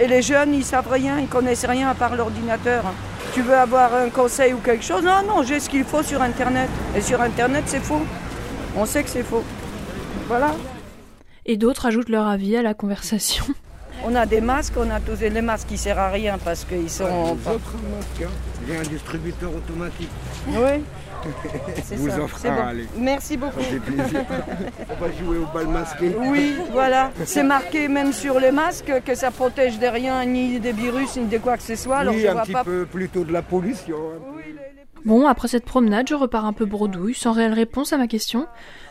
Et 0.00 0.06
les 0.06 0.22
jeunes, 0.22 0.54
ils 0.54 0.64
savent 0.64 0.88
rien, 0.90 1.18
ils 1.18 1.26
connaissent 1.26 1.66
rien 1.66 1.88
à 1.90 1.94
part 1.94 2.16
l'ordinateur. 2.16 2.84
Tu 3.34 3.42
veux 3.42 3.54
avoir 3.54 3.94
un 3.94 4.08
conseil 4.08 4.54
ou 4.54 4.58
quelque 4.58 4.84
chose? 4.84 5.02
Non, 5.04 5.20
non, 5.28 5.42
j'ai 5.42 5.60
ce 5.60 5.68
qu'il 5.68 5.84
faut 5.84 6.02
sur 6.02 6.22
Internet. 6.22 6.70
Et 6.96 7.02
sur 7.02 7.20
Internet, 7.20 7.64
c'est 7.66 7.82
faux. 7.82 8.00
On 8.76 8.86
sait 8.86 9.02
que 9.02 9.10
c'est 9.10 9.22
faux. 9.22 9.44
Voilà. 10.28 10.52
Et 11.46 11.56
d'autres 11.56 11.86
ajoutent 11.86 12.08
leur 12.08 12.26
avis 12.26 12.56
à 12.56 12.62
la 12.62 12.74
conversation. 12.74 13.44
On 14.04 14.14
a 14.16 14.26
des 14.26 14.40
masques, 14.40 14.72
on 14.76 14.90
a 14.90 14.98
tous 14.98 15.20
les 15.20 15.42
masques 15.42 15.68
qui 15.68 15.78
servent 15.78 15.98
à 16.00 16.08
rien 16.08 16.36
parce 16.44 16.64
qu'ils 16.64 16.90
sont. 16.90 17.04
Les 17.06 17.52
autres 17.52 17.74
masques, 17.94 18.22
hein. 18.24 18.30
Il 18.66 18.74
y 18.74 18.76
a 18.76 18.80
un 18.80 18.82
distributeur 18.82 19.50
automatique. 19.54 20.08
Oui. 20.48 20.82
C'est 21.84 21.94
Vous 21.96 22.08
ça. 22.10 22.50
bon. 22.50 22.62
allez. 22.66 22.88
Merci 22.96 23.36
beaucoup. 23.36 23.60
Ça 23.60 23.66
fait 23.66 23.78
plaisir. 23.78 24.24
On 24.90 25.04
va 25.04 25.12
jouer 25.12 25.36
au 25.38 25.46
bal 25.54 25.68
masqué. 25.68 26.16
Oui, 26.18 26.56
voilà. 26.72 27.12
C'est 27.26 27.44
marqué 27.44 27.86
même 27.86 28.12
sur 28.12 28.40
les 28.40 28.50
masques 28.50 28.92
que 29.04 29.14
ça 29.14 29.30
protège 29.30 29.78
des 29.78 29.88
rien, 29.90 30.24
ni 30.24 30.58
des 30.58 30.72
virus, 30.72 31.16
ni 31.16 31.26
de 31.26 31.38
quoi 31.38 31.56
que 31.56 31.62
ce 31.62 31.76
soit. 31.76 31.98
Alors 31.98 32.14
oui, 32.14 32.22
je 32.22 32.26
un 32.28 32.32
vois 32.32 32.42
petit 32.42 32.52
pas. 32.54 32.64
peu 32.64 32.86
plutôt 32.86 33.22
de 33.22 33.32
la 33.32 33.42
pollution. 33.42 33.96
hein. 34.16 34.81
Bon, 35.04 35.26
après 35.26 35.48
cette 35.48 35.64
promenade, 35.64 36.08
je 36.08 36.14
repars 36.14 36.44
un 36.44 36.52
peu 36.52 36.64
bredouille, 36.64 37.14
sans 37.14 37.32
réelle 37.32 37.52
réponse 37.54 37.92
à 37.92 37.98
ma 37.98 38.06
question. 38.06 38.46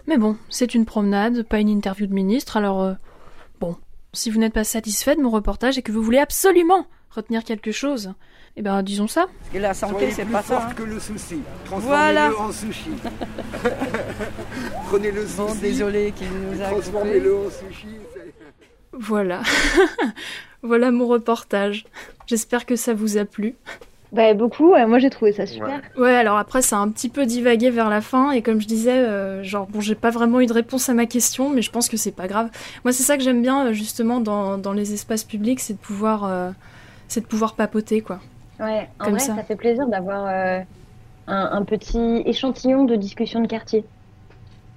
Mais 0.07 0.17
bon, 0.17 0.35
c'est 0.49 0.73
une 0.75 0.85
promenade, 0.85 1.43
pas 1.43 1.59
une 1.59 1.69
interview 1.69 2.05
de 2.07 2.13
ministre, 2.13 2.57
alors 2.57 2.81
euh, 2.81 2.93
bon. 3.59 3.75
Si 4.13 4.29
vous 4.29 4.39
n'êtes 4.39 4.53
pas 4.53 4.65
satisfait 4.65 5.15
de 5.15 5.21
mon 5.21 5.29
reportage 5.29 5.77
et 5.77 5.81
que 5.81 5.91
vous 5.93 6.01
voulez 6.03 6.17
absolument 6.17 6.85
retenir 7.11 7.45
quelque 7.45 7.71
chose, 7.71 8.13
eh 8.57 8.61
ben 8.61 8.83
disons 8.83 9.07
ça. 9.07 9.27
Et 9.53 9.59
la 9.59 9.73
santé, 9.73 10.11
c'est 10.11 10.25
pas 10.25 10.41
ça. 10.43 10.67
hein. 10.67 10.73
que 10.73 10.83
le 10.83 10.99
souci. 10.99 11.39
Voilà. 11.67 12.29
Transformez-le 12.31 12.37
en 12.37 12.51
sushi. 12.51 12.89
Prenez 14.87 15.11
le 15.11 15.23
Bon, 15.37 15.47
souci. 15.47 15.61
désolé 15.61 16.11
qu'il 16.15 16.27
nous 16.29 16.61
a 16.61 16.65
Transformez-le 16.69 17.37
en 17.37 17.49
sushi. 17.49 17.87
Voilà. 18.93 19.41
voilà 20.61 20.91
mon 20.91 21.07
reportage. 21.07 21.85
J'espère 22.27 22.65
que 22.65 22.75
ça 22.75 22.93
vous 22.93 23.17
a 23.17 23.23
plu. 23.25 23.55
Bah, 24.11 24.33
beaucoup, 24.33 24.73
ouais, 24.73 24.85
moi 24.85 24.99
j'ai 24.99 25.09
trouvé 25.09 25.31
ça 25.31 25.45
super. 25.45 25.81
Ouais, 25.97 26.13
alors 26.13 26.37
après, 26.37 26.61
ça 26.61 26.77
a 26.77 26.79
un 26.81 26.89
petit 26.89 27.07
peu 27.07 27.25
divagué 27.25 27.69
vers 27.69 27.89
la 27.89 28.01
fin, 28.01 28.31
et 28.31 28.41
comme 28.41 28.59
je 28.59 28.67
disais, 28.67 28.91
euh, 28.97 29.41
genre, 29.41 29.67
bon, 29.67 29.79
j'ai 29.79 29.95
pas 29.95 30.09
vraiment 30.09 30.41
eu 30.41 30.45
de 30.47 30.53
réponse 30.53 30.89
à 30.89 30.93
ma 30.93 31.05
question, 31.05 31.49
mais 31.49 31.61
je 31.61 31.71
pense 31.71 31.87
que 31.87 31.95
c'est 31.95 32.11
pas 32.11 32.27
grave. 32.27 32.49
Moi, 32.83 32.91
c'est 32.91 33.03
ça 33.03 33.15
que 33.15 33.23
j'aime 33.23 33.41
bien, 33.41 33.67
euh, 33.67 33.73
justement, 33.73 34.19
dans, 34.19 34.57
dans 34.57 34.73
les 34.73 34.93
espaces 34.93 35.23
publics, 35.23 35.61
c'est 35.61 35.73
de 35.75 35.79
pouvoir, 35.79 36.25
euh, 36.25 36.51
c'est 37.07 37.21
de 37.21 37.27
pouvoir 37.27 37.55
papoter, 37.55 38.01
quoi. 38.01 38.19
Ouais, 38.59 38.89
en 38.99 39.05
Comme 39.05 39.13
vrai, 39.15 39.19
ça. 39.19 39.35
ça. 39.35 39.43
fait 39.43 39.55
plaisir 39.55 39.87
d'avoir 39.87 40.25
euh, 40.27 40.61
un, 41.27 41.49
un 41.53 41.65
petit 41.65 42.23
échantillon 42.25 42.85
de 42.85 42.95
discussion 42.95 43.41
de 43.41 43.47
quartier. 43.47 43.85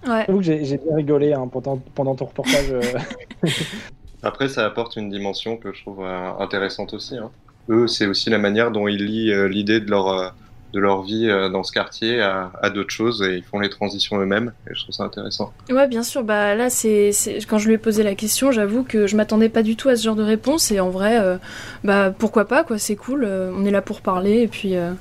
Ouais. 0.07 0.25
J'avoue 0.27 0.39
que 0.39 0.45
j'ai 0.45 0.65
j'ai 0.65 0.79
bien 0.79 0.95
rigolé 0.97 1.33
hein, 1.33 1.49
pendant, 1.49 1.79
pendant 1.95 2.15
ton 2.15 2.27
reportage. 2.27 2.71
euh. 2.73 2.99
Après, 4.23 4.49
ça 4.49 4.65
apporte 4.67 4.97
une 4.97 5.09
dimension 5.11 5.57
que 5.57 5.73
je 5.73 5.83
trouve 5.83 6.03
euh, 6.05 6.33
intéressante 6.39 6.95
aussi. 6.95 7.17
hein. 7.19 7.31
Eux, 7.69 7.87
c'est 7.87 8.07
aussi 8.07 8.31
la 8.31 8.39
manière 8.39 8.71
dont 8.71 8.89
ils 8.89 9.05
lient 9.05 9.33
euh, 9.33 9.49
l'idée 9.49 9.81
de 9.81 9.91
leur, 9.91 10.09
euh, 10.09 10.29
de 10.75 10.81
leur 10.81 11.03
vie 11.03 11.29
euh, 11.31 11.49
dans 11.49 11.63
ce 11.63 11.73
quartier 11.73 12.21
à, 12.21 12.51
à 12.61 12.69
d'autres 12.71 12.91
choses 12.91 13.23
et 13.23 13.37
ils 13.37 13.43
font 13.45 13.59
les 13.61 13.71
transitions 13.71 14.19
eux-mêmes. 14.19 14.53
Et 14.69 14.75
je 14.75 14.83
trouve 14.83 14.95
ça 14.95 15.05
intéressant. 15.05 15.53
Ouais, 15.71 15.87
bien 15.89 16.03
sûr. 16.03 16.25
Bah 16.25 16.55
là, 16.55 16.69
c'est 16.69 17.11
quand 17.49 17.59
je 17.59 17.69
lui 17.69 17.75
ai 17.75 17.79
posé 17.79 18.03
la 18.03 18.15
question, 18.15 18.51
j'avoue 18.53 18.83
que 18.83 19.07
je 19.07 19.17
m'attendais 19.17 19.49
pas 19.49 19.63
du 19.63 19.77
tout 19.77 19.89
à 19.89 19.97
ce 19.97 20.03
genre 20.05 20.17
de 20.17 20.23
réponse. 20.23 20.71
Et 20.73 20.81
en 20.81 20.91
vrai, 20.91 21.19
euh, 21.21 21.37
bah 21.85 22.13
pourquoi 22.17 22.47
pas 22.47 22.65
quoi. 22.65 22.77
C'est 22.79 22.97
cool. 22.97 23.25
euh, 23.25 23.51
on 23.57 23.65
est 23.65 23.71
là 23.71 23.83
pour 23.83 24.01
parler 24.03 24.43
et 24.43 24.49
puis 24.49 24.77
euh, 24.77 24.93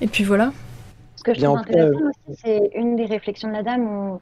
et 0.00 0.06
puis 0.08 0.24
voilà. 0.24 0.52
Ce 1.16 1.22
que 1.22 1.34
je 1.34 1.40
trouve 1.42 1.58
intéressant 1.58 1.98
aussi, 2.28 2.40
c'est 2.44 2.70
une 2.74 2.96
des 2.96 3.06
réflexions 3.06 3.48
de 3.48 3.54
la 3.54 3.62
dame 3.62 3.82
où 3.86 4.20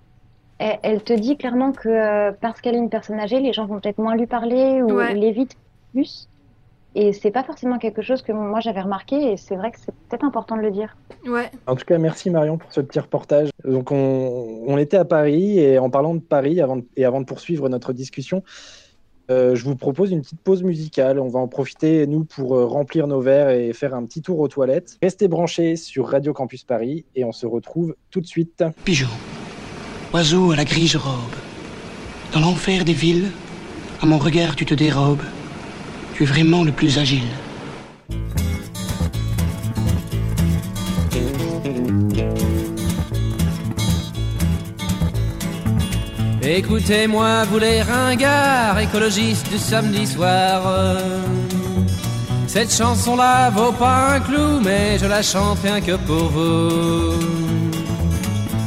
elle, 0.58 0.78
elle 0.82 1.02
te 1.02 1.12
dit 1.12 1.36
clairement 1.36 1.72
que 1.72 2.30
parce 2.40 2.60
qu'elle 2.60 2.74
est 2.74 2.78
une 2.78 2.90
personne 2.90 3.18
âgée, 3.20 3.40
les 3.40 3.52
gens 3.52 3.66
vont 3.66 3.80
peut-être 3.80 3.98
moins 3.98 4.16
lui 4.16 4.26
parler 4.26 4.82
ou 4.82 4.92
Ouais. 4.92 5.14
l'évitent 5.14 5.56
plus. 5.92 6.28
Et 6.96 7.12
c'est 7.12 7.32
pas 7.32 7.42
forcément 7.42 7.78
quelque 7.78 8.02
chose 8.02 8.22
que 8.22 8.30
moi 8.30 8.60
j'avais 8.60 8.80
remarqué 8.80 9.32
et 9.32 9.36
c'est 9.36 9.56
vrai 9.56 9.72
que 9.72 9.78
c'est 9.84 9.92
peut-être 10.08 10.24
important 10.24 10.56
de 10.56 10.62
le 10.62 10.70
dire. 10.70 10.96
Ouais. 11.26 11.50
En 11.66 11.74
tout 11.74 11.84
cas, 11.84 11.98
merci 11.98 12.30
Marion 12.30 12.56
pour 12.56 12.72
ce 12.72 12.80
petit 12.80 13.00
reportage. 13.00 13.48
Donc, 13.64 13.90
on, 13.90 14.62
on 14.66 14.78
était 14.78 14.96
à 14.96 15.04
Paris 15.04 15.58
et 15.58 15.78
en 15.80 15.90
parlant 15.90 16.14
de 16.14 16.20
Paris, 16.20 16.60
avant 16.60 16.76
de- 16.76 16.84
et 16.96 17.04
avant 17.04 17.20
de 17.20 17.26
poursuivre 17.26 17.68
notre 17.68 17.92
discussion, 17.92 18.44
euh, 19.30 19.56
je 19.56 19.64
vous 19.64 19.74
propose 19.74 20.12
une 20.12 20.20
petite 20.22 20.40
pause 20.40 20.62
musicale. 20.62 21.18
On 21.18 21.26
va 21.28 21.40
en 21.40 21.48
profiter, 21.48 22.06
nous, 22.06 22.24
pour 22.24 22.54
euh, 22.54 22.66
remplir 22.66 23.06
nos 23.08 23.20
verres 23.20 23.48
et 23.50 23.72
faire 23.72 23.94
un 23.94 24.04
petit 24.04 24.22
tour 24.22 24.38
aux 24.38 24.48
toilettes. 24.48 24.96
Restez 25.02 25.26
branchés 25.26 25.74
sur 25.74 26.06
Radio 26.08 26.32
Campus 26.32 26.62
Paris 26.62 27.06
et 27.16 27.24
on 27.24 27.32
se 27.32 27.46
retrouve 27.46 27.96
tout 28.12 28.20
de 28.20 28.26
suite. 28.26 28.62
Pigeon, 28.84 29.08
oiseau 30.12 30.52
à 30.52 30.56
la 30.56 30.64
grise 30.64 30.94
robe, 30.94 31.34
dans 32.32 32.40
l'enfer 32.40 32.84
des 32.84 32.92
villes, 32.92 33.30
à 34.00 34.06
mon 34.06 34.18
regard 34.18 34.54
tu 34.54 34.64
te 34.64 34.74
dérobes. 34.74 35.22
Tu 36.14 36.22
es 36.22 36.26
vraiment 36.26 36.62
le 36.62 36.70
plus 36.70 36.96
agile. 36.96 37.28
Écoutez-moi, 46.40 47.44
vous 47.50 47.58
les 47.58 47.82
ringards, 47.82 48.78
écologistes 48.78 49.50
du 49.50 49.58
samedi 49.58 50.06
soir. 50.06 50.62
Cette 52.46 52.72
chanson-là 52.72 53.50
vaut 53.50 53.72
pas 53.72 54.14
un 54.14 54.20
clou, 54.20 54.60
mais 54.62 54.98
je 54.98 55.06
la 55.06 55.22
chante 55.22 55.58
rien 55.64 55.80
que 55.80 55.96
pour 55.96 56.28
vous. 56.28 57.18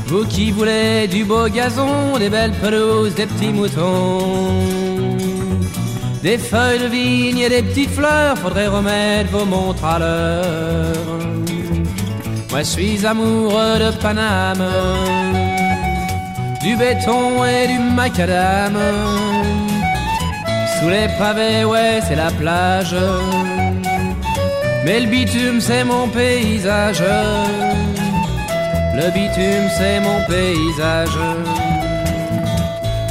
Vous 0.07 0.25
qui 0.25 0.51
voulez 0.51 1.07
du 1.07 1.23
beau 1.23 1.47
gazon, 1.47 2.17
des 2.19 2.29
belles 2.29 2.55
pelouses, 2.61 3.15
des 3.15 3.25
petits 3.25 3.53
moutons. 3.53 4.86
Des 6.23 6.37
feuilles 6.37 6.79
de 6.79 6.87
vigne 6.87 7.39
et 7.39 7.49
des 7.49 7.63
petites 7.63 7.91
fleurs, 7.91 8.37
faudrait 8.37 8.67
remettre 8.67 9.31
vos 9.31 9.45
montres 9.45 9.85
à 9.85 9.99
l'heure. 9.99 11.19
Moi 12.49 12.59
je 12.59 12.63
suis 12.65 13.05
amoureux 13.05 13.77
de 13.79 13.91
Paname 14.01 14.65
du 16.67 16.75
béton 16.75 17.45
et 17.45 17.67
du 17.67 17.79
macadam. 17.79 18.77
Sous 20.75 20.89
les 20.89 21.07
pavés, 21.17 21.63
ouais, 21.63 21.99
c'est 22.05 22.15
la 22.15 22.31
plage. 22.31 22.95
Mais 24.83 24.99
le 24.99 25.07
bitume, 25.07 25.59
c'est 25.61 25.83
mon 25.83 26.07
paysage. 26.09 27.03
Le 28.99 29.07
bitume, 29.15 29.67
c'est 29.77 29.99
mon 30.07 30.19
paysage. 30.27 31.17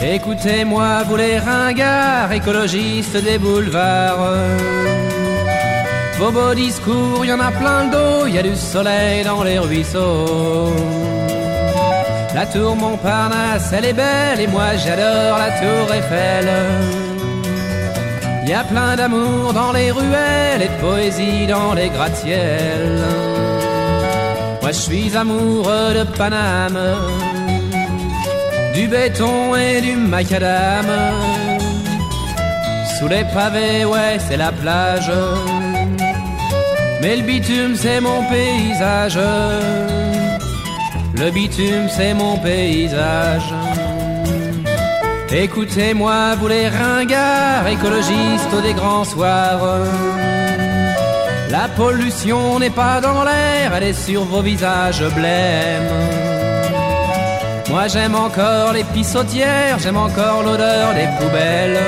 Écoutez-moi, 0.09 1.03
vous 1.09 1.17
les 1.17 1.39
ringards, 1.39 2.31
écologistes 2.31 3.17
des 3.17 3.39
boulevards. 3.39 4.37
Vos 6.19 6.31
beaux 6.31 6.55
discours, 6.55 7.25
y 7.25 7.33
en 7.33 7.41
a 7.41 7.51
plein 7.51 7.85
le 7.85 7.91
dos, 7.91 8.27
y 8.29 8.39
a 8.39 8.43
du 8.43 8.55
soleil 8.55 9.25
dans 9.25 9.43
les 9.43 9.59
ruisseaux. 9.59 10.73
La 12.37 12.47
tour 12.47 12.77
Montparnasse, 12.77 13.73
elle 13.73 13.87
est 13.87 13.93
belle 13.93 14.41
et 14.41 14.47
moi 14.47 14.77
j'adore 14.77 15.39
la 15.39 15.51
tour 15.61 15.95
Eiffel. 15.95 16.49
Il 18.43 18.51
y 18.51 18.55
a 18.55 18.63
plein 18.63 18.95
d'amour 18.95 19.53
dans 19.53 19.73
les 19.73 19.91
ruelles 19.91 20.63
et 20.63 20.69
de 20.69 20.81
poésie 20.81 21.47
dans 21.49 21.75
les 21.75 21.89
gratte-ciels. 21.89 23.03
Moi 24.63 24.71
je 24.71 24.79
suis 24.79 25.17
amoureux 25.17 25.95
de 25.99 26.05
Paname, 26.17 26.79
du 28.77 28.89
béton 28.89 29.57
et 29.57 29.81
du 29.81 29.97
macadam. 29.97 30.89
Sous 32.95 33.09
les 33.09 33.25
pavés, 33.35 33.85
ouais, 33.87 34.19
c'est 34.19 34.37
la 34.37 34.53
plage. 34.53 35.11
Mais 37.01 37.17
le 37.17 37.23
bitume, 37.23 37.75
c'est 37.75 38.01
mon 38.01 38.21
paysage. 38.31 39.19
Le 41.23 41.31
bitume, 41.31 41.89
c'est 41.89 42.13
mon 42.13 42.37
paysage. 42.37 43.51
Écoutez-moi, 45.33 46.35
vous 46.39 46.49
les 46.49 46.69
ringards, 46.69 47.67
écologistes 47.69 48.57
des 48.63 48.75
grands 48.75 49.05
soirs. 49.05 49.67
La 51.51 51.67
pollution 51.81 52.59
n'est 52.59 52.77
pas 52.85 53.01
dans 53.01 53.25
l'air, 53.25 53.73
elle 53.75 53.89
est 53.91 54.05
sur 54.07 54.25
vos 54.25 54.43
visages 54.43 55.05
blêmes. 55.15 56.26
Moi 57.77 57.89
j'aime 57.89 58.15
encore 58.15 58.73
les 58.73 58.85
pissotières, 58.85 59.79
j'aime 59.79 59.99
encore 59.99 60.43
l'odeur 60.43 60.95
des 60.95 61.09
poubelles. 61.19 61.79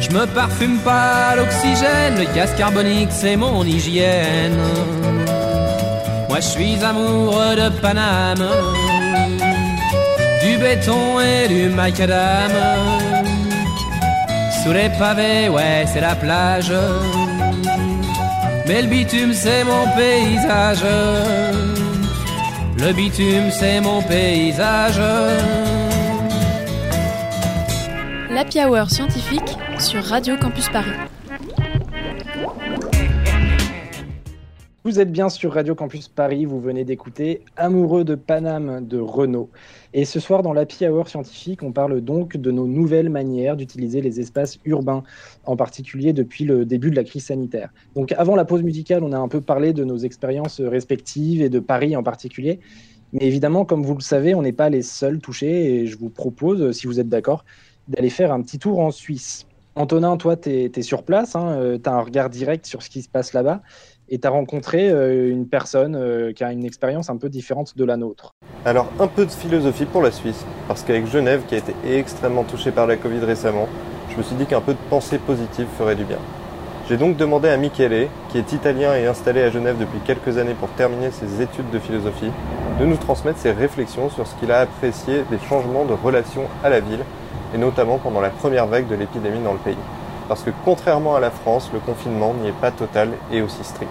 Je 0.00 0.10
me 0.10 0.24
parfume 0.26 0.78
pas 0.78 1.34
l'oxygène, 1.34 2.14
le 2.16 2.32
gaz 2.32 2.54
carbonique 2.56 3.08
c'est 3.10 3.34
mon 3.34 3.64
hygiène. 3.64 4.60
Moi 6.28 6.38
je 6.38 6.46
suis 6.46 6.84
amoureux 6.84 7.56
de 7.56 7.68
Paname, 7.80 8.48
du 10.40 10.56
béton 10.56 11.18
et 11.18 11.48
du 11.48 11.68
macadam. 11.70 12.52
Sous 14.62 14.72
les 14.72 14.88
pavés, 15.00 15.48
ouais, 15.48 15.84
c'est 15.92 16.00
la 16.00 16.14
plage. 16.14 16.72
Mais 18.68 18.82
le 18.82 18.86
bitume, 18.86 19.34
c'est 19.34 19.64
mon 19.64 19.84
paysage. 19.96 20.84
Le 22.78 22.92
bitume, 22.92 23.50
c'est 23.50 23.80
mon 23.80 24.02
paysage. 24.02 25.00
L'Happy 28.30 28.62
Hour 28.62 28.90
scientifique 28.90 29.56
sur 29.78 30.04
Radio 30.04 30.36
Campus 30.36 30.68
Paris. 30.68 30.90
Vous 34.86 35.00
êtes 35.00 35.10
bien 35.10 35.28
sur 35.28 35.54
Radio 35.54 35.74
Campus 35.74 36.06
Paris, 36.06 36.44
vous 36.44 36.60
venez 36.60 36.84
d'écouter 36.84 37.42
Amoureux 37.56 38.04
de 38.04 38.14
Paname 38.14 38.86
de 38.86 39.00
Renault. 39.00 39.50
Et 39.92 40.04
ce 40.04 40.20
soir, 40.20 40.44
dans 40.44 40.52
l'Happy 40.52 40.86
Hour 40.86 41.08
scientifique, 41.08 41.64
on 41.64 41.72
parle 41.72 42.00
donc 42.00 42.36
de 42.36 42.52
nos 42.52 42.68
nouvelles 42.68 43.10
manières 43.10 43.56
d'utiliser 43.56 44.00
les 44.00 44.20
espaces 44.20 44.60
urbains, 44.64 45.02
en 45.44 45.56
particulier 45.56 46.12
depuis 46.12 46.44
le 46.44 46.64
début 46.64 46.90
de 46.90 46.94
la 46.94 47.02
crise 47.02 47.24
sanitaire. 47.24 47.70
Donc 47.96 48.12
avant 48.12 48.36
la 48.36 48.44
pause 48.44 48.62
musicale, 48.62 49.02
on 49.02 49.10
a 49.10 49.18
un 49.18 49.26
peu 49.26 49.40
parlé 49.40 49.72
de 49.72 49.82
nos 49.82 49.98
expériences 49.98 50.60
respectives 50.60 51.42
et 51.42 51.48
de 51.48 51.58
Paris 51.58 51.96
en 51.96 52.04
particulier. 52.04 52.60
Mais 53.12 53.26
évidemment, 53.26 53.64
comme 53.64 53.82
vous 53.82 53.96
le 53.96 54.02
savez, 54.02 54.36
on 54.36 54.42
n'est 54.42 54.52
pas 54.52 54.68
les 54.68 54.82
seuls 54.82 55.18
touchés 55.18 55.80
et 55.80 55.86
je 55.88 55.98
vous 55.98 56.10
propose, 56.10 56.70
si 56.70 56.86
vous 56.86 57.00
êtes 57.00 57.08
d'accord, 57.08 57.44
d'aller 57.88 58.10
faire 58.10 58.32
un 58.32 58.40
petit 58.40 58.60
tour 58.60 58.78
en 58.78 58.92
Suisse. 58.92 59.46
Antonin, 59.74 60.16
toi, 60.16 60.36
tu 60.36 60.48
es, 60.48 60.82
sur 60.82 61.02
place, 61.02 61.36
hein, 61.36 61.76
tu 61.82 61.90
as 61.90 61.92
un 61.92 62.00
regard 62.00 62.30
direct 62.30 62.64
sur 62.64 62.82
ce 62.82 62.88
qui 62.88 63.02
se 63.02 63.10
passe 63.10 63.34
là-bas 63.34 63.60
et 64.08 64.18
tu 64.18 64.26
as 64.26 64.30
rencontré 64.30 64.88
euh, 64.88 65.30
une 65.30 65.48
personne 65.48 65.96
euh, 65.96 66.32
qui 66.32 66.44
a 66.44 66.52
une 66.52 66.64
expérience 66.64 67.10
un 67.10 67.16
peu 67.16 67.28
différente 67.28 67.76
de 67.76 67.84
la 67.84 67.96
nôtre. 67.96 68.34
Alors 68.64 68.88
un 69.00 69.06
peu 69.06 69.26
de 69.26 69.30
philosophie 69.30 69.84
pour 69.84 70.02
la 70.02 70.10
Suisse, 70.10 70.44
parce 70.68 70.82
qu'avec 70.82 71.06
Genève 71.06 71.42
qui 71.46 71.54
a 71.54 71.58
été 71.58 71.74
extrêmement 71.84 72.44
touchée 72.44 72.70
par 72.70 72.86
la 72.86 72.96
Covid 72.96 73.20
récemment, 73.20 73.68
je 74.10 74.16
me 74.16 74.22
suis 74.22 74.36
dit 74.36 74.46
qu'un 74.46 74.60
peu 74.60 74.72
de 74.72 74.78
pensée 74.90 75.18
positive 75.18 75.66
ferait 75.78 75.96
du 75.96 76.04
bien. 76.04 76.18
J'ai 76.88 76.96
donc 76.96 77.16
demandé 77.16 77.48
à 77.48 77.56
Michele, 77.56 78.08
qui 78.30 78.38
est 78.38 78.52
italien 78.52 78.94
et 78.94 79.06
installé 79.06 79.42
à 79.42 79.50
Genève 79.50 79.76
depuis 79.78 79.98
quelques 80.04 80.38
années 80.38 80.54
pour 80.54 80.68
terminer 80.70 81.10
ses 81.10 81.42
études 81.42 81.68
de 81.70 81.80
philosophie, 81.80 82.30
de 82.78 82.84
nous 82.84 82.96
transmettre 82.96 83.38
ses 83.38 83.50
réflexions 83.50 84.08
sur 84.08 84.26
ce 84.26 84.34
qu'il 84.36 84.52
a 84.52 84.60
apprécié 84.60 85.24
des 85.30 85.38
changements 85.48 85.84
de 85.84 85.94
relation 85.94 86.42
à 86.62 86.70
la 86.70 86.78
ville, 86.78 87.04
et 87.54 87.58
notamment 87.58 87.98
pendant 87.98 88.20
la 88.20 88.30
première 88.30 88.66
vague 88.66 88.86
de 88.86 88.94
l'épidémie 88.94 89.42
dans 89.42 89.52
le 89.52 89.58
pays 89.58 89.76
parce 90.28 90.42
que 90.42 90.50
contrairement 90.64 91.16
à 91.16 91.20
la 91.20 91.30
France, 91.30 91.70
le 91.72 91.80
confinement 91.80 92.34
n'y 92.34 92.48
est 92.48 92.60
pas 92.60 92.70
total 92.70 93.10
et 93.32 93.42
aussi 93.42 93.62
strict. 93.62 93.90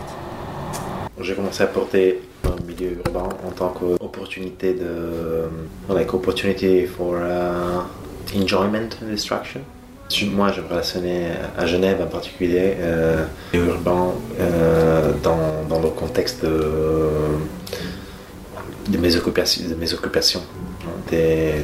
J'ai 1.19 1.34
commencé 1.34 1.63
à 1.63 1.67
porter 1.67 2.21
un 2.43 2.62
milieu 2.65 2.98
urbain 3.06 3.30
en 3.48 3.52
tant 3.52 3.69
qu'opportunité 3.69 4.74
de 4.74 5.50
like 5.89 6.13
opportunity 6.13 6.86
for 6.86 7.15
uh, 7.15 8.38
enjoyment 8.38 8.89
and 9.02 9.12
distraction. 9.12 9.62
Moi, 10.34 10.52
je 10.52 10.62
me 10.62 10.67
relationnais 10.67 11.32
à 11.58 11.65
Genève 11.65 12.00
en 12.00 12.06
particulier, 12.06 12.76
euh, 12.80 13.26
urbain, 13.54 14.13
euh, 14.39 15.13
dans, 15.24 15.63
dans, 15.67 15.82
le 15.82 15.89
contexte 15.89 16.45
de, 16.45 16.69
de 18.88 18.98
mes 19.00 19.15
occupations 19.15 20.41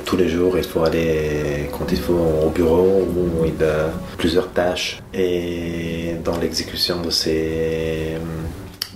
tous 0.05 0.17
les 0.17 0.29
jours, 0.29 0.57
il 0.57 0.63
faut 0.63 0.83
aller 0.83 1.69
quand 1.71 1.91
il 1.91 1.99
faut 1.99 2.13
au 2.45 2.49
bureau 2.49 3.07
où 3.15 3.45
il 3.45 3.63
a 3.63 3.89
plusieurs 4.17 4.49
tâches. 4.51 4.99
Et 5.13 6.15
dans 6.23 6.37
l'exécution 6.37 7.01
de 7.01 7.09
ces, 7.09 8.17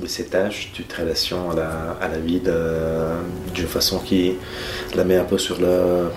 de 0.02 0.08
ces 0.08 0.26
tâches, 0.26 0.72
tu 0.74 0.84
te 0.84 1.02
relations 1.02 1.52
à 1.52 1.56
la, 1.56 1.98
à 2.02 2.08
la 2.08 2.20
vie 2.20 2.42
d'une 3.54 3.68
façon 3.68 4.00
qui 4.00 4.36
la 4.96 5.04
met 5.04 5.18
un 5.18 5.26
peu 5.26 5.38
sur 5.38 5.60
le 5.60 6.10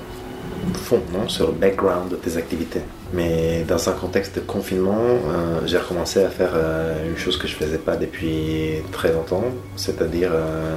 fond, 0.74 1.00
non? 1.12 1.28
Sur 1.28 1.48
le 1.48 1.52
background 1.52 2.10
de 2.10 2.16
tes 2.16 2.36
activités. 2.36 2.82
Mais 3.12 3.64
dans 3.66 3.88
un 3.88 3.92
contexte 3.92 4.36
de 4.36 4.40
confinement, 4.40 4.98
euh, 5.00 5.60
j'ai 5.66 5.78
recommencé 5.78 6.22
à 6.22 6.28
faire 6.28 6.50
euh, 6.54 7.08
une 7.08 7.16
chose 7.16 7.38
que 7.38 7.48
je 7.48 7.54
ne 7.54 7.58
faisais 7.58 7.78
pas 7.78 7.96
depuis 7.96 8.82
très 8.92 9.12
longtemps, 9.12 9.44
c'est-à-dire 9.76 10.30
euh, 10.32 10.76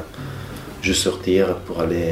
juste 0.81 1.03
sortir 1.03 1.55
pour 1.65 1.81
aller 1.81 2.05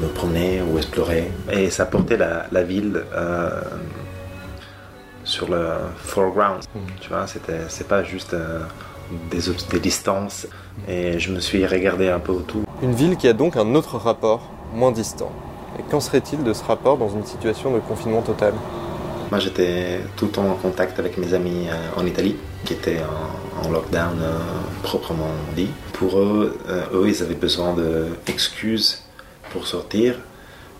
me 0.00 0.08
promener 0.08 0.62
ou 0.62 0.78
explorer. 0.78 1.30
Et 1.50 1.70
ça 1.70 1.86
portait 1.86 2.16
la, 2.16 2.46
la 2.52 2.62
ville 2.62 3.02
euh, 3.14 3.50
sur 5.24 5.48
le 5.48 5.66
foreground. 5.96 6.62
Mm. 6.74 6.78
Tu 7.00 7.08
vois, 7.08 7.26
c'était, 7.26 7.60
c'est 7.68 7.88
pas 7.88 8.02
juste 8.02 8.34
euh, 8.34 8.60
des, 9.30 9.40
des 9.70 9.80
distances. 9.80 10.46
Et 10.88 11.18
je 11.18 11.32
me 11.32 11.40
suis 11.40 11.64
regardé 11.66 12.08
un 12.08 12.20
peu 12.20 12.32
autour. 12.32 12.62
Une 12.82 12.94
ville 12.94 13.16
qui 13.16 13.28
a 13.28 13.32
donc 13.32 13.56
un 13.56 13.74
autre 13.74 13.96
rapport, 13.96 14.50
moins 14.74 14.92
distant. 14.92 15.32
Et 15.78 15.82
qu'en 15.90 16.00
serait-il 16.00 16.42
de 16.42 16.52
ce 16.52 16.64
rapport 16.64 16.96
dans 16.98 17.10
une 17.10 17.24
situation 17.24 17.72
de 17.72 17.80
confinement 17.80 18.22
total? 18.22 18.54
Moi, 19.30 19.40
j'étais 19.40 20.00
tout 20.16 20.26
le 20.26 20.30
temps 20.30 20.48
en 20.48 20.54
contact 20.54 20.98
avec 21.00 21.18
mes 21.18 21.34
amis 21.34 21.66
euh, 21.68 22.00
en 22.00 22.06
Italie, 22.06 22.36
qui 22.64 22.74
étaient 22.74 23.00
en, 23.64 23.70
lockdown 23.70 24.16
proprement 24.84 25.30
dit. 25.56 25.70
Pour 25.94 26.20
eux, 26.20 26.56
eux, 26.92 27.08
ils 27.08 27.20
avaient 27.20 27.34
besoin 27.34 27.74
d'excuses 28.26 29.05
sortir, 29.64 30.16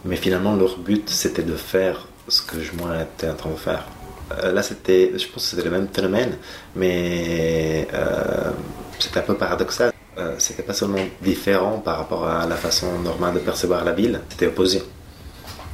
mais 0.05 0.17
finalement 0.17 0.55
leur 0.57 0.77
but 0.79 1.09
c'était 1.09 1.43
de 1.43 1.55
faire 1.55 2.09
ce 2.29 2.43
que 2.43 2.57
moi 2.77 2.91
j'étais 2.99 3.31
en 3.31 3.37
train 3.37 3.51
de 3.51 3.57
faire. 3.57 3.87
Euh, 4.33 4.53
là 4.53 4.63
c'était, 4.63 5.13
je 5.17 5.27
pense 5.29 5.45
que 5.45 5.51
c'était 5.51 5.63
le 5.63 5.71
même 5.71 5.89
phénomène, 5.93 6.37
mais 6.75 7.87
euh, 7.95 8.51
c'était 8.99 9.21
un 9.21 9.23
peu 9.23 9.35
paradoxal. 9.35 9.93
Euh, 10.19 10.35
c'était 10.39 10.63
pas 10.63 10.73
seulement 10.73 11.07
différent 11.23 11.79
par 11.79 11.99
rapport 11.99 12.27
à 12.27 12.47
la 12.47 12.57
façon 12.57 12.99
normale 13.01 13.35
de 13.35 13.39
percevoir 13.41 13.85
la 13.85 13.93
ville, 13.93 14.21
c'était 14.31 14.47
opposé. 14.47 14.83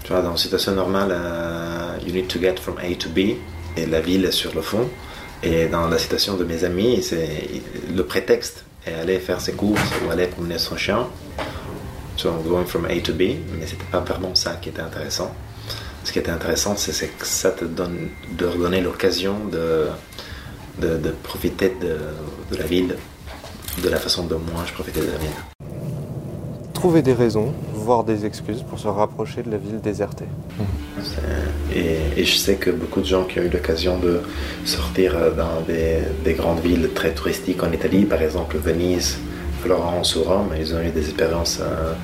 Tu 0.05 0.13
vois, 0.13 0.21
dans 0.21 0.33
une 0.33 0.37
situation 0.37 0.73
normale, 0.73 1.17
you 2.05 2.13
need 2.13 2.27
to 2.27 2.41
get 2.41 2.57
from 2.57 2.77
A 2.79 2.95
to 2.97 3.09
B, 3.09 3.37
et 3.77 3.87
la 3.87 4.01
ville 4.01 4.25
est 4.25 4.33
sur 4.33 4.53
le 4.55 4.61
fond. 4.61 4.89
Et 5.45 5.67
dans 5.67 5.89
la 5.89 5.99
situation 5.99 6.37
de 6.37 6.45
mes 6.45 6.65
amis, 6.65 7.03
c'est 7.03 7.49
le 7.95 8.05
prétexte 8.05 8.65
est 8.87 8.95
aller 8.95 9.19
faire 9.19 9.41
ses 9.41 9.53
courses 9.53 9.81
ou 10.05 10.11
aller 10.11 10.27
promener 10.27 10.59
son 10.59 10.77
chien 10.77 11.07
so 12.17 12.33
going 12.47 12.67
from 12.67 12.87
A 12.87 13.01
to 13.01 13.13
B, 13.13 13.37
mais 13.59 13.67
c'était 13.67 13.85
pas 13.91 14.01
vraiment 14.01 14.35
ça 14.35 14.55
qui 14.61 14.69
était 14.69 14.83
intéressant. 14.83 15.35
Ce 16.05 16.13
qui 16.13 16.19
était 16.19 16.31
intéressant, 16.31 16.77
c'est 16.77 17.17
que 17.17 17.27
ça 17.27 17.51
te 17.51 17.65
donne, 17.65 18.09
de 18.37 18.47
redonner 18.47 18.81
l'occasion 18.81 19.37
de, 19.51 19.87
de, 20.81 21.11
profiter 21.23 21.73
de, 21.81 21.97
de, 22.51 22.57
la 22.57 22.67
ville 22.67 22.97
de 23.83 23.89
la 23.89 23.99
façon 23.99 24.25
dont 24.25 24.41
moi 24.53 24.65
je 24.67 24.73
profitais 24.73 25.01
de 25.01 25.07
la 25.07 25.19
ville. 25.19 25.31
Trouver 26.73 27.03
des 27.03 27.13
raisons, 27.13 27.53
voire 27.73 28.03
des 28.03 28.27
excuses 28.27 28.65
pour 28.69 28.81
se 28.81 28.89
rapprocher 28.89 29.45
de 29.45 29.51
la 29.51 29.59
ville 29.59 29.81
désertée. 29.81 30.27
Et, 31.73 31.97
et, 32.17 32.25
je 32.25 32.37
sais 32.37 32.57
que 32.57 32.71
beaucoup 32.71 33.01
de 33.01 33.07
gens 33.07 33.25
qui 33.25 33.39
ont 33.39 33.43
eu 33.43 33.49
l'occasion 33.49 33.99
de 33.99 34.21
sortir 34.65 35.15
dans 35.37 35.61
des, 35.67 35.99
des 36.25 36.35
grandes 36.35 36.61
villes 36.61 36.91
très 36.95 37.13
touristiques 37.13 37.63
en 37.63 37.71
Italie, 37.71 38.05
par 38.05 38.21
exemple 38.21 38.57
Venise, 38.59 39.19
Florence 39.63 40.17
ou 40.17 40.25
Rome, 40.25 40.51
ils 40.59 40.75
ont 40.75 40.83
eu 40.83 40.91
des 40.91 41.09
expériences 41.09 41.61
euh, 41.63 41.95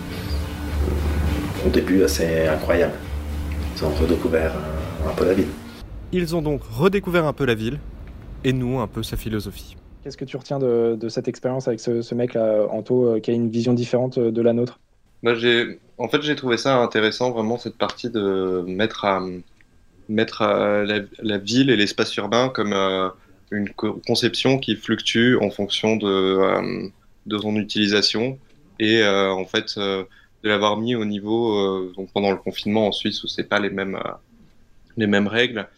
au 1.67 1.71
début 1.71 2.05
assez 2.05 2.47
incroyables. 2.47 2.95
Ils 3.77 3.85
ont 3.85 3.91
redécouvert 3.91 4.55
euh, 4.55 5.11
un 5.11 5.15
peu 5.15 5.25
la 5.25 5.35
ville. 5.35 5.49
Ils 6.13 6.37
ont 6.37 6.43
donc 6.43 6.63
redécouvert 6.63 7.27
un 7.27 7.33
peu 7.33 7.45
la 7.45 7.57
ville 7.57 7.81
et 8.45 8.53
nous 8.53 8.79
un 8.79 8.87
peu 8.87 9.03
sa 9.03 9.17
philosophie. 9.17 9.77
Qu'est-ce 10.05 10.17
que 10.17 10.25
tu 10.25 10.37
retiens 10.37 10.61
de, 10.61 11.09
cette 11.09 11.27
expérience 11.27 11.67
avec 11.67 11.81
ce, 11.81 12.15
mec-là, 12.15 12.69
Anto, 12.71 13.07
euh, 13.07 13.21
qui 13.21 13.33
a 13.33 13.35
une 13.35 13.51
vision 13.51 13.75
différente 13.75 14.21
de 14.21 14.43
la 14.43 14.53
nôtre? 14.53 14.79
Bah, 15.25 15.33
En 15.99 16.09
fait, 16.09 16.23
j'ai 16.23 16.37
trouvé 16.37 16.59
ça 16.59 16.77
intéressant, 16.77 17.33
vraiment, 17.33 17.59
cette 17.59 17.77
partie 17.77 18.09
de 18.09 18.63
mettre, 18.69 19.05
à, 19.05 19.21
mettre 20.09 20.45
la, 20.45 21.39
ville 21.39 21.71
et 21.71 21.77
l'espace 21.77 22.15
urbain 22.17 22.51
comme 22.51 22.73
une 23.51 23.69
conception 24.07 24.59
qui 24.59 24.77
fluctue 24.77 25.35
en 25.41 25.51
fonction 25.51 25.97
de, 25.97 26.93
de 27.29 27.39
son 27.39 27.57
utilisation 27.57 28.39
et 28.79 29.03
euh, 29.03 29.33
en 29.33 29.45
fait 29.45 29.75
euh, 29.77 30.05
de 30.43 30.49
l'avoir 30.49 30.77
mis 30.77 30.95
au 30.95 31.05
niveau 31.05 31.59
euh, 31.59 31.93
donc 31.97 32.11
pendant 32.13 32.31
le 32.31 32.37
confinement 32.37 32.87
en 32.87 32.93
Suisse 32.93 33.23
où 33.25 33.29
c'est 33.29 33.45
pas 33.45 33.59
les 33.59 33.71
mêmes 33.71 33.99
les 34.97 35.07
mêmes 35.07 35.29
règles 35.29 35.69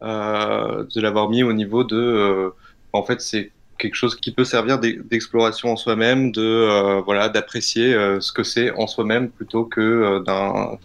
de 0.00 1.00
l'avoir 1.00 1.28
mis 1.28 1.42
au 1.42 1.52
niveau 1.52 1.84
de 1.84 2.52
en 2.92 3.02
fait 3.02 3.20
c'est 3.20 3.50
quelque 3.78 3.94
chose 3.94 4.16
qui 4.16 4.32
peut 4.32 4.44
servir 4.44 4.80
d'exploration 4.80 5.70
en 5.70 5.76
soi-même, 5.76 6.32
de 6.32 7.00
voilà, 7.04 7.28
d'apprécier 7.28 7.92
ce 8.20 8.32
que 8.32 8.42
c'est 8.42 8.72
en 8.72 8.88
soi-même 8.88 9.30
plutôt 9.30 9.64
que 9.64 10.22
d'un 10.24 10.78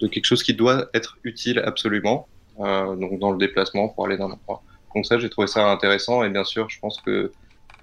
de 0.00 0.06
quelque 0.06 0.26
chose 0.26 0.42
qui 0.42 0.54
doit 0.54 0.86
être 0.94 1.16
utile 1.24 1.58
absolument, 1.60 2.28
donc 2.58 3.18
dans 3.18 3.32
le 3.32 3.38
déplacement 3.38 3.88
pour 3.88 4.06
aller 4.06 4.16
d'un 4.16 4.30
endroit. 4.30 4.62
Donc 4.94 5.06
ça, 5.06 5.18
j'ai 5.18 5.28
trouvé 5.28 5.48
ça 5.48 5.68
intéressant 5.70 6.22
et 6.24 6.28
bien 6.28 6.44
sûr, 6.44 6.68
je 6.68 6.78
pense 6.78 7.00
que 7.00 7.32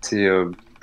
c'est 0.02 0.28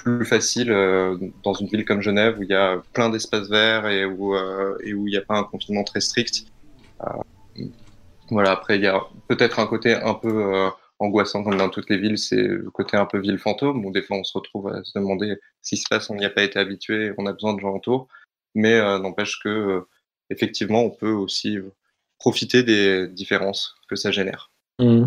plus 0.02 0.24
facile 0.24 0.72
euh, 0.72 1.16
dans 1.42 1.54
une 1.54 1.66
ville 1.66 1.84
comme 1.84 2.00
Genève 2.00 2.38
où 2.38 2.42
il 2.42 2.48
y 2.48 2.54
a 2.54 2.82
plein 2.92 3.10
d'espaces 3.10 3.48
verts 3.48 3.86
et 3.86 4.04
où 4.04 4.34
euh, 4.34 4.76
il 4.84 4.96
n'y 4.96 5.16
a 5.16 5.20
pas 5.20 5.36
un 5.36 5.44
confinement 5.44 5.84
très 5.84 6.00
strict. 6.00 6.46
Euh, 7.02 7.64
voilà. 8.30 8.52
Après, 8.52 8.76
il 8.76 8.82
y 8.82 8.86
a 8.86 9.00
peut-être 9.28 9.58
un 9.58 9.66
côté 9.66 9.94
un 9.94 10.14
peu 10.14 10.70
angoissant 10.98 11.42
comme 11.42 11.56
dans 11.56 11.68
toutes 11.68 11.90
les 11.90 11.98
villes, 11.98 12.18
c'est 12.18 12.42
le 12.42 12.70
côté 12.70 12.96
un 12.96 13.06
peu 13.06 13.18
ville 13.18 13.38
fantôme 13.38 13.84
où 13.84 13.90
des 13.90 14.02
fois 14.02 14.18
on 14.18 14.24
se 14.24 14.36
retrouve 14.36 14.68
à 14.68 14.84
se 14.84 14.98
demander 14.98 15.36
ce 15.62 15.70
qui 15.70 15.76
se 15.76 15.88
passe, 15.88 16.10
on 16.10 16.14
n'y 16.14 16.24
a 16.24 16.30
pas 16.30 16.42
été 16.42 16.58
habitué, 16.58 17.12
on 17.18 17.26
a 17.26 17.32
besoin 17.32 17.54
de 17.54 17.60
gens 17.60 17.74
autour. 17.74 18.08
Mais 18.54 18.78
n'empêche 18.98 19.40
que 19.42 19.84
effectivement, 20.30 20.82
on 20.82 20.90
peut 20.90 21.10
aussi 21.10 21.58
profiter 22.18 22.62
des 22.62 23.08
différences 23.08 23.74
que 23.88 23.96
ça 23.96 24.10
génère. 24.10 24.50
Mmh. 24.78 25.06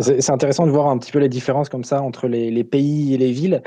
C'est 0.00 0.30
intéressant 0.30 0.66
de 0.66 0.72
voir 0.72 0.88
un 0.88 0.98
petit 0.98 1.12
peu 1.12 1.18
les 1.20 1.28
différences 1.28 1.68
comme 1.68 1.84
ça 1.84 2.02
entre 2.02 2.26
les, 2.26 2.64
pays 2.64 3.14
et 3.14 3.18
les 3.18 3.30
villes. 3.30 3.62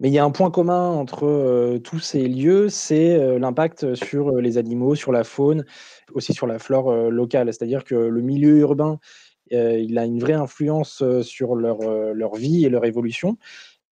Mais 0.00 0.08
il 0.08 0.14
y 0.14 0.18
a 0.18 0.24
un 0.24 0.30
point 0.30 0.50
commun 0.50 0.90
entre 0.90 1.78
tous 1.78 1.98
ces 1.98 2.28
lieux, 2.28 2.68
c'est 2.68 3.38
l'impact 3.38 3.94
sur 3.94 4.36
les 4.36 4.58
animaux, 4.58 4.94
sur 4.94 5.12
la 5.12 5.24
faune, 5.24 5.64
aussi 6.12 6.32
sur 6.32 6.46
la 6.46 6.58
flore 6.58 6.92
locale. 7.10 7.52
C'est-à-dire 7.52 7.84
que 7.84 7.94
le 7.94 8.20
milieu 8.20 8.58
urbain, 8.58 8.98
il 9.50 9.98
a 9.98 10.04
une 10.04 10.20
vraie 10.20 10.34
influence 10.34 11.02
sur 11.22 11.56
leur 11.56 12.34
vie 12.34 12.64
et 12.64 12.68
leur 12.68 12.84
évolution. 12.84 13.36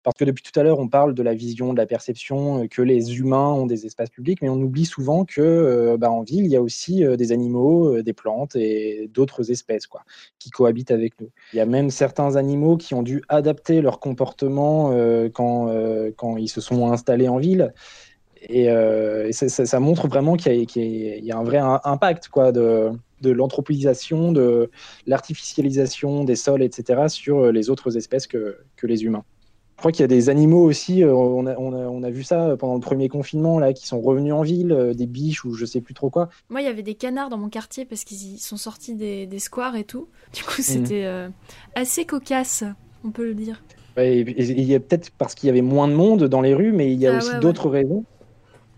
Parce 0.09 0.17
que 0.17 0.25
depuis 0.25 0.41
tout 0.41 0.59
à 0.59 0.63
l'heure, 0.63 0.79
on 0.79 0.87
parle 0.87 1.13
de 1.13 1.21
la 1.21 1.35
vision, 1.35 1.71
de 1.71 1.77
la 1.77 1.85
perception, 1.85 2.67
que 2.67 2.81
les 2.81 3.19
humains 3.19 3.49
ont 3.49 3.67
des 3.67 3.85
espaces 3.85 4.09
publics, 4.09 4.41
mais 4.41 4.49
on 4.49 4.59
oublie 4.59 4.85
souvent 4.85 5.23
que 5.23 5.95
bah, 5.99 6.09
en 6.09 6.23
ville, 6.23 6.45
il 6.45 6.51
y 6.51 6.55
a 6.55 6.61
aussi 6.63 7.03
des 7.15 7.31
animaux, 7.31 8.01
des 8.01 8.13
plantes 8.13 8.55
et 8.55 9.07
d'autres 9.13 9.51
espèces 9.51 9.85
quoi, 9.85 10.01
qui 10.39 10.49
cohabitent 10.49 10.89
avec 10.89 11.13
nous. 11.21 11.29
Il 11.53 11.57
y 11.57 11.59
a 11.59 11.67
même 11.67 11.91
certains 11.91 12.37
animaux 12.37 12.75
qui 12.75 12.95
ont 12.95 13.03
dû 13.03 13.21
adapter 13.29 13.81
leur 13.81 13.99
comportement 13.99 14.91
quand, 15.31 15.71
quand 16.17 16.37
ils 16.37 16.49
se 16.49 16.59
sont 16.59 16.91
installés 16.91 17.27
en 17.27 17.37
ville. 17.37 17.71
Et, 18.41 18.67
ça, 19.31 19.79
montre 19.79 20.07
vraiment 20.07 20.37
qu'il 20.37 20.65
y, 20.75 21.31
a 21.31 21.37
un 21.37 21.43
vrai 21.43 21.59
impact 21.83 22.29
quoi, 22.29 22.51
de, 22.51 22.89
l'anthropisation, 23.23 24.31
de 24.31 24.71
l'artificialisation 25.05 26.23
des 26.23 26.35
sols, 26.35 26.63
etc., 26.63 27.09
sur 27.09 27.51
les 27.51 27.69
autres 27.69 27.95
espèces 27.95 28.25
que 28.25 28.57
les 28.81 29.03
humains. 29.03 29.23
Je 29.79 29.81
crois 29.81 29.93
qu'il 29.93 30.01
y 30.01 30.03
a 30.03 30.07
des 30.07 30.27
animaux 30.27 30.65
aussi, 30.65 31.05
euh, 31.05 31.13
on 31.13 31.45
a, 31.45 31.55
on, 31.55 32.03
a, 32.03 32.09
vu 32.09 32.23
ça 32.23 32.57
pendant 32.59 32.73
le 32.73 32.81
premier 32.81 33.07
confinement, 33.07 33.59
là, 33.59 33.71
qui 33.71 33.87
sont 33.87 34.01
revenus 34.01 34.33
en 34.33 34.41
ville, 34.41 34.73
euh, 34.73 34.93
des 34.93 35.05
biches 35.05 35.45
ou 35.45 35.53
je 35.53 35.63
sais 35.63 35.79
plus 35.79 35.93
trop 35.93 36.09
quoi. 36.09 36.27
Moi, 36.49 36.59
il 36.59 36.65
y 36.65 36.67
avait 36.67 36.83
des 36.83 36.95
canards 36.95 37.29
dans 37.29 37.37
mon 37.37 37.47
quartier 37.47 37.85
parce 37.85 38.03
qu'ils 38.03 38.39
sont 38.39 38.57
sortis 38.57 38.93
des, 38.93 39.25
des, 39.25 39.39
squares 39.39 39.77
et 39.77 39.85
tout. 39.85 40.09
Du 40.33 40.43
coup, 40.43 40.61
c'était 40.61 41.05
euh, 41.05 41.29
assez 41.75 42.03
cocasse, 42.03 42.65
on 43.05 43.11
peut 43.11 43.25
le 43.25 43.33
dire. 43.33 43.63
il 43.95 44.63
y 44.63 44.75
a 44.75 44.81
peut-être 44.81 45.11
parce 45.11 45.33
qu'il 45.33 45.47
y 45.47 45.49
avait 45.49 45.61
moins 45.61 45.87
de 45.87 45.93
monde 45.93 46.25
dans 46.25 46.41
les 46.41 46.53
rues, 46.53 46.73
mais 46.73 46.91
il 46.91 46.99
y 46.99 47.07
a 47.07 47.13
ah 47.13 47.17
aussi 47.19 47.39
d'autres 47.39 47.69
raisons. 47.69 48.03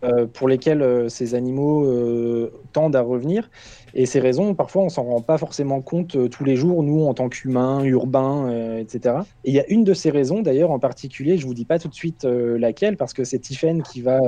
Euh, 0.04 0.26
pour 0.26 0.48
lesquels 0.48 0.82
euh, 0.82 1.10
ces 1.10 1.36
animaux 1.36 1.86
euh, 1.86 2.52
tendent 2.74 2.96
à 2.96 3.02
revenir. 3.02 3.52
Et 3.94 4.06
ces 4.06 4.20
raisons, 4.20 4.54
parfois, 4.56 4.84
on 4.84 4.90
s'en 4.90 5.04
rend 5.04 5.22
pas 5.22 5.38
forcément 5.38 5.82
compte 5.82 6.30
tous 6.30 6.44
les 6.44 6.56
jours, 6.56 6.84
nous, 6.84 7.06
en 7.06 7.14
tant 7.14 7.30
qu'humains, 7.30 7.84
urbains, 7.84 8.78
etc. 8.78 9.16
Et 9.44 9.52
il 9.52 9.54
y 9.54 9.60
a 9.60 9.70
une 9.70 9.84
de 9.84 9.94
ces 9.94 10.10
raisons, 10.10 10.42
d'ailleurs, 10.42 10.72
en 10.72 10.80
particulier, 10.80 11.38
je 11.38 11.46
vous 11.46 11.54
dis 11.54 11.66
pas 11.66 11.80
tout 11.80 11.88
de 11.88 11.94
suite 11.94 12.24
laquelle, 12.24 12.98
parce 12.98 13.14
que 13.14 13.24
c'est 13.24 13.40
Tiffen 13.40 13.84
qui 13.84 14.02
va, 14.02 14.20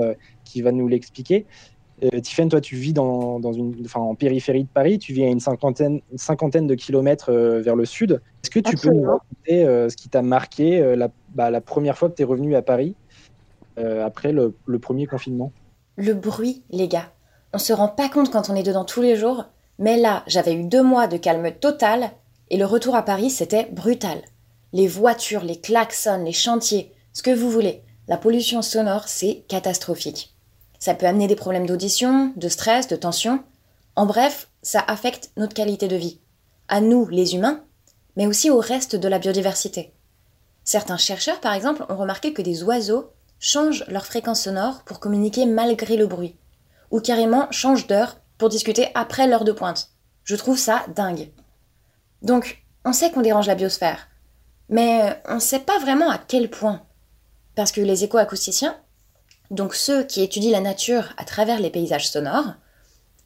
qui 0.44 0.62
va 0.62 0.72
nous 0.72 0.88
l'expliquer. 0.88 1.46
Tiffen, 2.22 2.50
toi, 2.50 2.60
tu 2.60 2.76
vis 2.76 2.92
dans, 2.92 3.40
dans 3.40 3.54
une, 3.54 3.76
en 3.96 4.16
périphérie 4.16 4.64
de 4.64 4.70
Paris, 4.70 5.00
tu 5.00 5.14
vis 5.14 5.24
à 5.24 5.28
une 5.28 5.40
cinquantaine, 5.40 6.02
cinquantaine 6.16 6.68
de 6.68 6.76
kilomètres 6.76 7.32
vers 7.32 7.76
le 7.76 7.86
sud. 7.86 8.22
Est-ce 8.44 8.52
que 8.52 8.60
tu 8.60 8.76
peux 8.76 8.94
nous 8.94 9.04
raconter 9.04 9.66
ce 9.90 9.96
qui 9.96 10.10
t'a 10.10 10.22
marqué 10.22 10.96
la, 10.98 11.10
bah, 11.34 11.50
la, 11.50 11.62
première 11.62 11.98
fois 11.98 12.10
que 12.10 12.16
tu 12.16 12.24
es 12.24 12.26
revenu 12.26 12.56
à 12.56 12.62
Paris 12.62 12.96
après 13.78 14.34
le, 14.34 14.54
le 14.66 14.80
premier 14.80 15.06
confinement? 15.06 15.54
Le 15.96 16.14
bruit, 16.14 16.64
les 16.72 16.88
gars. 16.88 17.12
On 17.54 17.60
se 17.60 17.72
rend 17.72 17.88
pas 17.88 18.10
compte 18.10 18.32
quand 18.32 18.50
on 18.50 18.56
est 18.56 18.64
dedans 18.64 18.84
tous 18.84 19.02
les 19.02 19.16
jours, 19.16 19.46
mais 19.80 19.98
là, 19.98 20.24
j'avais 20.28 20.54
eu 20.54 20.64
deux 20.64 20.84
mois 20.84 21.08
de 21.08 21.18
calme 21.18 21.52
total, 21.52 22.12
et 22.50 22.58
le 22.58 22.66
retour 22.66 22.96
à 22.96 23.04
Paris, 23.04 23.30
c'était 23.30 23.66
brutal. 23.72 24.22
Les 24.72 24.88
voitures, 24.88 25.44
les 25.44 25.60
klaxons, 25.60 26.24
les 26.24 26.34
chantiers, 26.34 26.94
ce 27.14 27.24
que 27.24 27.32
vous 27.32 27.50
voulez. 27.50 27.84
La 28.08 28.18
pollution 28.18 28.62
sonore, 28.62 29.08
c'est 29.08 29.44
catastrophique. 29.48 30.36
Ça 30.80 30.94
peut 30.94 31.06
amener 31.06 31.28
des 31.28 31.36
problèmes 31.36 31.66
d'audition, 31.66 32.34
de 32.36 32.50
stress, 32.50 32.88
de 32.88 32.96
tension. 32.96 33.44
En 33.96 34.06
bref, 34.06 34.50
ça 34.62 34.84
affecte 34.86 35.32
notre 35.38 35.54
qualité 35.54 35.88
de 35.88 35.96
vie. 35.96 36.20
À 36.68 36.82
nous, 36.82 37.08
les 37.08 37.36
humains, 37.36 37.64
mais 38.16 38.28
aussi 38.28 38.50
au 38.50 38.60
reste 38.60 38.96
de 38.96 39.08
la 39.08 39.20
biodiversité. 39.20 39.94
Certains 40.64 40.98
chercheurs, 40.98 41.40
par 41.40 41.54
exemple, 41.54 41.86
ont 41.90 41.96
remarqué 41.96 42.34
que 42.34 42.42
des 42.42 42.64
oiseaux 42.64 43.12
changent 43.40 43.86
leur 43.88 44.06
fréquence 44.06 44.42
sonore 44.42 44.84
pour 44.84 45.00
communiquer 45.00 45.46
malgré 45.46 45.98
le 45.98 46.08
bruit, 46.08 46.36
ou 46.92 47.00
carrément 47.00 47.48
changent 47.52 47.88
d'heure 47.88 48.18
pour 48.38 48.50
discuter 48.50 48.88
après 48.96 49.28
l'heure 49.28 49.44
de 49.44 49.52
pointe. 49.52 49.90
Je 50.24 50.36
trouve 50.36 50.58
ça 50.58 50.86
dingue. 50.96 51.32
Donc, 52.22 52.64
on 52.86 52.94
sait 52.94 53.12
qu'on 53.12 53.22
dérange 53.22 53.48
la 53.48 53.56
biosphère, 53.56 54.08
mais 54.70 55.22
on 55.28 55.36
ne 55.36 55.40
sait 55.40 55.60
pas 55.60 55.80
vraiment 55.80 56.10
à 56.10 56.18
quel 56.18 56.50
point. 56.50 56.82
Parce 57.56 57.72
que 57.72 57.82
les 57.82 58.04
écoacousticiens, 58.04 58.76
donc 59.52 59.76
ceux 59.76 60.04
qui 60.04 60.22
étudient 60.22 60.52
la 60.52 60.62
nature 60.62 61.14
à 61.18 61.26
travers 61.26 61.60
les 61.60 61.70
paysages 61.70 62.10
sonores, 62.10 62.54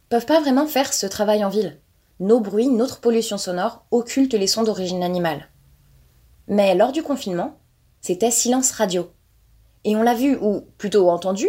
peuvent 0.10 0.26
pas 0.26 0.42
vraiment 0.42 0.68
faire 0.68 0.94
ce 0.94 1.06
travail 1.06 1.44
en 1.44 1.50
ville. 1.50 1.80
Nos 2.20 2.40
bruits, 2.40 2.70
notre 2.70 3.00
pollution 3.00 3.38
sonore 3.38 3.86
occultent 3.92 4.34
les 4.34 4.48
sons 4.48 4.64
d'origine 4.64 5.04
animale. 5.04 5.50
Mais 6.48 6.76
lors 6.76 6.92
du 6.92 7.04
confinement, 7.04 7.60
c'était 8.02 8.32
silence 8.32 8.72
radio. 8.72 9.12
Et 9.84 9.96
on 9.96 10.02
l'a 10.02 10.16
vu, 10.16 10.38
ou 10.38 10.62
plutôt 10.78 11.10
entendu, 11.10 11.48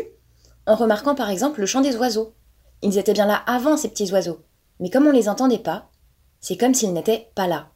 en 0.66 0.75
remarquant 0.75 1.14
par 1.14 1.31
exemple 1.31 1.61
le 1.61 1.66
chant 1.66 1.81
des 1.81 1.97
oiseaux. 1.97 2.35
Ils 2.83 2.99
étaient 2.99 3.12
bien 3.12 3.27
là 3.27 3.43
avant 3.47 3.77
ces 3.77 3.88
petits 3.88 4.12
oiseaux, 4.12 4.41
mais 4.81 4.91
comme 4.91 5.07
on 5.07 5.12
les 5.12 5.29
entendait 5.29 5.59
pas, 5.59 5.91
c'est 6.41 6.57
comme 6.57 6.75
s'ils 6.75 6.93
n'étaient 6.93 7.31
pas 7.35 7.47
là. 7.47 7.69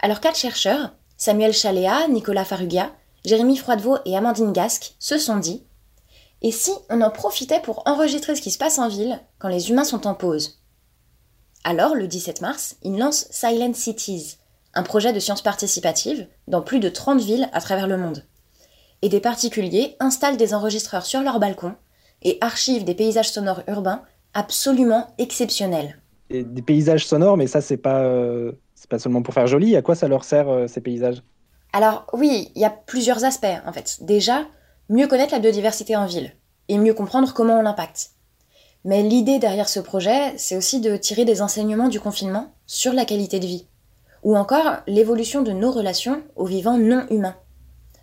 Alors 0.00 0.20
quatre 0.20 0.38
chercheurs, 0.38 0.92
Samuel 1.16 1.54
Chaléa, 1.54 2.08
Nicolas 2.08 2.44
Farugia, 2.44 2.92
Jérémy 3.24 3.56
Froidevaux 3.56 3.98
et 4.04 4.16
Amandine 4.16 4.52
Gasque, 4.52 4.94
se 4.98 5.18
sont 5.18 5.38
dit 5.38 5.64
Et 6.42 6.52
si 6.52 6.70
on 6.90 7.00
en 7.00 7.10
profitait 7.10 7.60
pour 7.60 7.82
enregistrer 7.86 8.36
ce 8.36 8.42
qui 8.42 8.50
se 8.50 8.58
passe 8.58 8.78
en 8.78 8.88
ville 8.88 9.18
quand 9.38 9.48
les 9.48 9.70
humains 9.70 9.84
sont 9.84 10.06
en 10.06 10.14
pause? 10.14 10.60
Alors, 11.64 11.94
le 11.94 12.06
17 12.06 12.42
mars, 12.42 12.76
ils 12.82 12.96
lancent 12.96 13.26
Silent 13.30 13.74
Cities, 13.74 14.36
un 14.74 14.82
projet 14.82 15.12
de 15.12 15.18
science 15.18 15.42
participative 15.42 16.28
dans 16.46 16.62
plus 16.62 16.78
de 16.78 16.88
30 16.88 17.20
villes 17.20 17.48
à 17.52 17.60
travers 17.60 17.88
le 17.88 17.96
monde. 17.96 18.24
Et 19.02 19.08
des 19.08 19.20
particuliers 19.20 19.96
installent 19.98 20.36
des 20.36 20.54
enregistreurs 20.54 21.06
sur 21.06 21.22
leur 21.22 21.40
balcon 21.40 21.74
et 22.22 22.38
archivent 22.40 22.84
des 22.84 22.94
paysages 22.94 23.32
sonores 23.32 23.62
urbains 23.66 24.02
absolument 24.36 25.08
exceptionnels. 25.18 25.98
des 26.30 26.62
paysages 26.62 27.06
sonores, 27.06 27.36
mais 27.36 27.46
ça, 27.46 27.60
c'est 27.60 27.76
pas, 27.76 28.02
euh, 28.02 28.52
c'est 28.74 28.90
pas 28.90 28.98
seulement 28.98 29.22
pour 29.22 29.32
faire 29.32 29.46
joli. 29.46 29.76
À 29.76 29.82
quoi 29.82 29.94
ça 29.94 30.08
leur 30.08 30.24
sert, 30.24 30.48
euh, 30.48 30.66
ces 30.66 30.80
paysages? 30.80 31.22
Alors, 31.72 32.06
oui, 32.12 32.50
il 32.54 32.60
y 32.60 32.64
a 32.64 32.70
plusieurs 32.70 33.24
aspects, 33.24 33.46
en 33.66 33.72
fait. 33.72 33.98
Déjà, 34.02 34.44
mieux 34.88 35.06
connaître 35.06 35.32
la 35.32 35.38
biodiversité 35.38 35.96
en 35.96 36.06
ville 36.06 36.32
et 36.68 36.78
mieux 36.78 36.94
comprendre 36.94 37.32
comment 37.32 37.58
on 37.58 37.62
l'impacte. 37.62 38.10
Mais 38.84 39.02
l'idée 39.02 39.38
derrière 39.38 39.68
ce 39.68 39.80
projet, 39.80 40.34
c'est 40.36 40.56
aussi 40.56 40.80
de 40.80 40.96
tirer 40.96 41.24
des 41.24 41.42
enseignements 41.42 41.88
du 41.88 41.98
confinement 41.98 42.52
sur 42.66 42.92
la 42.92 43.04
qualité 43.04 43.40
de 43.40 43.46
vie, 43.46 43.66
ou 44.22 44.36
encore 44.36 44.76
l'évolution 44.86 45.42
de 45.42 45.52
nos 45.52 45.72
relations 45.72 46.22
aux 46.36 46.46
vivants 46.46 46.78
non 46.78 47.06
humains. 47.10 47.36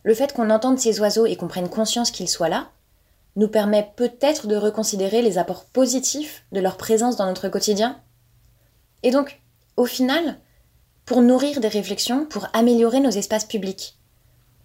Le 0.04 0.14
fait 0.14 0.34
qu'on 0.34 0.50
entende 0.50 0.80
ces 0.80 1.00
oiseaux 1.00 1.26
et 1.26 1.36
qu'on 1.36 1.48
prenne 1.48 1.70
conscience 1.70 2.12
qu'ils 2.12 2.28
soient 2.28 2.50
là 2.50 2.70
nous 3.36 3.48
permet 3.48 3.92
peut-être 3.96 4.48
de 4.48 4.56
reconsidérer 4.56 5.22
les 5.22 5.38
apports 5.38 5.66
positifs 5.66 6.46
de 6.52 6.60
leur 6.60 6.78
présence 6.78 7.16
dans 7.16 7.26
notre 7.26 7.50
quotidien. 7.50 8.00
Et 9.02 9.12
donc, 9.12 9.42
au 9.76 9.86
final, 9.86 10.40
pour 11.06 11.22
nourrir 11.22 11.60
des 11.60 11.68
réflexions 11.68 12.26
pour 12.26 12.48
améliorer 12.54 13.00
nos 13.00 13.10
espaces 13.10 13.46
publics. 13.46 13.98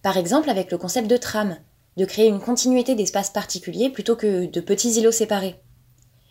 Par 0.02 0.16
exemple 0.16 0.50
avec 0.50 0.70
le 0.70 0.78
concept 0.78 1.08
de 1.08 1.16
tram, 1.16 1.56
de 1.96 2.04
créer 2.04 2.28
une 2.28 2.40
continuité 2.40 2.94
d'espaces 2.94 3.30
particuliers 3.30 3.90
plutôt 3.90 4.14
que 4.14 4.46
de 4.46 4.60
petits 4.60 4.92
îlots 4.92 5.10
séparés. 5.10 5.60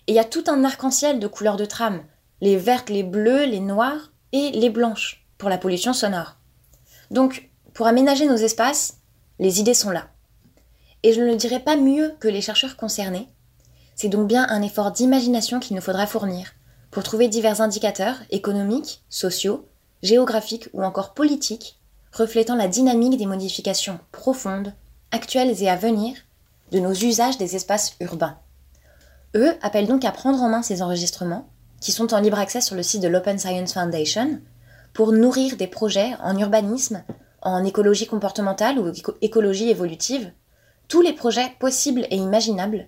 Et 0.07 0.13
il 0.13 0.15
y 0.15 0.19
a 0.19 0.23
tout 0.23 0.45
un 0.47 0.63
arc-en-ciel 0.63 1.19
de 1.19 1.27
couleurs 1.27 1.57
de 1.57 1.65
tram, 1.65 2.03
les 2.39 2.55
vertes, 2.55 2.89
les 2.89 3.03
bleues, 3.03 3.45
les 3.45 3.59
noires 3.59 4.13
et 4.31 4.51
les 4.51 4.69
blanches 4.69 5.25
pour 5.37 5.49
la 5.49 5.57
pollution 5.57 5.91
sonore. 5.91 6.37
Donc, 7.11 7.49
pour 7.73 7.87
aménager 7.87 8.25
nos 8.25 8.37
espaces, 8.37 8.99
les 9.39 9.59
idées 9.59 9.73
sont 9.73 9.91
là. 9.91 10.07
Et 11.07 11.13
je 11.13 11.21
ne 11.21 11.27
le 11.27 11.37
dirais 11.37 11.61
pas 11.61 11.77
mieux 11.77 12.13
que 12.19 12.27
les 12.27 12.41
chercheurs 12.41 12.75
concernés. 12.75 13.29
C'est 13.95 14.09
donc 14.09 14.27
bien 14.27 14.45
un 14.49 14.61
effort 14.61 14.91
d'imagination 14.91 15.61
qu'il 15.61 15.77
nous 15.77 15.81
faudra 15.81 16.05
fournir 16.05 16.51
pour 16.91 17.01
trouver 17.01 17.29
divers 17.29 17.61
indicateurs 17.61 18.17
économiques, 18.29 19.05
sociaux, 19.07 19.69
géographiques 20.03 20.67
ou 20.73 20.83
encore 20.83 21.13
politiques 21.13 21.79
reflétant 22.11 22.57
la 22.57 22.67
dynamique 22.67 23.17
des 23.17 23.25
modifications 23.25 24.01
profondes, 24.11 24.73
actuelles 25.11 25.63
et 25.63 25.69
à 25.69 25.77
venir 25.77 26.13
de 26.73 26.79
nos 26.79 26.91
usages 26.91 27.37
des 27.37 27.55
espaces 27.55 27.95
urbains. 28.01 28.37
Eux 29.33 29.53
appellent 29.61 29.87
donc 29.87 30.03
à 30.03 30.11
prendre 30.11 30.41
en 30.41 30.49
main 30.49 30.61
ces 30.61 30.81
enregistrements, 30.81 31.47
qui 31.79 31.93
sont 31.93 32.13
en 32.13 32.19
libre 32.19 32.37
accès 32.39 32.59
sur 32.59 32.75
le 32.75 32.83
site 32.83 33.01
de 33.01 33.07
l'Open 33.07 33.39
Science 33.39 33.71
Foundation, 33.71 34.41
pour 34.91 35.13
nourrir 35.13 35.55
des 35.55 35.67
projets 35.67 36.17
en 36.21 36.37
urbanisme, 36.37 37.01
en 37.41 37.63
écologie 37.63 38.07
comportementale 38.07 38.77
ou 38.77 38.91
écologie 39.21 39.69
évolutive, 39.69 40.33
tous 40.87 41.01
les 41.01 41.13
projets 41.13 41.51
possibles 41.59 42.07
et 42.11 42.15
imaginables, 42.15 42.87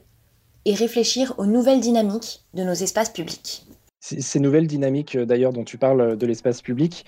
et 0.66 0.74
réfléchir 0.74 1.34
aux 1.38 1.46
nouvelles 1.46 1.80
dynamiques 1.82 2.42
de 2.54 2.64
nos 2.64 2.74
espaces 2.74 3.10
publics. 3.10 3.66
Ces 4.02 4.40
nouvelles 4.40 4.68
dynamiques, 4.68 5.16
euh, 5.16 5.26
d'ailleurs, 5.26 5.52
dont 5.52 5.64
tu 5.66 5.78
parles 5.78 6.02
euh, 6.02 6.16
de 6.16 6.26
l'espace 6.26 6.62
public, 6.62 7.06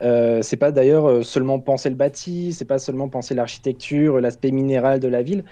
euh, 0.00 0.40
c'est 0.40 0.56
pas 0.56 0.72
d'ailleurs 0.72 1.06
euh, 1.06 1.22
seulement 1.22 1.58
penser 1.58 1.90
le 1.90 1.94
bâti, 1.94 2.52
c'est 2.54 2.64
pas 2.64 2.78
seulement 2.78 3.08
penser 3.08 3.34
l'architecture, 3.34 4.18
l'aspect 4.20 4.50
minéral 4.50 4.98
de 4.98 5.08
la 5.08 5.22
ville, 5.22 5.44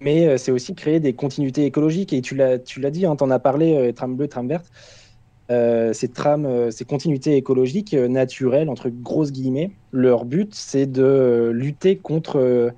mais 0.00 0.36
c'est 0.36 0.50
aussi 0.50 0.74
créer 0.74 1.00
des 1.00 1.12
continuités 1.14 1.64
écologiques. 1.64 2.12
Et 2.12 2.20
tu 2.20 2.34
l'as, 2.34 2.58
dit, 2.58 3.06
hein, 3.06 3.16
tu 3.16 3.24
en 3.24 3.30
as 3.30 3.38
parlé, 3.38 3.92
tram 3.94 4.16
bleu, 4.16 4.26
tram 4.26 4.48
verte. 4.48 4.66
Ces 5.48 6.08
trames, 6.08 6.72
ces 6.72 6.84
continuités 6.84 7.36
écologiques 7.36 7.94
naturelles, 7.94 8.68
entre 8.68 8.88
grosses 8.88 9.30
guillemets, 9.30 9.70
leur 9.92 10.24
but, 10.24 10.52
c'est 10.56 10.86
de 10.86 11.52
lutter 11.54 11.98
contre 11.98 12.72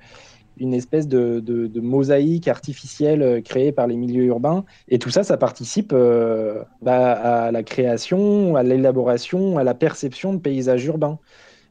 une 0.57 0.73
espèce 0.73 1.07
de, 1.07 1.39
de, 1.39 1.79
mosaïque 1.79 2.47
artificielle 2.47 3.21
euh, 3.21 3.41
créée 3.41 3.71
par 3.71 3.87
les 3.87 3.95
milieux 3.95 4.25
urbains. 4.25 4.65
Et 4.87 4.99
tout 4.99 5.09
ça, 5.09 5.23
ça 5.23 5.37
participe 5.37 5.91
euh, 5.93 6.63
bah, 6.81 7.13
à 7.13 7.51
la 7.51 7.63
création, 7.63 8.55
à 8.55 8.63
l'élaboration, 8.63 9.57
à 9.57 9.63
la 9.63 9.73
perception 9.73 10.33
de 10.33 10.39
paysages 10.39 10.85
urbains. 10.85 11.19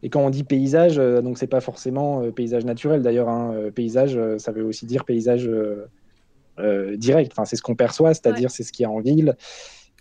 Et 0.02 0.10
quand 0.10 0.20
on 0.20 0.30
dit 0.30 0.44
paysage, 0.44 0.98
euh, 0.98 1.22
donc 1.22 1.38
c'est 1.38 1.46
pas 1.46 1.60
forcément 1.60 2.30
paysage 2.30 2.64
naturel 2.64 3.02
d'ailleurs. 3.02 3.28
Hein, 3.28 3.70
paysage, 3.74 4.18
ça 4.38 4.52
veut 4.52 4.64
aussi 4.64 4.86
dire 4.86 5.04
paysage 5.04 5.50
direct. 6.96 7.32
Enfin, 7.32 7.44
c'est 7.44 7.56
ce 7.56 7.62
qu'on 7.62 7.74
perçoit, 7.74 8.14
c'est-à-dire 8.14 8.50
c'est 8.50 8.62
ce 8.62 8.72
qu'il 8.72 8.84
y 8.84 8.86
a 8.86 8.90
en 8.90 9.00
ville. 9.00 9.36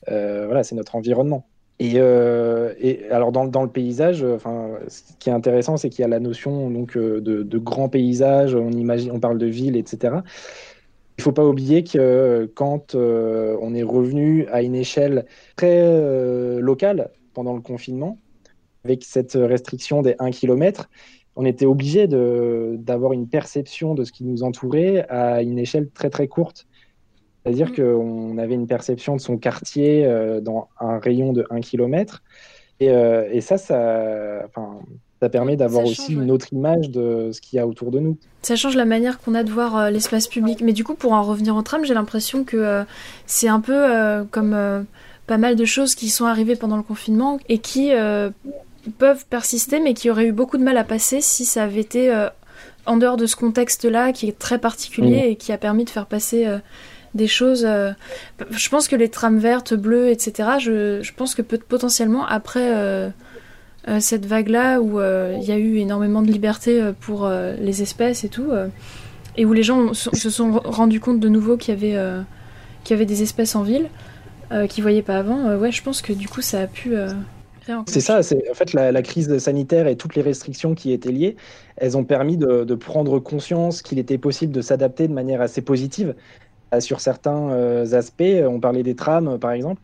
voilà, 0.08 0.64
c'est 0.64 0.76
notre 0.76 0.96
environnement. 0.96 1.46
Euh, 1.82 2.74
et, 2.80 3.10
alors 3.10 3.32
dans, 3.32 3.46
dans, 3.46 3.64
le 3.64 3.70
paysage, 3.70 4.24
euh, 4.24 4.36
enfin, 4.36 4.70
ce 4.88 5.02
qui 5.20 5.30
est 5.30 5.34
intéressant, 5.34 5.78
c'est 5.78 5.90
qu'il 5.90 6.02
y 6.02 6.06
a 6.06 6.08
la 6.08 6.20
notion 6.20 6.70
donc 6.70 6.96
euh, 6.96 7.20
de, 7.20 7.44
de 7.44 7.58
grand 7.58 7.90
paysage. 7.90 8.56
On 8.56 8.72
imagine, 8.72 9.12
on 9.12 9.20
parle 9.20 9.38
de 9.38 9.48
ville, 9.48 9.76
etc. 9.76 10.16
Il 11.18 11.22
ne 11.22 11.24
faut 11.24 11.32
pas 11.32 11.46
oublier 11.46 11.84
que 11.84 12.52
quand 12.56 12.96
on 12.96 13.76
est 13.76 13.84
revenu 13.84 14.48
à 14.48 14.64
une 14.64 14.74
échelle 14.74 15.26
très 15.56 16.60
locale 16.60 17.12
pendant 17.36 17.54
le 17.54 17.62
confinement, 17.62 18.18
avec 18.84 19.04
cette 19.04 19.34
restriction 19.34 20.02
des 20.02 20.16
1 20.18 20.32
km, 20.32 20.90
on 21.36 21.46
était 21.46 21.68
obligé 21.68 22.08
d'avoir 22.08 23.14
une 23.14 23.30
perception 23.30 23.94
de 23.94 24.04
ce 24.06 24.12
qui 24.12 24.24
nous 24.24 24.42
entourait 24.42 25.08
à 25.08 25.44
une 25.44 25.60
échelle 25.60 25.92
très 25.92 26.10
très 26.10 26.28
courte. 26.28 26.66
C'est-à-dire 27.44 27.70
mm. 27.70 27.76
qu'on 27.76 28.38
avait 28.38 28.54
une 28.54 28.68
perception 28.68 29.16
de 29.16 29.22
son 29.22 29.38
quartier 29.38 30.06
euh, 30.06 30.42
dans 30.42 30.70
un 30.80 31.00
rayon 31.00 31.34
de 31.34 31.46
1 31.50 31.62
km. 31.62 32.24
Et, 32.80 32.90
euh, 32.90 33.28
et 33.32 33.42
ça, 33.42 33.58
ça, 33.58 34.44
ça 35.22 35.30
permet 35.30 35.56
d'avoir 35.56 35.86
aussi 35.86 36.14
une 36.14 36.32
autre 36.32 36.52
image 36.52 36.90
de 36.90 37.32
ce 37.32 37.40
qu'il 37.40 37.58
y 37.58 37.60
a 37.60 37.68
autour 37.68 37.92
de 37.92 38.00
nous. 38.00 38.18
Ça 38.42 38.56
change 38.56 38.76
la 38.76 38.86
manière 38.86 39.20
qu'on 39.20 39.36
a 39.36 39.44
de 39.44 39.52
voir 39.52 39.78
euh, 39.78 39.90
l'espace 39.90 40.28
public. 40.28 40.62
Mais 40.62 40.74
du 40.74 40.84
coup, 40.84 40.96
pour 40.96 41.14
en 41.14 41.24
revenir 41.24 41.56
au 41.56 41.62
tram, 41.62 41.86
j'ai 41.86 41.94
l'impression 41.94 42.44
que 42.44 42.84
c'est 43.26 43.48
un 43.48 43.62
peu 43.62 44.26
comme 44.32 44.86
pas 45.28 45.38
mal 45.38 45.56
de 45.56 45.66
choses 45.66 45.96
qui 45.96 46.10
sont 46.10 46.26
arrivées 46.26 46.56
pendant 46.56 46.78
le 46.78 46.84
confinement 46.84 47.40
et 47.48 47.60
qui 47.60 47.92
peuvent 48.98 49.26
persister, 49.30 49.80
mais 49.80 49.94
qui 49.94 50.10
auraient 50.10 50.28
eu 50.28 50.34
beaucoup 50.34 50.58
de 50.58 50.64
mal 50.64 50.78
à 50.78 50.84
passer 50.84 51.22
si 51.22 51.46
ça 51.46 51.64
avait 51.64 51.80
été 51.80 52.14
en 52.86 52.98
dehors 52.98 53.16
de 53.16 53.26
ce 53.28 53.38
contexte-là, 53.38 54.12
qui 54.12 54.28
est 54.28 54.38
très 54.38 54.58
particulier 54.58 55.28
mm. 55.28 55.32
et 55.32 55.36
qui 55.38 55.54
a 55.54 55.58
permis 55.58 55.86
de 55.86 55.90
faire 55.90 56.08
passer 56.08 56.48
des 57.14 57.28
choses. 57.28 57.66
Euh, 57.66 57.92
je 58.52 58.70
pense 58.70 58.88
que 58.88 58.96
les 58.96 59.10
trames 59.10 59.38
vertes, 59.38 59.74
bleues, 59.74 60.10
etc. 60.10 60.50
Je, 60.60 61.12
pense 61.14 61.36
que 61.36 61.42
peut, 61.42 61.58
potentiellement 61.58 62.26
après 62.26 62.74
euh, 62.74 63.10
euh, 63.88 64.00
cette 64.00 64.26
vague-là 64.26 64.82
où 64.82 65.00
il 65.00 65.44
y 65.44 65.52
a 65.52 65.58
eu 65.58 65.78
énormément 65.78 66.22
de 66.22 66.32
liberté 66.32 66.82
pour 67.02 67.30
les 67.30 67.82
espèces 67.82 68.24
et 68.24 68.30
tout, 68.30 68.50
et 69.38 69.46
où 69.46 69.54
les 69.54 69.64
gens 69.64 69.94
se 69.94 70.30
sont 70.30 70.60
rendus 70.64 71.00
compte 71.00 71.20
de 71.20 71.30
nouveau 71.30 71.58
qu'il 71.58 71.74
y 71.74 71.78
avait 71.78 72.24
qu'il 72.84 72.96
y 72.96 72.98
avait 72.98 73.06
des 73.06 73.24
espèces 73.24 73.56
en 73.56 73.64
ville 73.64 73.90
qu'ils 74.70 74.84
voyaient 74.84 75.02
pas 75.02 75.18
avant. 75.18 75.56
ouais, 75.58 75.72
je 75.72 75.82
pense 75.82 76.02
que 76.02 76.14
du 76.14 76.28
coup 76.28 76.42
ça 76.42 76.62
a 76.62 76.68
pu 76.68 76.96
c'est 77.88 78.02
ça, 78.02 78.24
c'est 78.24 78.50
en 78.50 78.54
fait 78.54 78.74
la, 78.74 79.02
crise 79.02 79.38
sanitaire 79.38 79.88
et 79.88 79.96
toutes 79.96 80.16
les 80.16 80.22
restrictions 80.22 80.76
qui 80.76 80.92
étaient 80.92 81.12
liées, 81.12 81.36
elles 81.78 81.98
ont 81.98 82.04
permis 82.04 82.38
de, 82.38 82.76
prendre 82.76 83.20
conscience 83.20 83.82
qu'il 83.82 84.00
était 84.00 84.18
possible 84.18 84.52
de 84.52 84.62
s'adapter 84.62 85.08
de 85.08 85.14
manière 85.14 85.42
assez 85.42 85.62
positive 85.62 86.16
sur 86.82 87.00
certains 87.00 87.52
euh, 87.52 87.94
aspects. 87.94 88.24
On 88.48 88.60
parlait 88.60 88.84
des 88.84 88.96
trams, 88.96 89.40
par 89.40 89.52
exemple. 89.52 89.82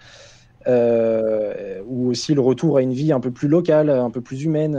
Euh, 0.68 1.82
ou 1.88 2.10
aussi 2.10 2.34
le 2.34 2.42
retour 2.42 2.78
à 2.78 2.82
une 2.82 2.94
vie 2.94 3.12
un 3.12 3.20
peu 3.20 3.32
plus 3.32 3.48
locale, 3.48 3.90
un 3.90 4.12
peu 4.12 4.22
plus 4.22 4.44
humaine 4.44 4.76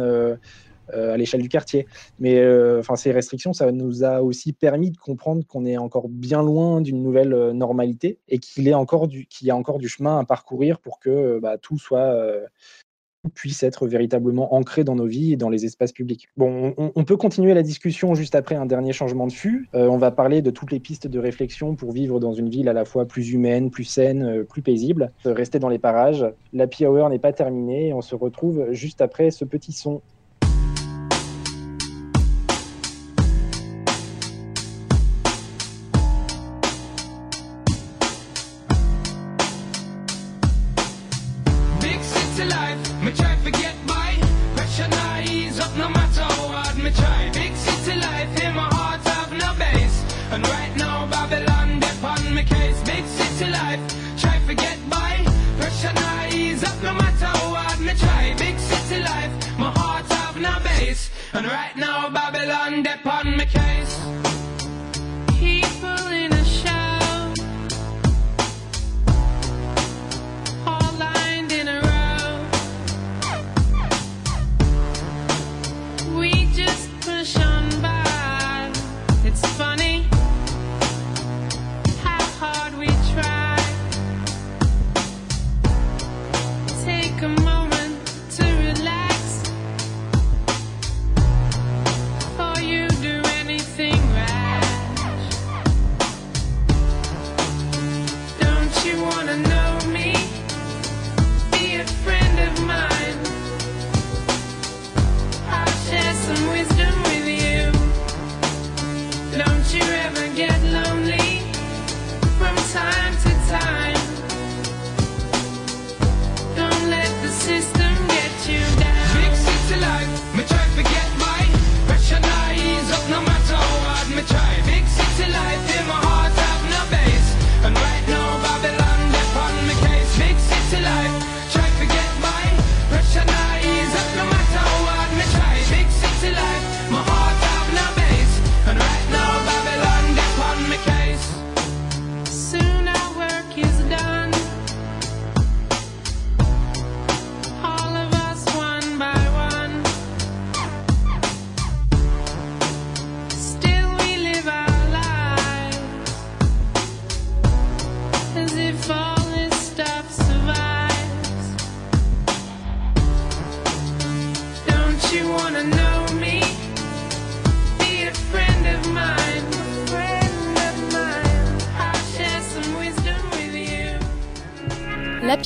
à 0.93 1.17
l'échelle 1.17 1.41
du 1.41 1.49
quartier. 1.49 1.87
Mais 2.19 2.45
enfin, 2.79 2.97
ces 2.97 3.13
restrictions, 3.13 3.53
ça 3.53 3.73
nous 3.73 4.05
a 4.05 4.23
aussi 4.23 4.53
permis 4.53 4.91
de 4.91 4.99
comprendre 4.99 5.45
qu'on 5.47 5.65
est 5.65 5.79
encore 5.79 6.09
bien 6.09 6.43
loin 6.43 6.81
d'une 6.81 7.03
nouvelle 7.03 7.53
normalité 7.53 8.19
et 8.29 8.39
qu'il 8.39 8.65
y 8.65 8.73
a 8.73 8.79
encore 8.79 9.09
du 9.09 9.89
chemin 9.89 10.19
à 10.19 10.25
parcourir 10.25 10.81
pour 10.81 11.01
que 11.01 11.39
bah, 11.41 11.57
tout 11.59 11.79
soit 11.79 12.15
puisse 13.35 13.63
être 13.63 13.87
véritablement 13.87 14.55
ancré 14.55 14.85
dans 14.85 14.95
nos 14.95 15.07
vies 15.07 15.33
et 15.33 15.37
dans 15.37 15.49
les 15.51 15.65
espaces 15.65 15.93
publics. 15.93 16.29
Bon, 16.37 16.75
on, 16.77 17.05
peut 17.05 17.17
continuer 17.17 17.55
la 17.55 17.63
discussion 17.63 18.15
juste 18.15 18.35
après 18.35 18.55
un 18.55 18.67
dernier 18.67 18.93
changement 18.93 19.27
de 19.27 19.33
fût. 19.33 19.69
Euh, 19.75 19.87
on 19.89 19.99
va 19.99 20.11
parler 20.11 20.43
de 20.43 20.51
toutes 20.51 20.73
les 20.73 20.81
pistes 20.81 21.07
de 21.07 21.19
réflexion 21.19 21.75
pour 21.75 21.93
vivre 21.93 22.21
dans 22.21 22.33
une 22.33 22.49
ville 22.49 22.69
à 22.69 22.73
la 22.73 22.85
fois 22.85 23.07
plus 23.07 23.33
humaine, 23.33 23.71
plus 23.71 23.85
saine, 23.85 24.23
euh, 24.23 24.45
plus 24.45 24.63
paisible. 24.63 25.13
Rester 25.25 25.59
dans 25.59 25.69
les 25.69 25.79
parages. 25.79 26.25
La 26.53 26.67
hour 26.83 27.11
n'est 27.11 27.19
pas 27.19 27.33
terminée. 27.33 27.93
On 27.93 28.01
se 28.01 28.15
retrouve 28.15 28.73
juste 28.73 29.01
après 29.01 29.31
ce 29.31 29.45
petit 29.45 29.73
son. 29.73 30.01
And 61.41 61.49
right 61.49 61.75
now 61.75 62.11
Babylon 62.11 62.83
depend 62.83 63.39
me 63.39 63.47
case. 63.47 64.20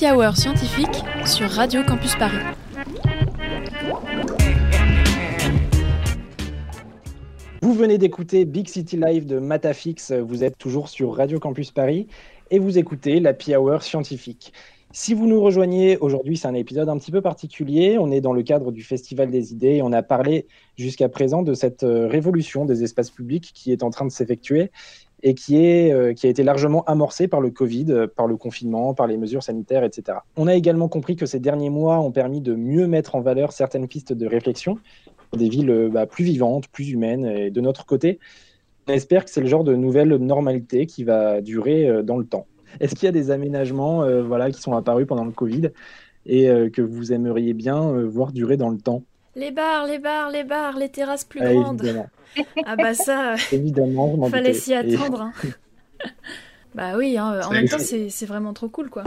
Hour 0.04 0.36
scientifique 0.36 1.02
sur 1.24 1.48
Radio 1.48 1.82
Campus 1.82 2.14
Paris. 2.16 2.36
Vous 7.62 7.72
venez 7.72 7.96
d'écouter 7.96 8.44
Big 8.44 8.68
City 8.68 8.98
Live 8.98 9.24
de 9.24 9.38
Matafix. 9.38 10.12
Vous 10.12 10.44
êtes 10.44 10.58
toujours 10.58 10.90
sur 10.90 11.16
Radio 11.16 11.38
Campus 11.38 11.70
Paris 11.70 12.06
et 12.50 12.58
vous 12.58 12.76
écoutez 12.76 13.18
la 13.18 13.34
Hour 13.58 13.82
scientifique. 13.82 14.52
Si 14.96 15.12
vous 15.12 15.26
nous 15.26 15.40
rejoignez 15.40 15.96
aujourd'hui, 15.96 16.36
c'est 16.36 16.46
un 16.46 16.54
épisode 16.54 16.88
un 16.88 16.98
petit 16.98 17.10
peu 17.10 17.20
particulier. 17.20 17.96
On 17.98 18.12
est 18.12 18.20
dans 18.20 18.32
le 18.32 18.44
cadre 18.44 18.70
du 18.70 18.84
Festival 18.84 19.28
des 19.28 19.52
idées 19.52 19.76
et 19.76 19.82
on 19.82 19.90
a 19.92 20.04
parlé 20.04 20.46
jusqu'à 20.76 21.08
présent 21.08 21.42
de 21.42 21.52
cette 21.52 21.82
euh, 21.82 22.06
révolution 22.06 22.64
des 22.64 22.84
espaces 22.84 23.10
publics 23.10 23.50
qui 23.54 23.72
est 23.72 23.82
en 23.82 23.90
train 23.90 24.04
de 24.04 24.12
s'effectuer 24.12 24.70
et 25.24 25.34
euh, 25.92 26.12
qui 26.12 26.26
a 26.26 26.30
été 26.30 26.42
largement 26.44 26.84
amorcée 26.84 27.26
par 27.26 27.40
le 27.40 27.50
Covid, 27.50 27.86
euh, 27.88 28.06
par 28.06 28.28
le 28.28 28.36
confinement, 28.36 28.94
par 28.94 29.08
les 29.08 29.16
mesures 29.16 29.42
sanitaires, 29.42 29.82
etc. 29.82 30.18
On 30.36 30.46
a 30.46 30.54
également 30.54 30.88
compris 30.88 31.16
que 31.16 31.26
ces 31.26 31.40
derniers 31.40 31.70
mois 31.70 31.98
ont 31.98 32.12
permis 32.12 32.40
de 32.40 32.54
mieux 32.54 32.86
mettre 32.86 33.16
en 33.16 33.20
valeur 33.20 33.52
certaines 33.52 33.88
pistes 33.88 34.12
de 34.12 34.26
réflexion 34.26 34.78
des 35.36 35.48
villes 35.48 35.90
bah, 35.92 36.06
plus 36.06 36.24
vivantes, 36.24 36.68
plus 36.68 36.90
humaines. 36.90 37.24
Et 37.24 37.50
de 37.50 37.60
notre 37.60 37.86
côté, 37.86 38.20
on 38.86 38.92
espère 38.92 39.24
que 39.24 39.30
c'est 39.30 39.40
le 39.40 39.48
genre 39.48 39.64
de 39.64 39.74
nouvelle 39.74 40.14
normalité 40.16 40.86
qui 40.86 41.02
va 41.02 41.40
durer 41.40 42.04
dans 42.04 42.18
le 42.18 42.24
temps. 42.24 42.46
Est-ce 42.80 42.94
qu'il 42.94 43.04
y 43.04 43.08
a 43.08 43.12
des 43.12 43.30
aménagements 43.30 44.02
euh, 44.02 44.22
voilà, 44.22 44.50
qui 44.50 44.60
sont 44.60 44.74
apparus 44.74 45.06
pendant 45.06 45.24
le 45.24 45.32
Covid 45.32 45.70
et 46.26 46.48
euh, 46.48 46.70
que 46.70 46.82
vous 46.82 47.12
aimeriez 47.12 47.54
bien 47.54 47.82
euh, 47.82 48.06
voir 48.06 48.32
durer 48.32 48.56
dans 48.56 48.70
le 48.70 48.78
temps? 48.78 49.04
Les 49.36 49.50
bars, 49.50 49.86
les 49.86 49.98
bars, 49.98 50.30
les 50.30 50.44
bars, 50.44 50.76
les 50.76 50.88
terrasses 50.88 51.24
plus 51.24 51.40
ah, 51.42 51.52
grandes. 51.52 51.82
Ah 52.66 52.74
bah 52.74 52.94
ça, 52.94 53.36
évidemment, 53.52 54.28
fallait 54.28 54.54
s'y 54.54 54.74
attendre. 54.74 55.20
Hein. 55.20 55.32
bah 56.74 56.96
oui, 56.96 57.16
hein, 57.16 57.40
en 57.44 57.52
même 57.52 57.68
temps 57.68 57.78
c'est 57.78 58.26
vraiment 58.26 58.52
trop 58.52 58.68
cool 58.68 58.90
quoi. 58.90 59.04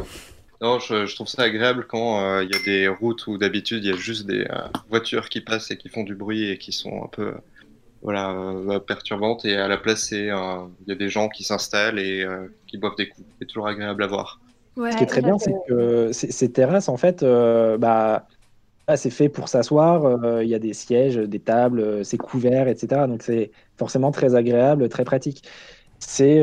Non, 0.62 0.80
je, 0.80 1.14
trouve 1.14 1.28
ça 1.28 1.42
agréable 1.42 1.86
quand 1.90 2.40
il 2.40 2.50
y 2.50 2.56
a 2.56 2.64
des 2.64 2.88
routes 2.88 3.28
où 3.28 3.38
d'habitude 3.38 3.84
il 3.84 3.90
y 3.90 3.94
a 3.94 3.98
juste 3.98 4.28
des 4.28 4.48
voitures 4.90 5.28
qui 5.28 5.42
passent 5.42 5.72
et 5.72 5.78
qui 5.78 5.90
font 5.90 6.04
du 6.04 6.16
bruit 6.16 6.50
et 6.50 6.58
qui 6.58 6.72
sont 6.72 7.04
un 7.04 7.08
peu 7.08 7.34
voilà, 8.02 8.32
euh, 8.32 8.80
perturbante. 8.80 9.46
Et 9.46 9.56
à 9.56 9.68
la 9.68 9.78
place, 9.78 10.12
il 10.12 10.26
y 10.26 10.92
a 10.92 10.96
des 10.96 11.10
gens 11.10 11.30
qui 11.30 11.44
s'installent 11.44 12.00
et 12.00 12.24
euh, 12.24 12.48
qui 12.68 12.78
boivent 12.78 12.96
des 12.96 13.10
coups. 13.10 13.28
C'est 13.40 13.46
toujours 13.46 13.68
agréable 13.68 14.04
à 14.04 14.08
voir. 14.08 14.40
Ce 14.76 14.96
qui 14.96 15.04
est 15.04 15.08
très 15.08 15.22
bien, 15.22 15.40
c'est 15.40 15.54
que 15.68 16.12
ces 16.12 16.52
terrasses, 16.52 16.88
en 16.88 16.98
fait, 16.98 17.24
euh, 17.24 17.78
bah, 17.78 18.28
c'est 18.96 19.10
fait 19.10 19.30
pour 19.30 19.50
s'asseoir. 19.50 20.42
Il 20.42 20.48
y 20.48 20.56
a 20.56 20.60
des 20.60 20.74
sièges, 20.74 21.16
des 21.18 21.40
tables, 21.40 22.06
c'est 22.06 22.18
couvert, 22.18 22.68
etc. 22.68 23.02
Donc 23.08 23.22
c'est 23.24 23.52
forcément 23.78 24.12
très 24.12 24.36
agréable, 24.36 24.88
très 24.90 25.04
pratique. 25.04 25.44
C'est 26.00 26.42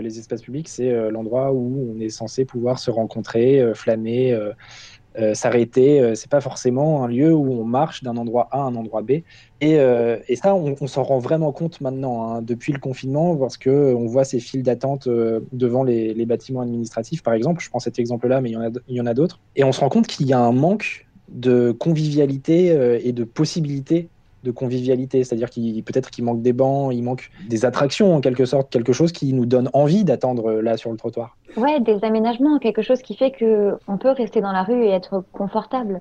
les 0.00 0.18
espaces 0.18 0.42
publics, 0.42 0.68
c'est 0.68 1.10
l'endroit 1.10 1.52
où 1.52 1.94
on 1.94 2.00
est 2.00 2.08
censé 2.08 2.44
pouvoir 2.44 2.78
se 2.78 2.90
rencontrer, 2.90 3.72
flâner 3.74 4.34
euh, 5.18 5.34
s'arrêter. 5.34 6.00
Euh, 6.00 6.14
c'est 6.14 6.30
pas 6.30 6.40
forcément 6.40 7.04
un 7.04 7.08
lieu 7.08 7.34
où 7.34 7.52
on 7.52 7.64
marche 7.64 8.02
d'un 8.02 8.16
endroit 8.16 8.48
A 8.50 8.58
à 8.58 8.60
un 8.62 8.74
endroit 8.74 9.02
B. 9.02 9.10
Et, 9.60 9.78
euh, 9.78 10.16
ça, 10.36 10.54
on, 10.54 10.86
s'en 10.86 11.02
rend 11.02 11.18
vraiment 11.18 11.52
compte 11.52 11.82
maintenant, 11.82 12.32
hein, 12.32 12.42
depuis 12.42 12.72
le 12.72 12.78
confinement, 12.78 13.36
parce 13.36 13.58
que 13.58 13.94
on 13.94 14.06
voit 14.06 14.24
ces 14.24 14.40
files 14.40 14.62
d'attente 14.62 15.08
devant 15.52 15.84
les, 15.84 16.24
bâtiments 16.24 16.62
administratifs, 16.62 17.22
par 17.22 17.34
exemple. 17.34 17.62
Je 17.62 17.68
prends 17.68 17.78
cet 17.78 17.98
exemple-là, 17.98 18.40
mais 18.40 18.50
il 18.50 18.96
y 18.96 19.00
en 19.00 19.06
a 19.06 19.14
d'autres. 19.14 19.38
Et 19.54 19.64
on 19.64 19.72
se 19.72 19.80
rend 19.80 19.90
compte 19.90 20.06
qu'il 20.06 20.26
y 20.26 20.32
a 20.32 20.40
un 20.40 20.52
manque 20.52 21.06
de 21.32 21.72
convivialité 21.72 22.66
et 23.02 23.12
de 23.12 23.24
possibilités 23.24 24.08
de 24.42 24.50
convivialité, 24.50 25.24
c'est-à-dire 25.24 25.50
qu'il 25.50 25.82
peut-être 25.84 26.10
qu'il 26.10 26.24
manque 26.24 26.42
des 26.42 26.52
bancs, 26.52 26.92
il 26.92 27.02
manque 27.02 27.30
des 27.48 27.64
attractions 27.64 28.14
en 28.14 28.20
quelque 28.20 28.44
sorte, 28.44 28.70
quelque 28.70 28.92
chose 28.92 29.12
qui 29.12 29.32
nous 29.32 29.46
donne 29.46 29.70
envie 29.72 30.04
d'attendre 30.04 30.50
euh, 30.50 30.62
là 30.62 30.76
sur 30.76 30.90
le 30.90 30.96
trottoir. 30.96 31.36
Ouais, 31.56 31.80
des 31.80 32.04
aménagements, 32.04 32.58
quelque 32.58 32.82
chose 32.82 33.02
qui 33.02 33.16
fait 33.16 33.30
que 33.30 33.76
on 33.86 33.98
peut 33.98 34.10
rester 34.10 34.40
dans 34.40 34.52
la 34.52 34.64
rue 34.64 34.84
et 34.84 34.90
être 34.90 35.24
confortable, 35.32 36.00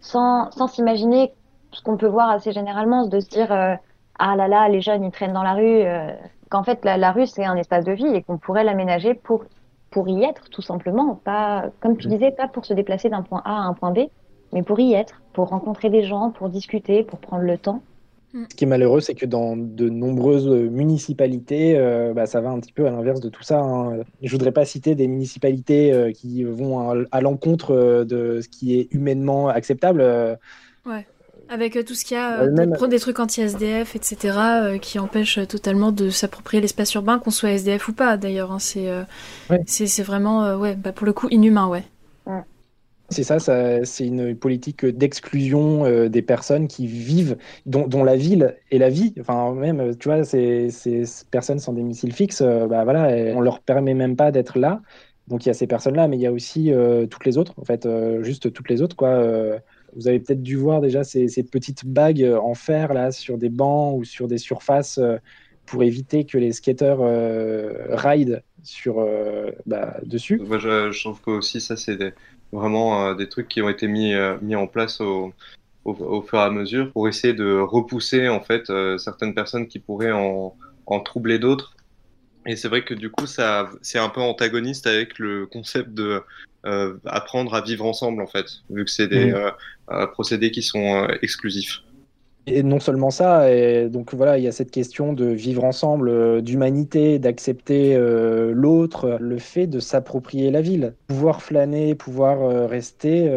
sans 0.00 0.50
sans 0.52 0.68
s'imaginer 0.68 1.32
ce 1.72 1.82
qu'on 1.82 1.96
peut 1.96 2.06
voir 2.06 2.30
assez 2.30 2.52
généralement, 2.52 3.06
de 3.06 3.20
se 3.20 3.28
dire 3.28 3.52
euh, 3.52 3.74
ah 4.18 4.36
là 4.36 4.46
là 4.46 4.68
les 4.68 4.80
jeunes 4.80 5.04
ils 5.04 5.10
traînent 5.10 5.32
dans 5.32 5.42
la 5.42 5.54
rue, 5.54 5.82
euh, 5.82 6.12
qu'en 6.48 6.62
fait 6.62 6.84
la, 6.84 6.96
la 6.96 7.10
rue 7.10 7.26
c'est 7.26 7.44
un 7.44 7.56
espace 7.56 7.84
de 7.84 7.92
vie 7.92 8.06
et 8.14 8.22
qu'on 8.22 8.38
pourrait 8.38 8.64
l'aménager 8.64 9.14
pour 9.14 9.44
pour 9.90 10.08
y 10.08 10.22
être 10.22 10.48
tout 10.50 10.62
simplement, 10.62 11.16
pas 11.24 11.64
comme 11.80 11.96
tu 11.96 12.06
mmh. 12.06 12.10
disais 12.12 12.30
pas 12.30 12.46
pour 12.46 12.64
se 12.64 12.74
déplacer 12.74 13.08
d'un 13.08 13.22
point 13.22 13.42
A 13.44 13.50
à 13.50 13.62
un 13.62 13.74
point 13.74 13.90
B, 13.90 13.98
mais 14.52 14.62
pour 14.62 14.80
y 14.80 14.94
être, 14.94 15.22
pour 15.32 15.48
rencontrer 15.48 15.90
des 15.90 16.04
gens, 16.04 16.30
pour 16.30 16.48
discuter, 16.48 17.02
pour 17.02 17.18
prendre 17.18 17.44
le 17.44 17.58
temps. 17.58 17.82
Mm. 18.32 18.44
Ce 18.50 18.54
qui 18.54 18.64
est 18.64 18.66
malheureux, 18.66 19.00
c'est 19.00 19.14
que 19.14 19.26
dans 19.26 19.56
de 19.56 19.88
nombreuses 19.88 20.48
municipalités, 20.48 21.76
euh, 21.76 22.12
bah, 22.14 22.26
ça 22.26 22.40
va 22.40 22.50
un 22.50 22.60
petit 22.60 22.72
peu 22.72 22.86
à 22.86 22.90
l'inverse 22.90 23.20
de 23.20 23.28
tout 23.28 23.42
ça. 23.42 23.60
Hein. 23.60 24.02
Je 24.22 24.30
voudrais 24.30 24.52
pas 24.52 24.64
citer 24.64 24.94
des 24.94 25.08
municipalités 25.08 25.92
euh, 25.92 26.12
qui 26.12 26.44
vont 26.44 27.06
à, 27.10 27.20
l'encontre 27.20 27.74
euh, 27.74 28.04
de 28.04 28.40
ce 28.40 28.48
qui 28.48 28.78
est 28.78 28.88
humainement 28.92 29.48
acceptable. 29.48 30.02
Ouais. 30.86 31.06
Avec 31.48 31.84
tout 31.84 31.94
ce 31.94 32.04
qu'il 32.04 32.16
y 32.16 32.20
a, 32.20 32.46
même... 32.46 32.76
des, 32.88 33.00
trucs 33.00 33.18
anti-SDF, 33.18 33.96
etc., 33.96 34.78
qui 34.80 35.00
empêchent 35.00 35.40
totalement 35.48 35.90
de 35.90 36.08
s'approprier 36.08 36.60
l'espace 36.60 36.94
urbain, 36.94 37.18
qu'on 37.18 37.32
soit 37.32 37.50
SDF 37.50 37.88
ou 37.88 37.92
pas, 37.92 38.16
d'ailleurs. 38.16 38.52
Hein. 38.52 38.60
C'est 38.60 40.02
vraiment, 40.04 40.54
ouais, 40.54 40.76
bah, 40.76 40.92
pour 40.92 41.06
le 41.06 41.12
coup, 41.12 41.26
inhumain, 41.28 41.66
ouais. 41.66 41.82
C'est 43.10 43.24
ça, 43.24 43.40
c'est 43.84 44.06
une 44.06 44.36
politique 44.36 44.86
d'exclusion 44.86 45.84
euh, 45.84 46.08
des 46.08 46.22
personnes 46.22 46.68
qui 46.68 46.86
vivent, 46.86 47.36
dont, 47.66 48.04
la 48.04 48.14
ville 48.14 48.56
est 48.70 48.78
la 48.78 48.88
vie. 48.88 49.14
Enfin, 49.18 49.52
même, 49.52 49.96
tu 49.96 50.08
vois, 50.08 50.22
ces, 50.22 50.68
personnes 51.30 51.58
sans 51.58 51.72
domicile 51.72 52.12
fixe, 52.12 52.40
euh, 52.40 52.68
bah 52.68 52.84
voilà, 52.84 53.08
on 53.34 53.40
leur 53.40 53.60
permet 53.60 53.94
même 53.94 54.14
pas 54.14 54.30
d'être 54.30 54.58
là. 54.58 54.80
Donc 55.26 55.44
il 55.44 55.48
y 55.48 55.50
a 55.50 55.54
ces 55.54 55.66
personnes-là, 55.66 56.06
mais 56.06 56.18
il 56.18 56.20
y 56.20 56.26
a 56.26 56.32
aussi 56.32 56.72
euh, 56.72 57.06
toutes 57.06 57.24
les 57.24 57.36
autres, 57.36 57.54
en 57.56 57.64
fait, 57.64 57.88
juste 58.22 58.52
toutes 58.52 58.68
les 58.68 58.80
autres, 58.80 58.96
quoi. 58.96 59.20
vous 59.94 60.06
avez 60.06 60.20
peut-être 60.20 60.42
dû 60.42 60.56
voir 60.56 60.80
déjà 60.80 61.02
ces, 61.02 61.26
petites 61.42 61.86
bagues 61.86 62.24
en 62.40 62.54
fer 62.54 62.92
là 62.94 63.10
sur 63.10 63.38
des 63.38 63.48
bancs 63.48 63.98
ou 63.98 64.04
sur 64.04 64.28
des 64.28 64.38
surfaces 64.38 65.00
pour 65.66 65.82
éviter 65.82 66.24
que 66.24 66.38
les 66.38 66.52
skateurs 66.52 67.00
ride 67.90 68.42
sur 68.62 69.06
bah, 69.66 69.98
dessus. 70.04 70.40
Moi, 70.44 70.58
je, 70.58 70.90
je 70.90 71.00
trouve 71.00 71.20
que 71.20 71.30
aussi 71.30 71.60
ça 71.60 71.76
c'est 71.76 71.96
des 71.96 72.12
vraiment 72.52 73.06
euh, 73.06 73.14
des 73.14 73.28
trucs 73.28 73.48
qui 73.48 73.62
ont 73.62 73.68
été 73.68 73.86
mis, 73.86 74.14
euh, 74.14 74.36
mis 74.42 74.56
en 74.56 74.66
place 74.66 75.00
au, 75.00 75.32
au, 75.84 76.22
fur 76.22 76.38
et 76.38 76.42
à 76.42 76.50
mesure 76.50 76.92
pour 76.92 77.08
essayer 77.08 77.34
de 77.34 77.58
repousser 77.58 78.28
en 78.28 78.40
fait 78.40 78.70
euh, 78.70 78.98
certaines 78.98 79.34
personnes 79.34 79.66
qui 79.66 79.78
pourraient 79.78 80.12
en, 80.12 80.54
en 80.86 81.00
troubler 81.00 81.38
d'autres. 81.38 81.76
Et 82.46 82.56
c'est 82.56 82.68
vrai 82.68 82.84
que 82.84 82.94
du 82.94 83.10
coup, 83.10 83.26
ça, 83.26 83.70
c'est 83.82 83.98
un 83.98 84.08
peu 84.08 84.20
antagoniste 84.20 84.86
avec 84.86 85.18
le 85.18 85.46
concept 85.46 85.90
de 85.90 86.22
apprendre 87.06 87.54
à 87.54 87.62
vivre 87.62 87.86
ensemble 87.86 88.20
en 88.20 88.26
fait, 88.26 88.46
vu 88.68 88.84
que 88.84 88.90
c'est 88.90 89.08
des 89.08 89.32
procédés 90.12 90.50
qui 90.50 90.62
sont 90.62 91.06
exclusifs. 91.22 91.80
Et 92.46 92.62
non 92.62 92.80
seulement 92.80 93.10
ça, 93.10 93.52
et 93.52 93.88
donc 93.90 94.14
voilà, 94.14 94.38
il 94.38 94.44
y 94.44 94.48
a 94.48 94.52
cette 94.52 94.70
question 94.70 95.12
de 95.12 95.26
vivre 95.26 95.62
ensemble, 95.62 96.08
euh, 96.08 96.40
d'humanité, 96.40 97.18
d'accepter 97.18 97.94
euh, 97.94 98.52
l'autre, 98.54 99.18
le 99.20 99.38
fait 99.38 99.66
de 99.66 99.78
s'approprier 99.78 100.50
la 100.50 100.62
ville, 100.62 100.94
pouvoir 101.06 101.42
flâner, 101.42 101.94
pouvoir 101.94 102.42
euh, 102.42 102.66
rester 102.66 103.30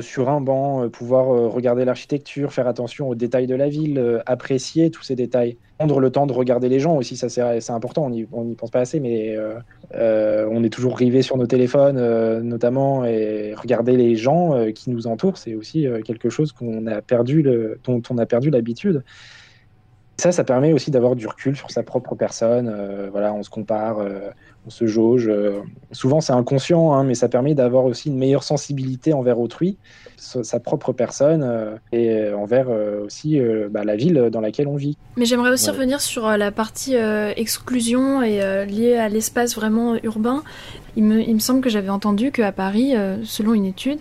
sur 0.00 0.28
un 0.28 0.40
banc, 0.40 0.88
pouvoir 0.90 1.26
regarder 1.50 1.84
l'architecture, 1.84 2.52
faire 2.52 2.68
attention 2.68 3.08
aux 3.08 3.14
détails 3.14 3.46
de 3.46 3.54
la 3.54 3.68
ville, 3.68 4.22
apprécier 4.26 4.90
tous 4.90 5.02
ces 5.02 5.16
détails 5.16 5.56
prendre 5.78 5.98
le 6.00 6.10
temps 6.10 6.26
de 6.26 6.32
regarder 6.32 6.68
les 6.68 6.78
gens 6.80 6.96
aussi, 6.96 7.16
ça 7.16 7.28
c'est 7.28 7.70
important, 7.70 8.04
on 8.32 8.44
n'y 8.44 8.54
pense 8.54 8.70
pas 8.70 8.80
assez, 8.80 9.00
mais 9.00 9.36
euh, 9.36 9.54
euh, 9.94 10.48
on 10.50 10.62
est 10.62 10.70
toujours 10.70 10.96
rivé 10.96 11.22
sur 11.22 11.36
nos 11.36 11.46
téléphones 11.46 11.98
euh, 11.98 12.40
notamment, 12.40 13.04
et 13.04 13.54
regarder 13.54 13.96
les 13.96 14.16
gens 14.16 14.54
qui 14.72 14.90
nous 14.90 15.06
entourent, 15.06 15.36
c'est 15.36 15.54
aussi 15.54 15.86
quelque 16.04 16.30
chose 16.30 16.52
qu'on 16.52 16.86
a 16.86 17.02
perdu, 17.02 17.42
le, 17.42 17.80
dont 17.84 18.02
on 18.10 18.18
a 18.18 18.26
perdu 18.26 18.50
l'habitude. 18.50 19.02
Ça, 20.16 20.32
ça 20.32 20.44
permet 20.44 20.72
aussi 20.72 20.90
d'avoir 20.90 21.16
du 21.16 21.26
recul 21.26 21.56
sur 21.56 21.70
sa 21.70 21.82
propre 21.82 22.14
personne. 22.14 22.72
voilà, 23.10 23.34
on 23.34 23.42
se 23.42 23.50
compare, 23.50 23.98
on 24.64 24.70
se 24.70 24.86
jauge. 24.86 25.30
souvent, 25.90 26.20
c'est 26.20 26.32
inconscient, 26.32 26.92
hein, 26.92 27.02
mais 27.02 27.14
ça 27.14 27.28
permet 27.28 27.54
d'avoir 27.54 27.84
aussi 27.84 28.08
une 28.08 28.16
meilleure 28.16 28.44
sensibilité 28.44 29.12
envers 29.12 29.40
autrui, 29.40 29.76
sa 30.16 30.60
propre 30.60 30.92
personne 30.92 31.78
et 31.92 32.32
envers 32.32 32.68
aussi 33.04 33.40
bah, 33.70 33.82
la 33.82 33.96
ville 33.96 34.28
dans 34.30 34.40
laquelle 34.40 34.68
on 34.68 34.76
vit. 34.76 34.96
Mais 35.16 35.24
j'aimerais 35.24 35.50
aussi 35.50 35.68
revenir 35.70 36.00
sur 36.00 36.28
la 36.28 36.52
partie 36.52 36.94
exclusion 37.36 38.22
et 38.22 38.66
liée 38.66 38.96
à 38.96 39.08
l'espace 39.08 39.56
vraiment 39.56 39.96
urbain. 40.04 40.44
Il 40.96 41.02
me, 41.02 41.20
il 41.20 41.34
me 41.34 41.40
semble 41.40 41.60
que 41.60 41.70
j'avais 41.70 41.88
entendu 41.88 42.30
qu'à 42.30 42.52
Paris, 42.52 42.94
selon 43.24 43.52
une 43.52 43.64
étude, 43.64 43.98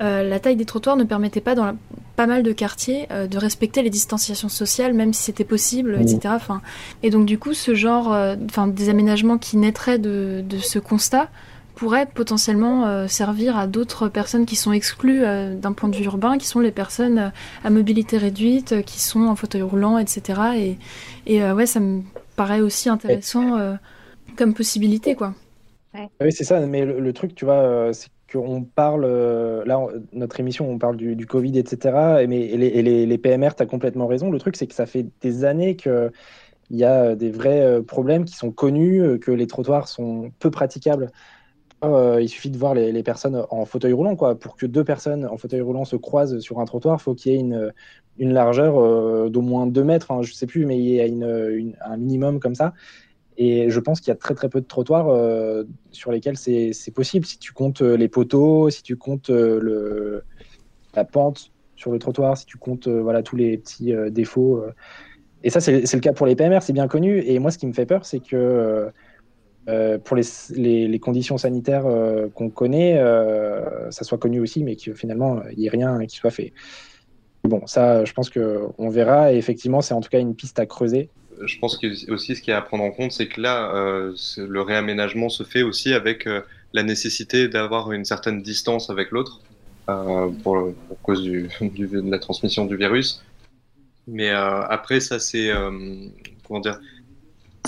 euh, 0.00 0.28
la 0.28 0.40
taille 0.40 0.56
des 0.56 0.64
trottoirs 0.64 0.96
ne 0.96 1.04
permettait 1.04 1.40
pas 1.40 1.54
dans 1.54 1.76
pas 2.16 2.26
mal 2.26 2.42
de 2.42 2.52
quartiers 2.52 3.06
euh, 3.10 3.26
de 3.26 3.38
respecter 3.38 3.82
les 3.82 3.90
distanciations 3.90 4.48
sociales, 4.48 4.94
même 4.94 5.12
si 5.12 5.22
c'était 5.22 5.44
possible, 5.44 5.98
etc. 6.00 6.20
Mmh. 6.24 6.28
Enfin, 6.34 6.62
et 7.02 7.10
donc 7.10 7.26
du 7.26 7.38
coup, 7.38 7.54
ce 7.54 7.74
genre, 7.74 8.12
euh, 8.12 8.36
enfin, 8.46 8.66
des 8.66 8.88
aménagements 8.88 9.38
qui 9.38 9.56
naîtraient 9.56 9.98
de, 9.98 10.44
ce 10.60 10.78
constat 10.78 11.28
pourraient 11.74 12.06
potentiellement 12.06 13.08
servir 13.08 13.58
à 13.58 13.66
d'autres 13.66 14.06
personnes 14.08 14.46
qui 14.46 14.54
sont 14.54 14.70
exclues 14.70 15.22
d'un 15.22 15.72
point 15.72 15.88
de 15.88 15.96
vue 15.96 16.04
urbain, 16.04 16.38
qui 16.38 16.46
sont 16.46 16.60
les 16.60 16.70
personnes 16.70 17.32
à 17.64 17.70
mobilité 17.70 18.16
réduite, 18.16 18.84
qui 18.84 19.00
sont 19.00 19.26
en 19.26 19.34
fauteuil 19.34 19.62
roulant, 19.62 19.98
etc. 19.98 20.40
Et, 20.56 20.78
et 21.26 21.42
ouais, 21.42 21.66
ça 21.66 21.80
me 21.80 22.02
paraît 22.36 22.60
aussi 22.60 22.88
intéressant 22.88 23.58
comme 24.36 24.54
possibilité, 24.54 25.16
quoi. 25.16 25.34
Oui, 26.20 26.30
c'est 26.30 26.44
ça, 26.44 26.60
mais 26.60 26.84
le, 26.84 27.00
le 27.00 27.12
truc, 27.12 27.34
tu 27.34 27.44
vois, 27.44 27.92
c'est 27.92 28.08
qu'on 28.34 28.64
parle, 28.64 29.04
euh, 29.04 29.64
là, 29.64 29.80
notre 30.12 30.40
émission, 30.40 30.68
on 30.70 30.78
parle 30.78 30.96
du, 30.96 31.26
Covid, 31.26 31.58
etc. 31.58 32.26
Mais 32.28 32.40
et 32.40 32.56
les, 32.56 32.66
et 32.66 33.06
les, 33.06 33.18
PMR, 33.18 33.50
tu 33.56 33.62
as 33.62 33.66
complètement 33.66 34.06
raison. 34.06 34.30
Le 34.30 34.38
truc, 34.38 34.56
c'est 34.56 34.66
que 34.66 34.74
ça 34.74 34.86
fait 34.86 35.06
des 35.20 35.44
années 35.44 35.76
qu'il 35.76 36.10
y 36.70 36.84
a 36.84 37.14
des 37.14 37.30
vrais 37.30 37.82
problèmes 37.82 38.24
qui 38.24 38.34
sont 38.34 38.50
connus, 38.50 39.18
que 39.20 39.30
les 39.30 39.46
trottoirs 39.46 39.88
sont 39.88 40.32
peu 40.38 40.50
praticables. 40.50 41.10
il 41.82 42.28
suffit 42.28 42.50
de 42.50 42.58
voir 42.58 42.74
les, 42.74 43.02
personnes 43.02 43.44
en 43.50 43.64
fauteuil 43.64 43.92
roulant. 43.92 44.16
Quoi. 44.16 44.38
Pour 44.38 44.56
que 44.56 44.66
deux 44.66 44.84
personnes 44.84 45.26
en 45.26 45.36
fauteuil 45.36 45.60
roulant 45.60 45.84
se 45.84 45.96
croisent 45.96 46.40
sur 46.40 46.60
un 46.60 46.64
trottoir, 46.64 46.98
il 47.00 47.02
faut 47.02 47.14
qu'il 47.14 47.32
y 47.32 47.36
ait 47.36 47.40
une, 48.18 48.32
largeur 48.32 49.30
d'au 49.30 49.40
moins 49.42 49.66
2 49.66 49.84
mètres. 49.84 50.06
Enfin, 50.10 50.22
je 50.22 50.32
ne 50.32 50.34
sais 50.34 50.46
plus, 50.46 50.66
mais 50.66 50.78
il 50.78 50.88
y 50.88 51.00
a 51.00 51.04
un 51.86 51.96
minimum 51.96 52.40
comme 52.40 52.54
ça. 52.54 52.74
Et 53.36 53.70
je 53.70 53.80
pense 53.80 54.00
qu'il 54.00 54.08
y 54.08 54.12
a 54.12 54.16
très 54.16 54.34
très 54.34 54.48
peu 54.48 54.60
de 54.60 54.66
trottoirs 54.66 55.08
euh, 55.08 55.64
sur 55.90 56.12
lesquels 56.12 56.36
c'est 56.36 56.94
possible. 56.94 57.26
Si 57.26 57.38
tu 57.38 57.52
comptes 57.52 57.82
euh, 57.82 57.96
les 57.96 58.08
poteaux, 58.08 58.70
si 58.70 58.82
tu 58.82 58.96
comptes 58.96 59.30
euh, 59.30 60.20
la 60.94 61.04
pente 61.04 61.50
sur 61.74 61.90
le 61.90 61.98
trottoir, 61.98 62.36
si 62.36 62.46
tu 62.46 62.56
comptes 62.56 62.88
voilà, 62.88 63.22
tous 63.22 63.36
les 63.36 63.58
petits 63.58 63.92
défauts. 64.10 64.64
Et 65.42 65.50
ça, 65.50 65.60
c'est 65.60 65.92
le 65.92 66.00
cas 66.00 66.12
pour 66.12 66.26
les 66.26 66.36
PMR, 66.36 66.60
c'est 66.62 66.72
bien 66.72 66.86
connu. 66.86 67.18
Et 67.26 67.38
moi, 67.40 67.50
ce 67.50 67.58
qui 67.58 67.66
me 67.66 67.72
fait 67.72 67.84
peur, 67.84 68.06
c'est 68.06 68.20
que 68.20 68.90
pour 70.04 70.16
les, 70.16 70.86
les, 70.86 70.98
conditions 71.00 71.36
sanitaires 71.36 71.84
qu'on 72.34 72.48
connaît, 72.48 73.02
ça 73.90 74.04
soit 74.04 74.18
connu 74.18 74.38
aussi, 74.38 74.62
mais 74.62 74.76
que 74.76 74.94
finalement, 74.94 75.42
il 75.50 75.58
n'y 75.58 75.66
ait 75.66 75.70
rien 75.70 76.06
qui 76.06 76.16
soit 76.16 76.30
fait. 76.30 76.52
Bon, 77.42 77.66
ça, 77.66 78.04
je 78.04 78.12
pense 78.12 78.30
qu'on 78.30 78.88
verra. 78.88 79.32
Et 79.32 79.36
effectivement, 79.36 79.80
c'est 79.80 79.94
en 79.94 80.00
tout 80.00 80.10
cas 80.10 80.20
une 80.20 80.36
piste 80.36 80.60
à 80.60 80.66
creuser 80.66 81.10
je 81.42 81.58
pense 81.58 81.76
que 81.76 82.10
aussi 82.10 82.36
ce 82.36 82.40
qu'il 82.40 82.50
y 82.50 82.54
a 82.54 82.58
à 82.58 82.62
prendre 82.62 82.84
en 82.84 82.90
compte, 82.90 83.12
c'est 83.12 83.28
que 83.28 83.40
là, 83.40 83.74
euh, 83.74 84.14
le 84.36 84.60
réaménagement 84.60 85.28
se 85.28 85.42
fait 85.42 85.62
aussi 85.62 85.92
avec 85.92 86.26
euh, 86.26 86.42
la 86.72 86.82
nécessité 86.82 87.48
d'avoir 87.48 87.92
une 87.92 88.04
certaine 88.04 88.42
distance 88.42 88.90
avec 88.90 89.10
l'autre 89.10 89.40
euh, 89.88 90.30
pour, 90.42 90.72
cause 91.02 91.24
de 91.60 92.10
la 92.10 92.18
transmission 92.18 92.64
du 92.66 92.76
virus. 92.76 93.22
Mais 94.06 94.28
après, 94.28 95.00
ça 95.00 95.18
c'est 95.18 95.50
comment 96.46 96.60
dire, 96.60 96.78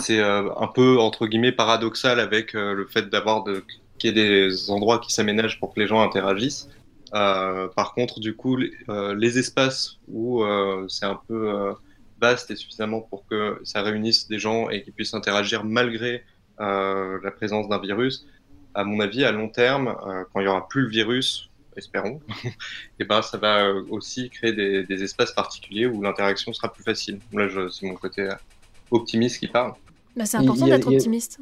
c'est 0.02 0.20
un 0.20 0.68
peu 0.74 0.98
entre 0.98 1.26
guillemets 1.26 1.52
paradoxal 1.52 2.20
avec 2.20 2.52
le 2.52 2.86
fait 2.86 3.08
d'avoir 3.08 3.44
qu'il 3.98 4.14
y 4.14 4.20
ait 4.20 4.48
des 4.48 4.70
endroits 4.70 4.98
qui 4.98 5.10
s'aménagent 5.14 5.58
pour 5.58 5.72
que 5.72 5.80
les 5.80 5.86
gens 5.86 6.02
interagissent. 6.02 6.68
par 7.10 7.94
contre, 7.96 8.20
du 8.20 8.36
coup, 8.36 8.58
les 8.58 9.38
espaces 9.38 9.96
où 10.08 10.44
c'est 10.88 11.06
un 11.06 11.18
peu 11.26 11.74
vaste 12.20 12.50
et 12.50 12.56
suffisamment 12.56 13.00
pour 13.00 13.26
que 13.26 13.60
ça 13.64 13.82
réunisse 13.82 14.28
des 14.28 14.38
gens 14.38 14.70
et 14.70 14.82
qu'ils 14.82 14.92
puissent 14.92 15.14
interagir 15.14 15.64
malgré 15.64 16.24
euh, 16.60 17.18
la 17.22 17.30
présence 17.30 17.68
d'un 17.68 17.78
virus, 17.78 18.26
à 18.74 18.84
mon 18.84 19.00
avis, 19.00 19.24
à 19.24 19.32
long 19.32 19.48
terme, 19.48 19.88
euh, 20.06 20.24
quand 20.32 20.40
il 20.40 20.44
n'y 20.44 20.48
aura 20.48 20.66
plus 20.68 20.82
le 20.82 20.88
virus, 20.88 21.50
espérons, 21.76 22.20
et 22.98 23.04
ben, 23.04 23.22
ça 23.22 23.36
va 23.36 23.66
euh, 23.66 23.82
aussi 23.90 24.30
créer 24.30 24.52
des, 24.52 24.84
des 24.84 25.02
espaces 25.02 25.32
particuliers 25.32 25.86
où 25.86 26.00
l'interaction 26.00 26.52
sera 26.52 26.72
plus 26.72 26.82
facile. 26.82 27.18
Là, 27.32 27.48
c'est 27.70 27.86
mon 27.86 27.94
côté 27.94 28.28
optimiste 28.90 29.40
qui 29.40 29.48
parle. 29.48 29.74
Bah, 30.16 30.24
c'est 30.24 30.38
important 30.38 30.66
d'être 30.66 30.88
optimiste. 30.88 31.38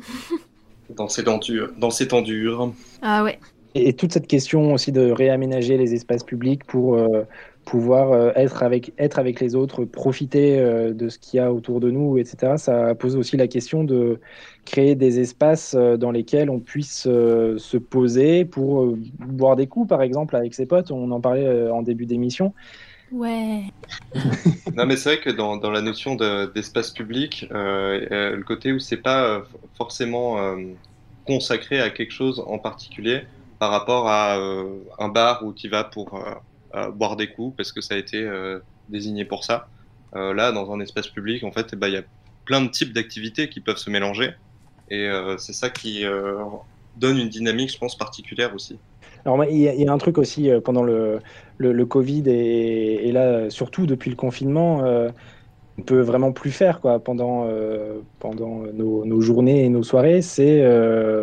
dans 0.90 1.08
ces 1.08 1.24
temps 1.24 1.38
durs. 1.38 1.70
Dans 1.76 1.90
ces 1.90 2.08
temps 2.08 2.22
durs. 2.22 2.72
Ah 3.02 3.22
ouais. 3.22 3.38
Et, 3.76 3.92
toute 3.92 4.12
cette 4.12 4.26
question 4.26 4.74
aussi 4.74 4.92
de 4.92 5.10
réaménager 5.10 5.76
les 5.76 5.94
espaces 5.94 6.24
publics 6.24 6.64
pour 6.64 6.98
pouvoir 7.64 8.12
euh, 8.12 8.30
être, 8.36 8.62
avec, 8.62 8.92
être 8.98 9.18
avec 9.18 9.40
les 9.40 9.54
autres, 9.54 9.84
profiter 9.84 10.58
euh, 10.58 10.92
de 10.92 11.08
ce 11.08 11.18
qu'il 11.18 11.38
y 11.38 11.40
a 11.40 11.52
autour 11.52 11.80
de 11.80 11.90
nous, 11.90 12.18
etc. 12.18 12.54
Ça 12.56 12.94
pose 12.94 13.16
aussi 13.16 13.36
la 13.36 13.48
question 13.48 13.84
de 13.84 14.20
créer 14.64 14.94
des 14.94 15.20
espaces 15.20 15.74
euh, 15.74 15.96
dans 15.96 16.10
lesquels 16.10 16.50
on 16.50 16.60
puisse 16.60 17.02
se 17.02 17.76
poser 17.76 18.44
pour 18.44 18.96
boire 19.18 19.56
des 19.56 19.66
coups, 19.66 19.88
par 19.88 20.02
exemple, 20.02 20.36
avec 20.36 20.54
ses 20.54 20.66
potes. 20.66 20.90
On 20.90 21.10
en 21.10 21.20
parlait 21.20 21.70
en 21.70 21.82
début 21.82 22.06
d'émission. 22.06 22.54
Ouais. 23.12 23.62
non, 24.76 24.86
mais 24.86 24.96
c'est 24.96 25.14
vrai 25.14 25.20
que 25.20 25.30
dans, 25.30 25.56
dans 25.56 25.70
la 25.70 25.80
notion 25.80 26.16
d'espace 26.16 26.90
public, 26.90 27.46
le 27.50 28.42
côté 28.42 28.72
où 28.72 28.78
c'est 28.78 28.96
pas 28.96 29.42
forcément 29.76 30.56
consacré 31.26 31.80
à 31.80 31.90
quelque 31.90 32.12
chose 32.12 32.42
en 32.46 32.58
particulier 32.58 33.22
par 33.58 33.70
rapport 33.70 34.08
à 34.08 34.36
un 34.98 35.08
bar 35.08 35.44
où 35.44 35.52
tu 35.52 35.68
vas 35.68 35.84
pour 35.84 36.18
boire 36.94 37.16
des 37.16 37.28
coups 37.28 37.56
parce 37.56 37.72
que 37.72 37.80
ça 37.80 37.94
a 37.94 37.98
été 37.98 38.18
euh, 38.18 38.58
désigné 38.88 39.24
pour 39.24 39.44
ça. 39.44 39.68
Euh, 40.16 40.34
là, 40.34 40.52
dans 40.52 40.72
un 40.72 40.80
espace 40.80 41.08
public, 41.08 41.44
en 41.44 41.52
fait, 41.52 41.74
bah, 41.74 41.88
il 41.88 41.94
y 41.94 41.98
a 41.98 42.02
plein 42.44 42.60
de 42.60 42.68
types 42.68 42.92
d'activités 42.92 43.48
qui 43.48 43.60
peuvent 43.60 43.78
se 43.78 43.90
mélanger. 43.90 44.32
Et 44.90 45.08
euh, 45.08 45.36
c'est 45.38 45.52
ça 45.52 45.70
qui 45.70 46.04
donne 46.96 47.18
une 47.18 47.28
dynamique, 47.28 47.72
je 47.72 47.78
pense, 47.78 47.96
particulière 47.96 48.54
aussi. 48.54 48.78
Alors, 49.24 49.42
il 49.44 49.56
y, 49.56 49.88
a 49.88 49.92
un 49.92 49.98
truc 49.98 50.18
aussi 50.18 50.50
pendant 50.64 50.82
le, 50.82 51.18
le, 51.56 51.86
Covid 51.86 52.24
et, 52.26 53.10
là, 53.10 53.48
surtout 53.48 53.86
depuis 53.86 54.10
le 54.10 54.16
confinement, 54.16 54.84
on 55.78 55.82
peut 55.82 56.00
vraiment 56.00 56.32
plus 56.32 56.50
faire 56.50 56.80
quoi, 56.82 56.98
pendant, 56.98 57.48
pendant 58.18 58.64
nos, 58.74 59.06
nos, 59.06 59.20
journées 59.22 59.64
et 59.64 59.70
nos 59.70 59.82
soirées, 59.82 60.20
c'est 60.20 60.62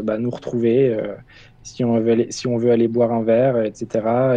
bah, 0.03 0.17
nous 0.17 0.31
retrouver 0.31 0.97
si 1.63 1.83
on, 1.83 1.99
veut 1.99 2.11
aller, 2.11 2.27
si 2.31 2.47
on 2.47 2.57
veut 2.57 2.71
aller 2.71 2.87
boire 2.87 3.11
un 3.11 3.23
verre, 3.23 3.61
etc. 3.63 3.87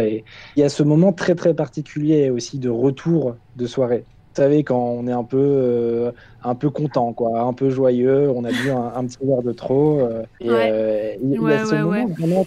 Et 0.01 0.23
il 0.55 0.59
y 0.59 0.63
a 0.63 0.69
ce 0.69 0.83
moment 0.83 1.11
très 1.11 1.35
très 1.35 1.53
particulier 1.53 2.29
aussi 2.29 2.59
de 2.59 2.69
retour 2.69 3.35
de 3.55 3.65
soirée. 3.65 4.05
Vous 4.35 4.41
savez, 4.41 4.63
quand 4.65 4.77
on 4.77 5.07
est 5.07 5.13
un 5.13 5.23
peu, 5.23 5.37
euh, 5.39 6.11
un 6.43 6.55
peu 6.55 6.69
content, 6.69 7.13
quoi, 7.13 7.39
un 7.39 7.53
peu 7.53 7.69
joyeux, 7.69 8.29
on 8.29 8.43
a 8.43 8.49
bu 8.49 8.69
un, 8.69 9.05
petit 9.05 9.17
verre 9.23 9.41
de 9.41 9.53
trop. 9.53 10.01
Euh, 10.01 10.23
et 10.41 10.49
euh, 10.49 11.15
il 11.23 11.41
y, 11.41 11.51
a 11.53 11.65
ce 11.65 11.75
moment 11.75 12.07
vraiment, 12.07 12.45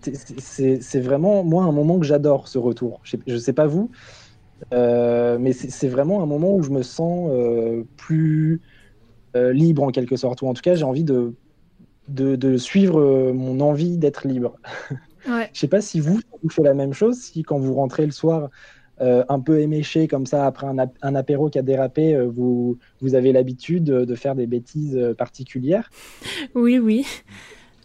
c'est 0.00 1.00
vraiment, 1.00 1.44
moi, 1.44 1.64
un 1.64 1.72
moment 1.72 1.98
que 1.98 2.06
j'adore, 2.06 2.48
ce 2.48 2.56
retour. 2.56 3.00
Je 3.04 3.18
ne 3.26 3.36
sais 3.36 3.52
pas 3.52 3.66
vous, 3.66 3.90
mais 4.72 5.52
c'est 5.52 5.88
vraiment 5.88 6.22
un 6.22 6.26
moment 6.26 6.54
où 6.54 6.62
je 6.62 6.70
me 6.70 6.82
sens 6.82 7.30
plus 7.98 8.62
libre 9.34 9.82
en 9.82 9.90
quelque 9.90 10.16
sorte, 10.16 10.40
ou 10.40 10.46
en 10.48 10.54
tout 10.54 10.62
cas, 10.62 10.76
j'ai 10.76 10.84
envie 10.84 11.04
de 11.04 11.34
de, 12.08 12.56
suivre 12.56 13.00
euh, 13.00 13.32
mon 13.32 13.60
envie 13.60 13.96
d'être 13.98 14.26
libre. 14.26 14.56
Ouais. 15.28 15.50
Je 15.52 15.60
sais 15.60 15.68
pas 15.68 15.80
si 15.80 16.00
vous, 16.00 16.20
vous 16.42 16.50
faites 16.50 16.64
la 16.64 16.74
même 16.74 16.94
chose, 16.94 17.16
si 17.16 17.42
quand 17.42 17.58
vous 17.58 17.74
rentrez 17.74 18.06
le 18.06 18.12
soir 18.12 18.50
euh, 19.00 19.24
un 19.28 19.38
peu 19.40 19.60
éméché 19.60 20.08
comme 20.08 20.26
ça 20.26 20.46
après 20.46 20.66
un, 20.66 21.14
apéro 21.14 21.50
qui 21.50 21.58
a 21.58 21.62
dérapé, 21.62 22.14
euh, 22.14 22.28
vous, 22.28 22.78
vous 23.00 23.14
avez 23.14 23.32
l'habitude 23.32 23.84
de 23.84 24.14
faire 24.14 24.34
des 24.34 24.46
bêtises 24.46 24.98
particulières? 25.16 25.90
Oui, 26.54 26.78
oui. 26.78 27.06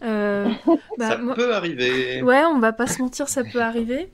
bah, 0.00 0.50
ça 0.98 1.18
peut 1.34 1.54
arriver. 1.54 2.22
Ouais, 2.22 2.42
on 2.44 2.58
va 2.58 2.72
pas 2.72 2.86
se 2.86 3.00
mentir, 3.00 3.28
ça 3.28 3.42
peut 3.42 3.62
arriver. 3.62 4.08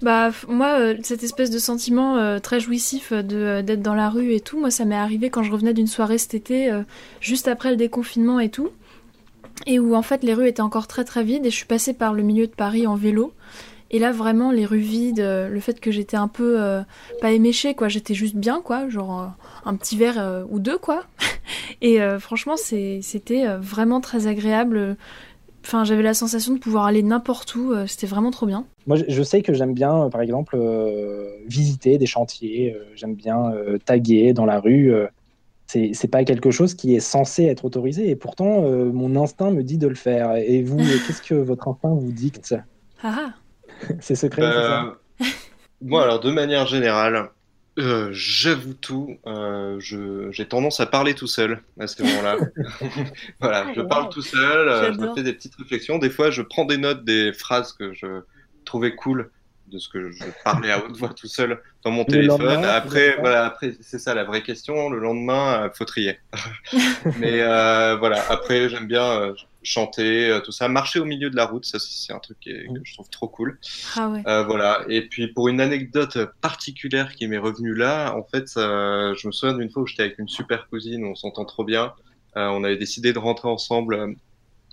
Bah 0.00 0.30
moi, 0.48 0.94
cette 1.02 1.24
espèce 1.24 1.50
de 1.50 1.58
sentiment 1.58 2.40
très 2.40 2.60
jouissif 2.60 3.12
de 3.12 3.60
d'être 3.60 3.82
dans 3.82 3.96
la 3.96 4.08
rue 4.08 4.32
et 4.32 4.40
tout, 4.40 4.58
moi 4.58 4.70
ça 4.70 4.86
m'est 4.86 4.94
arrivé 4.94 5.28
quand 5.28 5.42
je 5.42 5.50
revenais 5.50 5.74
d'une 5.74 5.88
soirée 5.88 6.16
cet 6.16 6.32
été, 6.32 6.72
juste 7.20 7.46
après 7.46 7.70
le 7.70 7.76
déconfinement 7.76 8.40
et 8.40 8.48
tout 8.48 8.70
et 9.66 9.78
où 9.78 9.94
en 9.94 10.02
fait 10.02 10.22
les 10.22 10.34
rues 10.34 10.48
étaient 10.48 10.62
encore 10.62 10.86
très 10.86 11.04
très 11.04 11.24
vides 11.24 11.46
et 11.46 11.50
je 11.50 11.56
suis 11.56 11.66
passée 11.66 11.94
par 11.94 12.14
le 12.14 12.22
milieu 12.22 12.46
de 12.46 12.52
Paris 12.52 12.86
en 12.86 12.94
vélo 12.94 13.32
et 13.90 13.98
là 13.98 14.12
vraiment 14.12 14.50
les 14.50 14.66
rues 14.66 14.78
vides, 14.78 15.20
euh, 15.20 15.48
le 15.48 15.60
fait 15.60 15.80
que 15.80 15.90
j'étais 15.90 16.16
un 16.16 16.28
peu 16.28 16.60
euh, 16.60 16.82
pas 17.20 17.32
éméchée 17.32 17.74
quoi, 17.74 17.88
j'étais 17.88 18.14
juste 18.14 18.36
bien 18.36 18.60
quoi, 18.60 18.88
genre 18.88 19.20
euh, 19.20 19.26
un 19.64 19.74
petit 19.76 19.96
verre 19.96 20.44
ou 20.50 20.58
deux 20.58 20.78
quoi. 20.78 21.04
et 21.80 21.98
franchement 22.18 22.56
c'était 22.56 23.46
vraiment 23.58 24.00
très 24.00 24.26
agréable. 24.26 24.96
Enfin, 25.66 25.84
j'avais 25.84 26.02
la 26.02 26.14
sensation 26.14 26.54
de 26.54 26.58
pouvoir 26.58 26.86
aller 26.86 27.02
n'importe 27.02 27.54
où, 27.54 27.74
c'était 27.86 28.06
vraiment 28.06 28.30
trop 28.30 28.46
bien. 28.46 28.64
Moi, 28.86 28.96
je 29.06 29.22
sais 29.22 29.42
que 29.42 29.52
j'aime 29.52 29.74
bien, 29.74 30.08
par 30.08 30.22
exemple, 30.22 30.56
visiter 31.46 31.98
des 31.98 32.06
chantiers, 32.06 32.74
j'aime 32.94 33.14
bien 33.14 33.52
taguer 33.84 34.32
dans 34.32 34.46
la 34.46 34.60
rue 34.60 34.94
c'est 35.68 36.10
pas 36.10 36.24
quelque 36.24 36.50
chose 36.50 36.74
qui 36.74 36.94
est 36.94 37.00
censé 37.00 37.44
être 37.44 37.64
autorisé 37.66 38.08
et 38.08 38.16
pourtant 38.16 38.64
euh, 38.64 38.90
mon 38.90 39.16
instinct 39.16 39.50
me 39.50 39.62
dit 39.62 39.76
de 39.76 39.86
le 39.86 39.94
faire. 39.94 40.34
Et 40.36 40.62
vous, 40.62 40.78
qu'est-ce 41.06 41.22
que 41.22 41.34
votre 41.34 41.68
instinct 41.68 41.94
vous 41.94 42.12
dicte? 42.12 42.54
Ah. 43.02 43.34
C'est 44.00 44.14
secret. 44.14 44.42
Euh, 44.42 44.82
moi, 45.82 46.04
alors 46.04 46.20
de 46.20 46.30
manière 46.30 46.66
générale, 46.66 47.30
euh, 47.78 48.08
j'avoue 48.12 48.74
tout, 48.74 49.18
j'ai 49.78 50.48
tendance 50.48 50.80
à 50.80 50.86
parler 50.86 51.14
tout 51.14 51.28
seul 51.28 51.62
à 51.78 51.86
ce 51.86 52.02
moment-là. 52.02 52.36
voilà, 53.40 53.72
je 53.74 53.82
parle 53.82 54.08
tout 54.08 54.22
seul, 54.22 54.94
je 54.94 54.98
me 54.98 55.14
fais 55.14 55.22
des 55.22 55.34
petites 55.34 55.54
réflexions. 55.56 55.98
Des 55.98 56.10
fois, 56.10 56.30
je 56.30 56.42
prends 56.42 56.64
des 56.64 56.78
notes 56.78 57.04
des 57.04 57.32
phrases 57.32 57.72
que 57.72 57.92
je 57.92 58.22
trouvais 58.64 58.96
cool 58.96 59.30
de 59.70 59.78
ce 59.78 59.88
que 59.88 60.10
je 60.10 60.24
parlais 60.44 60.70
à 60.70 60.84
haute 60.84 60.96
voix 60.96 61.10
tout 61.10 61.26
seul 61.26 61.60
dans 61.82 61.90
mon 61.90 62.04
téléphone. 62.04 62.64
après, 62.64 63.16
voilà, 63.18 63.46
après 63.46 63.74
c'est 63.80 63.98
ça 63.98 64.14
la 64.14 64.24
vraie 64.24 64.42
question. 64.42 64.90
Le 64.90 64.98
lendemain, 64.98 65.64
euh, 65.64 65.70
faut 65.72 65.84
trier. 65.84 66.18
Mais 67.18 67.40
euh, 67.40 67.96
voilà, 67.96 68.22
après 68.30 68.68
j'aime 68.68 68.86
bien 68.86 69.04
euh, 69.04 69.34
chanter, 69.62 70.38
tout 70.44 70.52
ça, 70.52 70.68
marcher 70.68 71.00
au 71.00 71.04
milieu 71.04 71.30
de 71.30 71.36
la 71.36 71.46
route, 71.46 71.64
ça 71.64 71.78
c'est 71.78 72.12
un 72.12 72.18
truc 72.18 72.38
que 72.44 72.50
je 72.82 72.94
trouve 72.94 73.08
trop 73.10 73.28
cool. 73.28 73.58
Ah 73.96 74.08
ouais. 74.08 74.22
voilà. 74.44 74.84
Et 74.88 75.02
puis 75.02 75.28
pour 75.28 75.48
une 75.48 75.60
anecdote 75.60 76.18
particulière 76.40 77.14
qui 77.14 77.26
m'est 77.26 77.38
revenue 77.38 77.74
là, 77.74 78.14
en 78.14 78.22
fait, 78.22 78.46
je 78.56 79.26
me 79.26 79.32
souviens 79.32 79.56
d'une 79.56 79.70
fois 79.70 79.82
où 79.82 79.86
j'étais 79.86 80.04
avec 80.04 80.18
une 80.18 80.28
super 80.28 80.68
cousine, 80.68 81.04
on 81.04 81.14
s'entend 81.14 81.44
trop 81.44 81.64
bien. 81.64 81.92
on 82.34 82.64
avait 82.64 82.78
décidé 82.78 83.12
de 83.12 83.18
rentrer 83.18 83.48
ensemble 83.48 84.14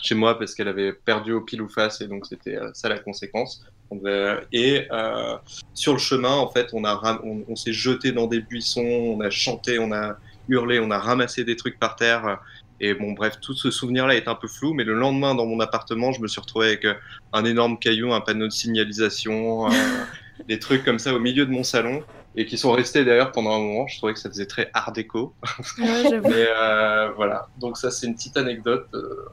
chez 0.02 0.16
moi 0.16 0.38
parce 0.38 0.54
qu'elle 0.54 0.68
avait 0.68 0.93
perdu 0.93 1.32
au 1.34 1.41
pile 1.41 1.62
ou 1.62 1.70
face 1.70 2.02
et 2.02 2.08
donc 2.08 2.26
c'était 2.26 2.58
ça 2.74 2.89
la 2.89 3.00
conséquence. 3.00 3.66
Et 4.52 4.88
sur 5.74 5.94
le 5.94 6.00
chemin, 6.00 6.34
en 6.34 6.50
fait, 6.50 6.68
on, 6.74 6.86
a 6.86 7.22
on, 7.24 7.56
s'est 7.56 7.74
jeté 7.74 8.12
dans 8.12 8.28
des 8.28 8.42
buissons, 8.42 8.82
on 8.82 9.22
a 9.22 9.30
chanté, 9.30 9.80
on 9.80 9.92
a 9.92 10.18
hurlé, 10.50 10.80
on 10.80 10.92
a 10.92 11.00
ramassé 11.00 11.44
des 11.44 11.56
trucs 11.56 11.80
par 11.80 11.96
terre. 11.96 12.40
Et 12.82 12.94
bon, 12.94 13.14
bref, 13.14 13.40
tout 13.42 13.54
ce 13.54 13.72
souvenir-là 13.72 14.16
est 14.16 14.28
un 14.28 14.36
peu 14.36 14.48
flou, 14.48 14.74
mais 14.74 14.84
le 14.84 14.94
lendemain, 14.96 15.34
dans 15.34 15.46
mon 15.46 15.60
appartement, 15.60 16.12
je 16.12 16.22
me 16.22 16.28
suis 16.28 16.42
retrouvé 16.42 16.68
avec 16.68 16.86
un 17.32 17.46
énorme 17.46 17.80
caillou, 17.80 18.14
un 18.14 18.22
panneau 18.22 18.48
de 18.48 18.52
signalisation, 18.52 19.68
des 20.48 20.60
trucs 20.60 20.84
comme 20.84 21.00
ça 21.00 21.14
au 21.14 21.20
milieu 21.20 21.46
de 21.46 21.52
mon 21.52 21.64
salon 21.64 22.04
et 22.36 22.46
qui 22.46 22.58
sont 22.58 22.72
restés 22.72 23.06
d'ailleurs 23.06 23.32
pendant 23.32 23.56
un 23.56 23.60
moment. 23.60 23.88
Je 23.88 23.98
trouvais 23.98 24.14
que 24.14 24.20
ça 24.20 24.30
faisait 24.30 24.46
très 24.46 24.70
art 24.74 24.92
déco. 24.92 25.34
Ouais, 25.78 26.20
Mais 26.24 26.48
euh, 26.50 27.12
voilà, 27.16 27.48
donc 27.58 27.78
ça 27.78 27.92
c'est 27.92 28.08
une 28.08 28.16
petite 28.16 28.38
anecdote 28.38 28.88
euh, 28.94 29.26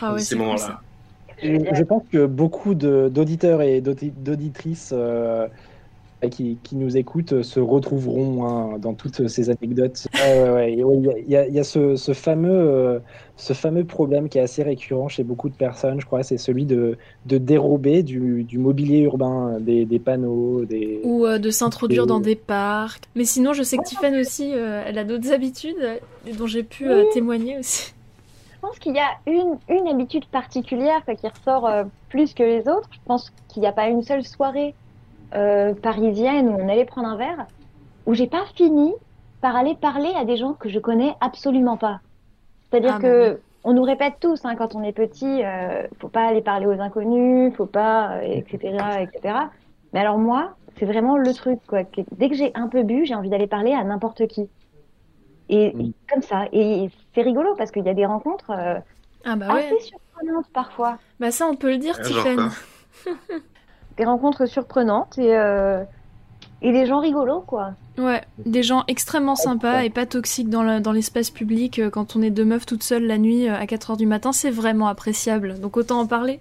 ah, 0.00 0.14
ouais, 0.14 0.20
ces 0.20 0.34
moments-là. 0.34 0.80
Je 1.42 1.82
pense 1.82 2.02
que 2.10 2.26
beaucoup 2.26 2.74
d'auditeurs 2.74 3.62
et 3.62 3.80
d'auditrices 3.80 4.92
euh, 4.92 5.48
qui, 6.30 6.58
qui, 6.62 6.76
nous 6.76 6.96
écoutent 6.96 7.42
se 7.42 7.58
retrouveront 7.58 8.46
hein, 8.46 8.78
dans 8.78 8.94
toutes 8.94 9.26
ces 9.26 9.50
anecdotes. 9.50 10.06
Il 10.14 11.28
y, 11.28 11.58
a, 11.58 11.64
ce, 11.64 11.96
ce 11.96 12.12
fameux, 12.12 12.50
euh, 12.50 12.98
ce 13.36 13.52
fameux 13.52 13.84
problème 13.84 14.28
qui 14.28 14.38
est 14.38 14.42
assez 14.42 14.62
récurrent 14.62 15.08
chez 15.08 15.24
beaucoup 15.24 15.48
de 15.48 15.54
personnes, 15.54 16.00
je 16.00 16.06
crois, 16.06 16.22
c'est 16.22 16.38
celui 16.38 16.64
de, 16.64 16.96
de 17.26 17.38
dérober 17.38 18.02
du, 18.02 18.44
du, 18.44 18.58
mobilier 18.58 19.00
urbain, 19.00 19.58
des, 19.60 19.84
des 19.84 19.98
panneaux. 19.98 20.64
Des... 20.64 21.00
Ou 21.02 21.26
euh, 21.26 21.38
de 21.38 21.50
s'introduire 21.50 22.06
dans 22.06 22.20
des 22.20 22.36
parcs. 22.36 23.02
Mais 23.16 23.24
sinon, 23.24 23.52
je 23.52 23.64
sais 23.64 23.76
que 23.76 23.84
Tiffany 23.84 24.20
aussi, 24.20 24.50
elle 24.50 24.98
a 24.98 25.04
d'autres 25.04 25.32
habitudes 25.32 26.00
dont 26.38 26.46
j'ai 26.46 26.62
pu 26.62 26.86
témoigner 27.12 27.58
aussi. 27.58 27.94
Je 28.62 28.68
pense 28.68 28.78
qu'il 28.78 28.94
y 28.94 29.00
a 29.00 29.10
une, 29.26 29.58
une 29.68 29.88
habitude 29.88 30.24
particulière 30.26 31.02
qui 31.04 31.26
ressort 31.26 31.68
plus 32.08 32.32
que 32.32 32.44
les 32.44 32.68
autres. 32.68 32.88
Je 32.92 32.98
pense 33.04 33.32
qu'il 33.48 33.60
n'y 33.60 33.66
a 33.66 33.72
pas 33.72 33.88
une 33.88 34.02
seule 34.02 34.22
soirée 34.22 34.72
euh, 35.34 35.72
parisienne 35.72 36.50
où 36.50 36.58
on 36.60 36.68
allait 36.68 36.84
prendre 36.84 37.08
un 37.08 37.16
verre, 37.16 37.46
où 38.04 38.12
j'ai 38.12 38.26
pas 38.26 38.44
fini 38.54 38.92
par 39.40 39.56
aller 39.56 39.74
parler 39.74 40.12
à 40.14 40.26
des 40.26 40.36
gens 40.36 40.52
que 40.52 40.68
je 40.68 40.78
connais 40.78 41.14
absolument 41.22 41.78
pas. 41.78 42.00
C'est-à-dire 42.68 42.96
ah, 42.96 43.00
que 43.00 43.30
bah 43.30 43.38
on 43.64 43.72
nous 43.72 43.82
répète 43.82 44.14
tous 44.20 44.44
hein, 44.44 44.56
quand 44.56 44.74
on 44.74 44.82
est 44.82 44.92
petit, 44.92 45.42
euh, 45.42 45.86
faut 46.00 46.08
pas 46.08 46.26
aller 46.26 46.42
parler 46.42 46.66
aux 46.66 46.78
inconnus, 46.80 47.54
faut 47.56 47.64
pas, 47.64 48.22
etc., 48.24 48.58
euh, 48.74 48.98
etc. 48.98 49.34
Mais 49.94 50.00
alors 50.00 50.18
moi, 50.18 50.50
c'est 50.76 50.84
vraiment 50.84 51.16
le 51.16 51.32
truc 51.32 51.60
quoi. 51.66 51.80
dès 52.12 52.28
que 52.28 52.34
j'ai 52.34 52.52
un 52.54 52.68
peu 52.68 52.82
bu, 52.82 53.06
j'ai 53.06 53.14
envie 53.14 53.30
d'aller 53.30 53.46
parler 53.46 53.72
à 53.72 53.82
n'importe 53.84 54.26
qui. 54.26 54.50
Et 55.52 55.74
comme 56.10 56.22
ça. 56.22 56.46
Et 56.52 56.88
c'est 57.14 57.20
rigolo 57.20 57.54
parce 57.56 57.70
qu'il 57.70 57.84
y 57.84 57.88
a 57.88 57.94
des 57.94 58.06
rencontres 58.06 58.50
euh, 58.50 58.78
ah 59.26 59.36
bah 59.36 59.52
assez 59.52 59.78
surprenantes 59.80 60.46
parfois. 60.54 60.98
Bah 61.20 61.30
ça, 61.30 61.46
on 61.46 61.56
peut 61.56 61.70
le 61.70 61.76
dire, 61.76 62.00
Tiffany. 62.00 62.48
des 63.98 64.04
rencontres 64.06 64.46
surprenantes 64.46 65.18
et, 65.18 65.36
euh, 65.36 65.84
et 66.62 66.72
des 66.72 66.86
gens 66.86 67.00
rigolos, 67.00 67.42
quoi. 67.42 67.74
Ouais, 67.98 68.22
des 68.38 68.62
gens 68.62 68.84
extrêmement 68.88 69.36
sympas 69.36 69.82
et 69.82 69.90
pas 69.90 70.06
toxiques 70.06 70.48
dans 70.48 70.92
l'espace 70.92 71.28
public. 71.28 71.78
Euh, 71.78 71.90
quand 71.90 72.16
on 72.16 72.22
est 72.22 72.30
deux 72.30 72.46
meufs 72.46 72.64
toutes 72.64 72.82
seules 72.82 73.06
la 73.06 73.18
nuit 73.18 73.46
à 73.46 73.66
4h 73.66 73.98
du 73.98 74.06
matin, 74.06 74.32
c'est 74.32 74.50
vraiment 74.50 74.88
appréciable. 74.88 75.60
Donc 75.60 75.76
autant 75.76 76.00
en 76.00 76.06
parler. 76.06 76.40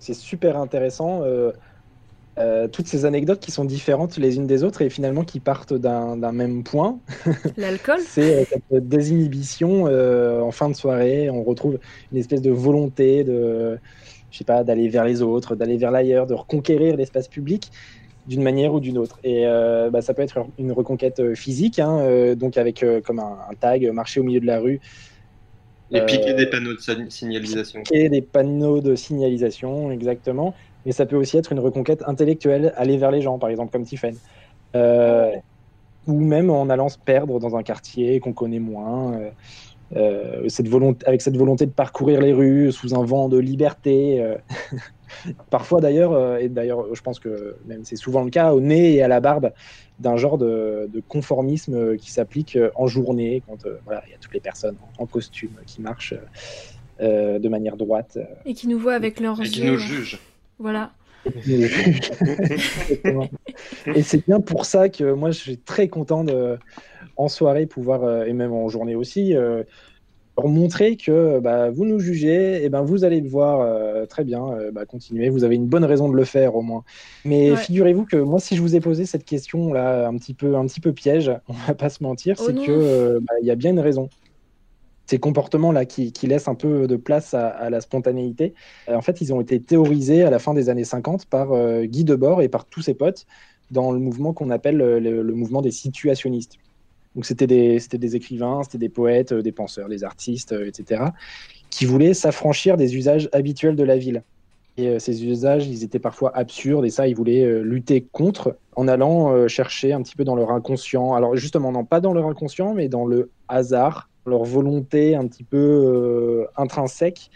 C'est 0.00 0.14
super 0.14 0.56
intéressant. 0.56 1.22
Toutes 2.72 2.86
ces 2.86 3.04
anecdotes 3.04 3.40
qui 3.40 3.50
sont 3.50 3.64
différentes 3.64 4.16
les 4.16 4.36
unes 4.36 4.46
des 4.46 4.62
autres 4.62 4.82
et 4.82 4.90
finalement 4.90 5.24
qui 5.24 5.40
partent 5.40 5.74
d'un 5.74 6.32
même 6.32 6.62
point. 6.62 7.00
L'alcool 7.56 8.00
C'est 8.06 8.44
cette 8.44 8.88
désinhibition 8.88 9.84
en 9.84 10.50
fin 10.50 10.68
de 10.68 10.74
soirée. 10.74 11.30
On 11.30 11.42
retrouve 11.42 11.78
une 12.12 12.18
espèce 12.18 12.42
de 12.42 12.50
volonté 12.50 13.24
de 13.24 13.78
je 14.30 14.38
sais 14.38 14.44
pas, 14.44 14.64
d'aller 14.64 14.88
vers 14.88 15.04
les 15.04 15.22
autres, 15.22 15.56
d'aller 15.56 15.76
vers 15.76 15.90
l'ailleurs, 15.90 16.26
de 16.26 16.34
reconquérir 16.34 16.96
l'espace 16.96 17.28
public 17.28 17.70
d'une 18.26 18.42
manière 18.42 18.74
ou 18.74 18.80
d'une 18.80 18.98
autre. 18.98 19.18
Et 19.24 19.46
euh, 19.46 19.90
bah, 19.90 20.02
ça 20.02 20.14
peut 20.14 20.22
être 20.22 20.46
une 20.58 20.72
reconquête 20.72 21.18
euh, 21.18 21.34
physique, 21.34 21.78
hein, 21.78 21.98
euh, 22.00 22.34
donc 22.34 22.58
avec 22.58 22.84
comme 23.04 23.18
un, 23.18 23.38
tag, 23.58 23.90
marcher 23.90 24.20
au 24.20 24.22
milieu 24.22 24.40
de 24.40 24.46
la 24.46 24.60
rue. 24.60 24.80
Et 25.90 26.02
piquer 26.02 26.34
des 26.34 26.46
panneaux 26.46 26.74
de 26.74 27.08
signalisation. 27.08 27.82
Piquer 27.82 28.10
des 28.10 28.20
panneaux 28.20 28.82
de 28.82 28.94
signalisation, 28.94 29.90
exactement. 29.90 30.54
Mais 30.88 30.92
ça 30.92 31.06
peut 31.06 31.16
aussi 31.16 31.36
être 31.36 31.52
une 31.52 31.60
reconquête 31.60 32.02
intellectuelle, 32.06 32.72
aller 32.76 32.96
vers 32.96 33.10
les 33.10 33.20
gens, 33.20 33.38
par 33.38 33.50
exemple, 33.50 33.70
comme 33.70 33.84
Tiffen. 33.84 34.16
ou 34.74 36.18
même 36.18 36.48
en 36.48 36.70
allant 36.70 36.88
se 36.88 36.98
perdre 36.98 37.38
dans 37.38 37.54
un 37.56 37.62
quartier 37.62 38.18
qu'on 38.18 38.32
connaît 38.32 38.58
moins. 38.58 39.20
Euh, 39.96 40.48
cette 40.48 40.68
volonté, 40.68 41.06
avec 41.06 41.22
cette 41.22 41.36
volonté 41.36 41.64
de 41.64 41.70
parcourir 41.70 42.20
les 42.20 42.32
rues 42.32 42.72
sous 42.72 42.94
un 42.94 43.04
vent 43.04 43.28
de 43.28 43.38
liberté. 43.38 44.20
Euh, 44.20 44.36
parfois 45.50 45.80
d'ailleurs, 45.80 46.12
euh, 46.12 46.38
et 46.38 46.48
d'ailleurs 46.48 46.94
je 46.94 47.00
pense 47.00 47.18
que 47.18 47.56
même 47.66 47.84
c'est 47.84 47.96
souvent 47.96 48.22
le 48.22 48.30
cas, 48.30 48.52
au 48.52 48.60
nez 48.60 48.94
et 48.94 49.02
à 49.02 49.08
la 49.08 49.20
barbe 49.20 49.52
d'un 49.98 50.16
genre 50.16 50.36
de, 50.36 50.88
conformisme 51.08 51.96
qui 51.96 52.10
s'applique 52.10 52.58
en 52.74 52.86
journée, 52.86 53.42
quand 53.48 53.66
voilà, 53.84 54.02
il 54.06 54.12
y 54.12 54.14
a 54.14 54.18
toutes 54.18 54.34
les 54.34 54.40
personnes 54.40 54.76
en, 54.98 55.06
costume 55.06 55.50
qui 55.66 55.80
marchent 55.80 56.14
de 57.00 57.48
manière 57.48 57.76
droite. 57.76 58.18
Et 58.44 58.54
qui 58.54 58.68
nous 58.68 58.78
voient 58.78 58.94
avec 58.94 59.18
leurs 59.18 59.40
yeux. 59.40 59.46
Et 59.46 59.50
qui 59.50 59.64
nous 59.64 59.76
jugent. 59.76 60.20
Voilà. 60.58 60.92
et 63.94 64.02
c'est 64.02 64.24
bien 64.26 64.40
pour 64.40 64.64
ça 64.64 64.88
que 64.88 65.12
moi 65.12 65.30
je 65.30 65.38
suis 65.38 65.58
très 65.58 65.88
content 65.88 66.24
de 66.24 66.58
en 67.18 67.28
soirée 67.28 67.66
pouvoir, 67.66 68.04
euh, 68.04 68.24
et 68.24 68.32
même 68.32 68.52
en 68.52 68.68
journée 68.68 68.94
aussi, 68.94 69.36
euh, 69.36 69.64
leur 70.38 70.46
montrer 70.46 70.96
que 70.96 71.40
bah, 71.40 71.68
vous 71.68 71.84
nous 71.84 71.98
jugez, 71.98 72.64
et 72.64 72.68
ben 72.68 72.82
vous 72.82 73.04
allez 73.04 73.20
le 73.20 73.28
voir 73.28 73.60
euh, 73.60 74.06
très 74.06 74.22
bien, 74.22 74.46
bah, 74.72 74.86
continuez, 74.86 75.28
vous 75.28 75.42
avez 75.42 75.56
une 75.56 75.66
bonne 75.66 75.84
raison 75.84 76.08
de 76.08 76.14
le 76.14 76.24
faire 76.24 76.54
au 76.54 76.62
moins. 76.62 76.84
Mais 77.24 77.56
figurez-vous 77.56 78.04
que 78.04 78.16
moi, 78.16 78.38
si 78.38 78.54
je 78.54 78.62
vous 78.62 78.76
ai 78.76 78.80
posé 78.80 79.04
cette 79.04 79.24
question 79.24 79.72
là, 79.72 80.06
un 80.06 80.16
petit 80.16 80.34
peu, 80.34 80.56
un 80.56 80.64
petit 80.66 80.80
peu 80.80 80.92
piège, 80.92 81.32
on 81.48 81.54
va 81.54 81.74
pas 81.74 81.90
se 81.90 82.04
mentir, 82.04 82.36
oh 82.38 82.44
c'est 82.46 82.54
que 82.54 83.18
bah, 83.18 83.34
il 83.42 83.48
y 83.48 83.50
a 83.50 83.56
bien 83.56 83.72
une 83.72 83.80
raison. 83.80 84.08
Ces 85.08 85.18
comportements-là 85.18 85.86
qui, 85.86 86.12
laissent 86.24 86.48
un 86.48 86.54
peu 86.54 86.86
de 86.86 86.96
place 86.96 87.34
à, 87.34 87.70
la 87.70 87.80
spontanéité, 87.80 88.54
en 88.86 89.00
fait, 89.00 89.20
ils 89.20 89.32
ont 89.32 89.40
été 89.40 89.60
théorisés 89.60 90.22
à 90.22 90.30
la 90.30 90.38
fin 90.38 90.52
des 90.54 90.68
années 90.68 90.84
50 90.84 91.26
par 91.26 91.48
Guy 91.84 92.04
Debord 92.04 92.42
et 92.42 92.48
par 92.48 92.66
tous 92.66 92.82
ses 92.82 92.94
potes 92.94 93.24
dans 93.70 93.90
le 93.90 93.98
mouvement 93.98 94.34
qu'on 94.34 94.50
appelle 94.50 94.76
le 94.76 95.32
mouvement 95.32 95.62
des 95.62 95.70
situationnistes. 95.70 96.58
Donc 97.18 97.26
c'était 97.26 97.48
des, 97.48 98.16
écrivains, 98.16 98.62
c'était 98.62 98.78
des 98.78 98.88
poètes, 98.88 99.32
euh, 99.32 99.42
des 99.42 99.50
penseurs, 99.50 99.88
des 99.88 100.04
artistes, 100.04 100.52
euh, 100.52 100.68
etc., 100.68 101.02
qui 101.68 101.84
voulaient 101.84 102.14
s'affranchir 102.14 102.76
des 102.76 102.96
usages 102.96 103.28
habituels 103.32 103.74
de 103.74 103.82
la 103.82 103.96
ville. 103.96 104.22
Et 104.76 104.86
euh, 104.88 104.98
ces 105.00 105.24
usages, 105.24 105.66
ils 105.66 105.82
étaient 105.82 105.98
parfois 105.98 106.30
absurdes, 106.36 106.84
et 106.84 106.90
ça, 106.90 107.08
ils 107.08 107.16
voulaient 107.16 107.60
lutter 107.62 108.06
contre 108.12 108.56
en 108.76 108.86
allant 108.86 109.48
chercher 109.48 109.92
un 109.92 110.00
petit 110.02 110.14
peu 110.14 110.22
dans 110.22 110.36
leur 110.36 110.52
inconscient. 110.52 111.14
Alors 111.14 111.34
justement, 111.34 111.72
non 111.72 111.84
pas 111.84 112.00
dans 112.00 112.12
leur 112.12 112.26
inconscient, 112.26 112.74
mais 112.74 112.88
dans 112.88 113.04
le 113.04 113.30
hasard, 113.48 114.07
leur 114.28 114.44
volonté 114.44 115.14
un 115.14 115.26
petit 115.26 115.44
peu 115.44 116.46
intrinsèque 116.56 117.30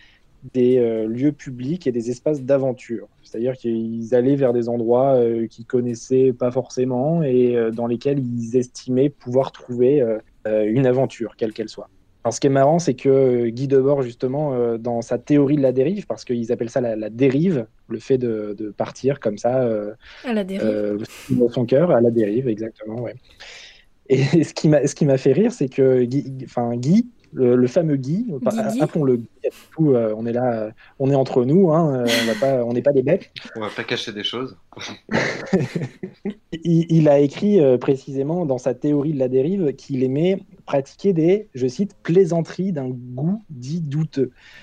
des 0.55 1.07
lieux 1.07 1.33
publics 1.33 1.87
et 1.87 1.93
des 1.93 2.11
espaces 2.11 2.43
d'aventure. 2.43 3.09
C'est-à-dire 3.33 3.57
qu'ils 3.57 4.15
allaient 4.15 4.37
vers 4.37 4.53
des 4.53 4.69
endroits 4.69 5.15
euh, 5.15 5.47
qu'ils 5.47 5.65
connaissaient 5.65 6.35
pas 6.35 6.51
forcément 6.51 7.23
et 7.23 7.57
euh, 7.57 7.71
dans 7.71 7.87
lesquels 7.87 8.19
ils 8.19 8.57
estimaient 8.59 9.09
pouvoir 9.09 9.53
trouver 9.53 10.03
euh, 10.03 10.19
une 10.45 10.87
aventure, 10.87 11.35
quelle 11.37 11.55
qu'elle 11.55 11.71
soit. 11.71 11.89
Alors, 12.25 12.35
ce 12.35 12.41
qui 12.41 12.49
est 12.49 12.51
marrant, 12.51 12.79
c'est 12.79 12.95
que 12.95 13.49
Guy 13.49 13.69
Debord, 13.69 14.03
justement, 14.03 14.77
dans 14.79 15.03
sa 15.03 15.19
théorie 15.19 15.57
de 15.57 15.63
la 15.63 15.73
dérive, 15.73 16.07
parce 16.07 16.25
qu'ils 16.25 16.53
appellent 16.53 16.71
ça 16.71 16.81
la, 16.81 17.11
dérive, 17.11 17.67
le 17.89 17.99
fait 17.99 18.17
de, 18.17 18.73
partir 18.77 19.19
comme 19.19 19.39
ça, 19.39 19.69
à 20.25 20.33
la 20.33 20.45
dérive. 20.45 21.05
dans 21.31 21.49
son 21.49 21.65
cœur, 21.65 21.91
à 21.91 22.01
la 22.01 22.13
dérive, 22.13 22.47
exactement, 22.47 23.01
ouais. 23.01 23.17
Et 24.09 24.25
ce 24.45 24.53
qui 24.95 25.05
m'a 25.05 25.19
fait 25.19 25.33
rire, 25.33 25.53
c'est 25.53 25.69
que 25.69 26.03
Guy, 26.05 26.45
enfin, 26.45 26.77
Guy 26.77 27.07
le, 27.33 27.67
fameux 27.67 27.97
Guy, 27.97 28.27
appelons-le 28.81 29.17
Guy, 29.17 29.27
euh, 29.81 30.15
on 30.17 30.27
est 30.27 30.33
là, 30.33 30.71
on 30.99 31.11
est 31.11 31.15
entre 31.15 31.45
nous, 31.45 31.73
hein, 31.73 32.05
euh, 32.05 32.63
on 32.65 32.73
n'est 32.73 32.83
pas 32.83 32.93
des 32.93 33.03
bêtes. 33.03 33.31
On 33.57 33.61
va 33.61 33.71
pas 33.71 33.85
cacher 33.85 34.13
des 34.13 34.25
choses. 34.25 34.57
il, 36.65 37.09
a 37.09 37.19
écrit 37.19 37.61
euh, 37.61 37.79
précisément 37.79 38.47
dans 38.47 38.59
sa 38.59 38.75
théorie 38.75 39.13
de 39.13 39.19
la 39.19 39.29
dérive 39.29 39.75
qu'il 39.75 40.03
aimait 40.05 40.43
pratiquer 40.73 41.13
des, 41.13 41.51
je 41.53 41.67
cite, 41.67 41.95
plaisanteries 42.03 42.73
d'un 42.73 42.89
goût 42.89 43.43
dit 43.51 43.83
douteux. 43.83 44.31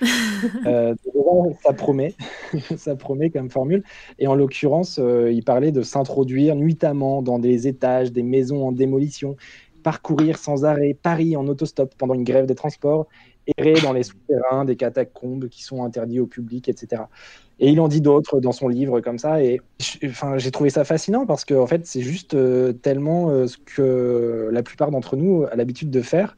ça 1.62 1.72
promet, 1.72 2.14
ça 2.76 2.96
promet 2.96 3.30
comme 3.30 3.48
formule. 3.48 3.84
Et 4.18 4.26
en 4.26 4.34
l'occurrence, 4.34 4.98
il 4.98 5.44
parlait 5.44 5.70
de 5.70 5.82
s'introduire 5.82 6.56
nuitamment 6.56 7.22
dans 7.22 7.38
des 7.38 7.68
étages, 7.68 8.10
des 8.10 8.24
maisons 8.24 8.66
en 8.66 8.72
démolition 8.72 9.36
parcourir 9.82 10.38
sans 10.38 10.64
arrêt 10.64 10.96
Paris 11.00 11.36
en 11.36 11.46
autostop 11.48 11.94
pendant 11.96 12.14
une 12.14 12.24
grève 12.24 12.46
des 12.46 12.54
transports, 12.54 13.06
errer 13.56 13.74
dans 13.82 13.92
les 13.92 14.02
souterrains 14.02 14.64
des 14.64 14.76
catacombes 14.76 15.48
qui 15.48 15.62
sont 15.62 15.82
interdits 15.84 16.20
au 16.20 16.26
public, 16.26 16.68
etc. 16.68 17.02
Et 17.58 17.70
il 17.70 17.80
en 17.80 17.88
dit 17.88 18.00
d'autres 18.00 18.40
dans 18.40 18.52
son 18.52 18.68
livre 18.68 19.00
comme 19.00 19.18
ça. 19.18 19.42
Et 19.42 19.60
enfin, 20.04 20.38
j'ai 20.38 20.50
trouvé 20.50 20.70
ça 20.70 20.84
fascinant 20.84 21.26
parce 21.26 21.44
que 21.44 21.54
en 21.54 21.66
fait, 21.66 21.86
c'est 21.86 22.00
juste 22.00 22.34
euh, 22.34 22.72
tellement 22.72 23.30
euh, 23.30 23.46
ce 23.46 23.58
que 23.58 24.48
la 24.52 24.62
plupart 24.62 24.90
d'entre 24.90 25.16
nous 25.16 25.44
a 25.50 25.56
l'habitude 25.56 25.90
de 25.90 26.00
faire. 26.00 26.36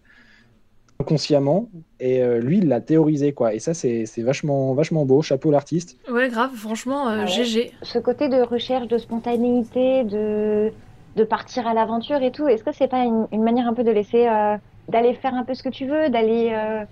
inconsciemment 0.98 1.68
et 2.00 2.22
euh, 2.22 2.40
lui 2.40 2.58
il 2.58 2.68
l'a 2.68 2.80
théorisé 2.80 3.32
quoi. 3.32 3.54
Et 3.54 3.58
ça 3.58 3.74
c'est 3.74 4.06
c'est 4.06 4.22
vachement 4.22 4.74
vachement 4.74 5.04
beau. 5.04 5.22
Chapeau 5.22 5.50
l'artiste. 5.50 5.96
Ouais, 6.10 6.28
grave, 6.28 6.54
franchement, 6.54 7.06
ouais. 7.06 7.26
GG. 7.26 7.72
Ce 7.82 7.98
côté 7.98 8.28
de 8.28 8.40
recherche 8.42 8.88
de 8.88 8.98
spontanéité, 8.98 10.04
de, 10.04 10.72
de 11.16 11.24
partir 11.24 11.66
à 11.66 11.74
l'aventure 11.74 12.22
et 12.22 12.32
tout, 12.32 12.48
est-ce 12.48 12.64
que 12.64 12.72
c'est 12.72 12.88
pas 12.88 13.04
une, 13.04 13.26
une 13.32 13.42
manière 13.42 13.66
un 13.68 13.74
peu 13.74 13.84
de 13.84 13.90
laisser, 13.90 14.26
euh, 14.28 14.56
d'aller 14.88 15.14
faire 15.14 15.34
un 15.34 15.44
peu 15.44 15.54
ce 15.54 15.62
que 15.62 15.68
tu 15.68 15.86
veux, 15.86 16.10
d'aller 16.10 16.52
euh, 16.54 16.84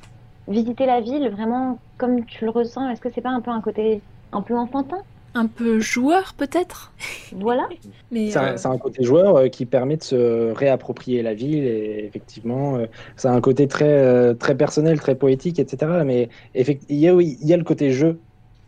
visiter 0.48 0.86
la 0.86 1.00
ville 1.00 1.28
vraiment 1.30 1.78
comme 1.98 2.24
tu 2.26 2.44
le 2.44 2.50
ressens? 2.50 2.88
Est-ce 2.90 3.00
que 3.00 3.10
c'est 3.10 3.20
pas 3.22 3.30
un 3.30 3.40
peu 3.40 3.50
un 3.50 3.60
côté 3.62 4.02
un 4.32 4.42
peu 4.42 4.56
enfantin? 4.56 4.98
Un 5.34 5.46
peu 5.46 5.78
joueur, 5.80 6.34
peut-être? 6.34 6.92
Voilà. 7.32 7.68
Mais 8.10 8.30
C'est 8.30 8.38
un, 8.38 8.54
euh, 8.54 8.56
c'est 8.56 8.68
un 8.68 8.78
côté 8.78 9.04
joueur 9.04 9.36
euh, 9.36 9.48
qui 9.48 9.64
permet 9.66 9.96
de 9.96 10.02
se 10.02 10.50
réapproprier 10.52 11.22
la 11.22 11.34
ville 11.34 11.64
et 11.64 12.04
effectivement, 12.04 12.76
euh, 12.76 12.86
c'est 13.16 13.28
un 13.28 13.40
côté 13.40 13.68
très, 13.68 13.86
euh, 13.88 14.34
très 14.34 14.56
personnel, 14.56 14.98
très 15.00 15.14
poétique, 15.14 15.58
etc. 15.60 16.02
Mais 16.04 16.28
il 16.54 16.80
y 16.96 17.08
a, 17.08 17.12
il 17.20 17.46
y 17.46 17.52
a 17.54 17.56
le 17.56 17.64
côté 17.64 17.92
jeu. 17.92 18.20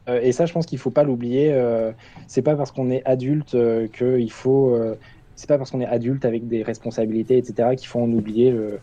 Euh, 0.08 0.20
et 0.22 0.32
ça, 0.32 0.46
je 0.46 0.52
pense 0.52 0.66
qu'il 0.66 0.78
faut 0.78 0.90
pas 0.90 1.04
l'oublier. 1.04 1.52
euh, 1.52 1.92
c'est 2.26 2.42
pas 2.42 2.56
parce 2.56 2.72
qu'on 2.72 2.90
est 2.90 3.04
adulte 3.04 3.54
euh, 3.54 3.88
qu'il 3.88 4.30
faut. 4.32 4.76
Euh, 5.42 5.46
c'est 5.46 5.48
pas 5.48 5.58
parce 5.58 5.70
qu'on 5.70 5.80
est 5.80 5.86
adulte 5.86 6.24
avec 6.24 6.46
des 6.48 6.62
responsabilités, 6.62 7.36
etc., 7.38 7.70
qu'il 7.76 7.88
faut 7.88 8.00
en 8.00 8.10
oublier 8.12 8.50
le- 8.50 8.78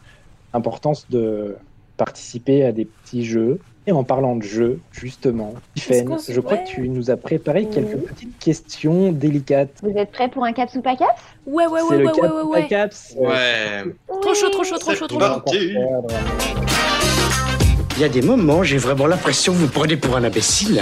l'importance 0.54 1.10
de 1.10 1.56
participer 1.98 2.66
à 2.66 2.72
des 2.72 2.86
petits 2.86 3.24
jeux. 3.26 3.60
Et 3.88 3.92
en 3.92 4.04
parlant 4.04 4.36
de 4.36 4.44
jeux, 4.44 4.80
justement, 4.92 5.54
Tiffen, 5.74 6.18
je 6.30 6.40
crois 6.42 6.58
ouais. 6.58 6.64
que 6.64 6.70
tu 6.70 6.90
nous 6.90 7.10
as 7.10 7.18
préparé 7.18 7.66
quelques 7.66 7.96
Oui. 7.96 8.02
petites 8.08 8.38
questions 8.38 9.12
délicates. 9.12 9.80
Vous 9.82 9.98
êtes 9.98 10.12
prêts 10.12 10.30
pour 10.30 10.44
un 10.44 10.54
caps 10.54 10.76
ou 10.76 10.82
pas 10.82 10.96
caps? 10.96 11.10
Ouais, 11.48 11.66
ouais, 11.66 11.82
ouais, 11.82 11.98
ouais, 11.98 12.06
ouais, 12.06 12.22
ouais, 12.22 12.42
ou 12.44 12.52
ouais. 12.52 12.68
caps? 12.68 13.16
Ouais. 13.18 13.84
Trop 14.22 14.34
chaud, 14.36 14.50
trop 14.50 14.64
chaud, 14.64 14.78
trop 14.78 14.94
chaud, 14.94 15.08
trop 15.08 15.20
chaud. 15.20 15.48
Il 17.96 18.02
y 18.02 18.04
a 18.06 18.10
des 18.10 18.22
moments, 18.22 18.62
j'ai 18.64 18.78
vraiment 18.78 19.08
l'impression 19.08 19.54
que 19.54 19.58
vous 19.58 19.68
prenez 19.70 19.98
pour 19.98 20.16
un 20.16 20.24
imbécile. 20.24 20.82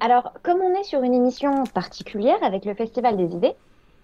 Alors, 0.00 0.32
comme 0.42 0.60
on 0.60 0.74
est 0.74 0.84
sur 0.84 1.02
une 1.02 1.14
émission 1.14 1.66
particulière 1.68 2.42
avec 2.42 2.64
le 2.64 2.74
Festival 2.74 3.16
des 3.16 3.34
idées, 3.34 3.54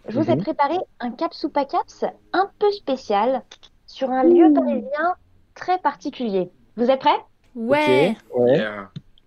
je 0.08 0.18
vous 0.18 0.30
ai 0.30 0.36
Mhm. 0.36 0.42
préparé 0.42 0.76
un 1.00 1.10
caps 1.12 1.44
ou 1.44 1.50
pas 1.50 1.64
caps 1.64 2.04
un 2.32 2.50
peu 2.58 2.70
spécial 2.72 3.44
sur 3.86 4.10
un 4.10 4.24
lieu 4.24 4.50
parisien 4.52 5.14
très 5.54 5.78
particulier. 5.78 6.50
Vous 6.76 6.90
êtes 6.90 7.00
prêts? 7.00 7.20
Ouais. 7.54 8.16
Ouais. 8.34 8.58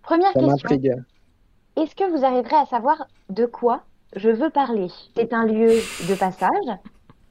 Première 0.01 0.34
Ça 0.34 0.39
question. 0.39 0.70
Est-ce 1.78 1.95
que 1.95 2.09
vous 2.11 2.26
arriverez 2.26 2.55
à 2.55 2.66
savoir 2.66 3.07
de 3.30 3.45
quoi 3.45 3.84
je 4.16 4.30
veux 4.30 4.49
parler? 4.49 4.88
C'est 5.16 5.34
un 5.34 5.45
lieu 5.45 5.91
de 5.99 6.16
passage, 6.16 6.49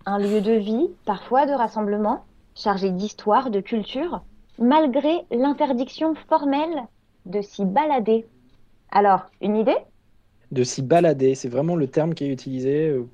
un 0.06 0.18
lieu 0.18 0.40
de 0.40 0.52
vie, 0.52 0.88
parfois 1.04 1.46
de 1.46 1.52
rassemblement, 1.52 2.26
chargé 2.54 2.90
d'histoire, 2.90 3.50
de 3.50 3.60
culture, 3.60 4.22
malgré 4.58 5.26
l'interdiction 5.30 6.14
formelle 6.14 6.84
de 7.26 7.40
s'y 7.42 7.64
balader. 7.64 8.28
Alors, 8.94 9.26
une 9.42 9.56
idée? 9.56 9.76
De 10.52 10.64
s'y 10.64 10.80
balader, 10.80 11.34
c'est 11.34 11.48
vraiment 11.50 11.76
le 11.76 11.86
terme 11.86 12.14
qui 12.14 12.24
est 12.24 12.28
utilisé. 12.32 12.88
euh, 12.88 13.06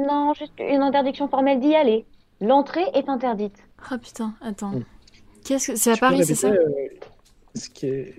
Non, 0.00 0.32
juste 0.34 0.54
une 0.58 0.82
interdiction 0.82 1.28
formelle 1.28 1.60
d'y 1.60 1.74
aller. 1.74 2.06
L'entrée 2.40 2.86
est 2.94 3.08
interdite. 3.08 3.56
Ah 3.90 3.98
putain, 3.98 4.34
attends. 4.40 4.70
Hmm. 4.70 4.82
Qu'est-ce 5.44 5.72
que 5.72 5.76
c'est 5.76 5.90
à 5.90 5.94
tu 5.94 6.00
Paris, 6.00 6.24
c'est 6.24 6.34
ça? 6.34 6.48
euh, 6.48 6.88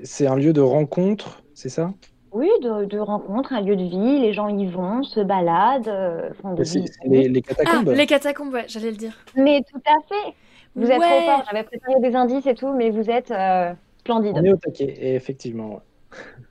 C'est 0.04 0.28
un 0.28 0.36
lieu 0.36 0.54
de 0.54 0.62
rencontre, 0.62 1.42
c'est 1.54 1.70
ça? 1.70 1.94
Oui, 2.32 2.48
de, 2.62 2.86
de 2.86 3.00
rencontre, 3.00 3.54
un 3.54 3.62
lieu 3.62 3.76
de 3.76 3.84
vie, 3.84 4.20
les 4.22 4.34
gens 4.34 4.50
y 4.50 4.68
vont, 4.68 5.02
se 5.04 5.20
baladent, 5.20 5.88
euh, 5.88 6.32
font 6.42 6.54
des 6.54 6.64
les, 7.06 7.28
les 7.28 7.42
Ah, 7.42 7.44
catacombes. 7.48 7.90
les 7.90 8.06
catacombes, 8.06 8.54
ouais, 8.54 8.66
j'allais 8.68 8.92
le 8.92 8.98
dire. 8.98 9.18
Mais 9.36 9.62
tout 9.72 9.82
à 9.86 9.96
fait 10.08 10.36
Vous 10.76 10.92
êtes 10.92 11.02
trop 11.02 11.22
Ouais. 11.22 11.26
fort, 11.26 11.44
j'avais 11.50 11.64
préparé 11.64 12.00
des 12.02 12.16
indices 12.16 12.46
et 12.46 12.54
tout, 12.54 12.72
mais 12.74 12.92
vous 12.92 13.10
êtes 13.10 13.32
euh, 13.32 13.74
splendide. 14.00 14.38
On 14.38 14.44
est 14.44 14.52
au 14.52 14.58
taquet, 14.58 14.86
et 15.00 15.16
effectivement. 15.16 15.82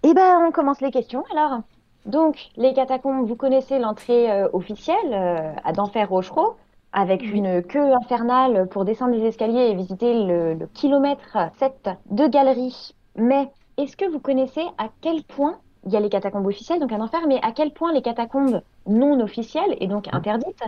Eh 0.02 0.14
ben, 0.14 0.46
on 0.46 0.52
commence 0.52 0.80
les 0.80 0.90
questions 0.90 1.24
alors. 1.32 1.60
Donc, 2.06 2.48
les 2.56 2.72
catacombes, 2.72 3.26
vous 3.26 3.36
connaissez 3.36 3.78
l'entrée 3.78 4.30
euh, 4.30 4.48
officielle 4.52 4.96
euh, 5.12 5.52
à 5.64 5.72
d'Enfer 5.72 6.08
Rochereau, 6.08 6.56
avec 6.92 7.22
une 7.22 7.62
queue 7.62 7.92
infernale 7.94 8.66
pour 8.68 8.84
descendre 8.84 9.14
les 9.14 9.24
escaliers 9.26 9.68
et 9.70 9.74
visiter 9.74 10.24
le, 10.24 10.54
le 10.54 10.66
kilomètre 10.68 11.36
7 11.58 11.90
de 12.10 12.26
galeries. 12.26 12.94
Mais 13.16 13.50
est-ce 13.76 13.96
que 13.96 14.08
vous 14.10 14.20
connaissez 14.20 14.62
à 14.78 14.88
quel 15.02 15.22
point 15.24 15.58
il 15.86 15.92
y 15.92 15.96
a 15.96 16.00
les 16.00 16.08
catacombes 16.08 16.46
officielles, 16.46 16.80
donc 16.80 16.92
à 16.92 16.96
d'Enfer, 16.98 17.20
mais 17.28 17.40
à 17.42 17.52
quel 17.52 17.72
point 17.72 17.92
les 17.92 18.02
catacombes 18.02 18.62
non 18.86 19.20
officielles 19.20 19.76
et 19.80 19.86
donc 19.86 20.08
interdites, 20.12 20.62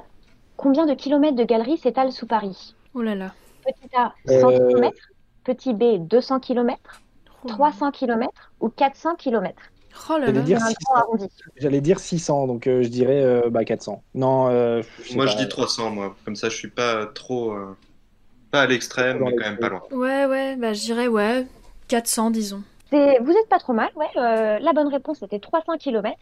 combien 0.57 0.84
de 0.86 0.95
kilomètres 0.95 1.36
de 1.36 1.45
galeries 1.45 1.78
s'étalent 1.78 2.12
sous 2.12 2.26
Paris? 2.26 2.74
Oh 2.95 3.03
là 3.03 3.14
là. 3.14 3.32
Petit 3.64 3.97
A, 3.97 4.12
100 4.26 4.51
Euh, 4.51 4.68
km, 4.68 4.97
petit 5.45 5.74
B, 5.74 6.07
200 6.07 6.41
km, 6.41 7.01
300 7.49 7.91
km 7.93 8.30
ou 8.61 8.68
400 8.68 9.14
km. 9.16 9.55
Oh 10.09 10.14
J'allais 10.24 10.43
dire, 10.43 10.59
Un 10.62 10.66
600. 10.68 10.76
grand 10.84 10.95
arrondi. 11.01 11.26
J'allais 11.57 11.80
dire 11.80 11.99
600, 11.99 12.47
donc 12.47 12.66
euh, 12.66 12.82
je 12.82 12.88
dirais 12.88 13.22
euh, 13.24 13.51
bah, 13.51 13.64
400. 13.64 14.03
Non, 14.14 14.49
euh, 14.49 14.82
Moi, 15.14 15.24
pas. 15.26 15.32
je 15.32 15.36
dis 15.36 15.49
300, 15.49 15.91
moi. 15.91 16.16
Comme 16.24 16.36
ça, 16.36 16.49
je 16.49 16.55
suis 16.57 16.70
pas 16.70 17.07
trop. 17.07 17.53
euh, 17.53 17.76
Pas 18.53 18.62
à 18.62 18.66
l'extrême, 18.66 19.18
mais 19.20 19.34
quand 19.34 19.45
même 19.45 19.59
pas 19.59 19.68
loin. 19.68 19.82
Ouais, 19.91 20.26
ouais, 20.26 20.57
bah 20.57 20.72
je 20.72 20.80
dirais, 20.82 21.09
ouais, 21.09 21.47
400, 21.88 22.30
disons. 22.30 22.62
C'est- 22.91 23.18
Vous 23.20 23.30
êtes 23.32 23.49
pas 23.49 23.59
trop 23.59 23.72
mal, 23.72 23.91
ouais. 23.97 24.07
euh, 24.16 24.59
la 24.61 24.72
bonne 24.72 24.88
réponse 24.88 25.22
était 25.22 25.38
300 25.41 25.76
km. 25.78 26.16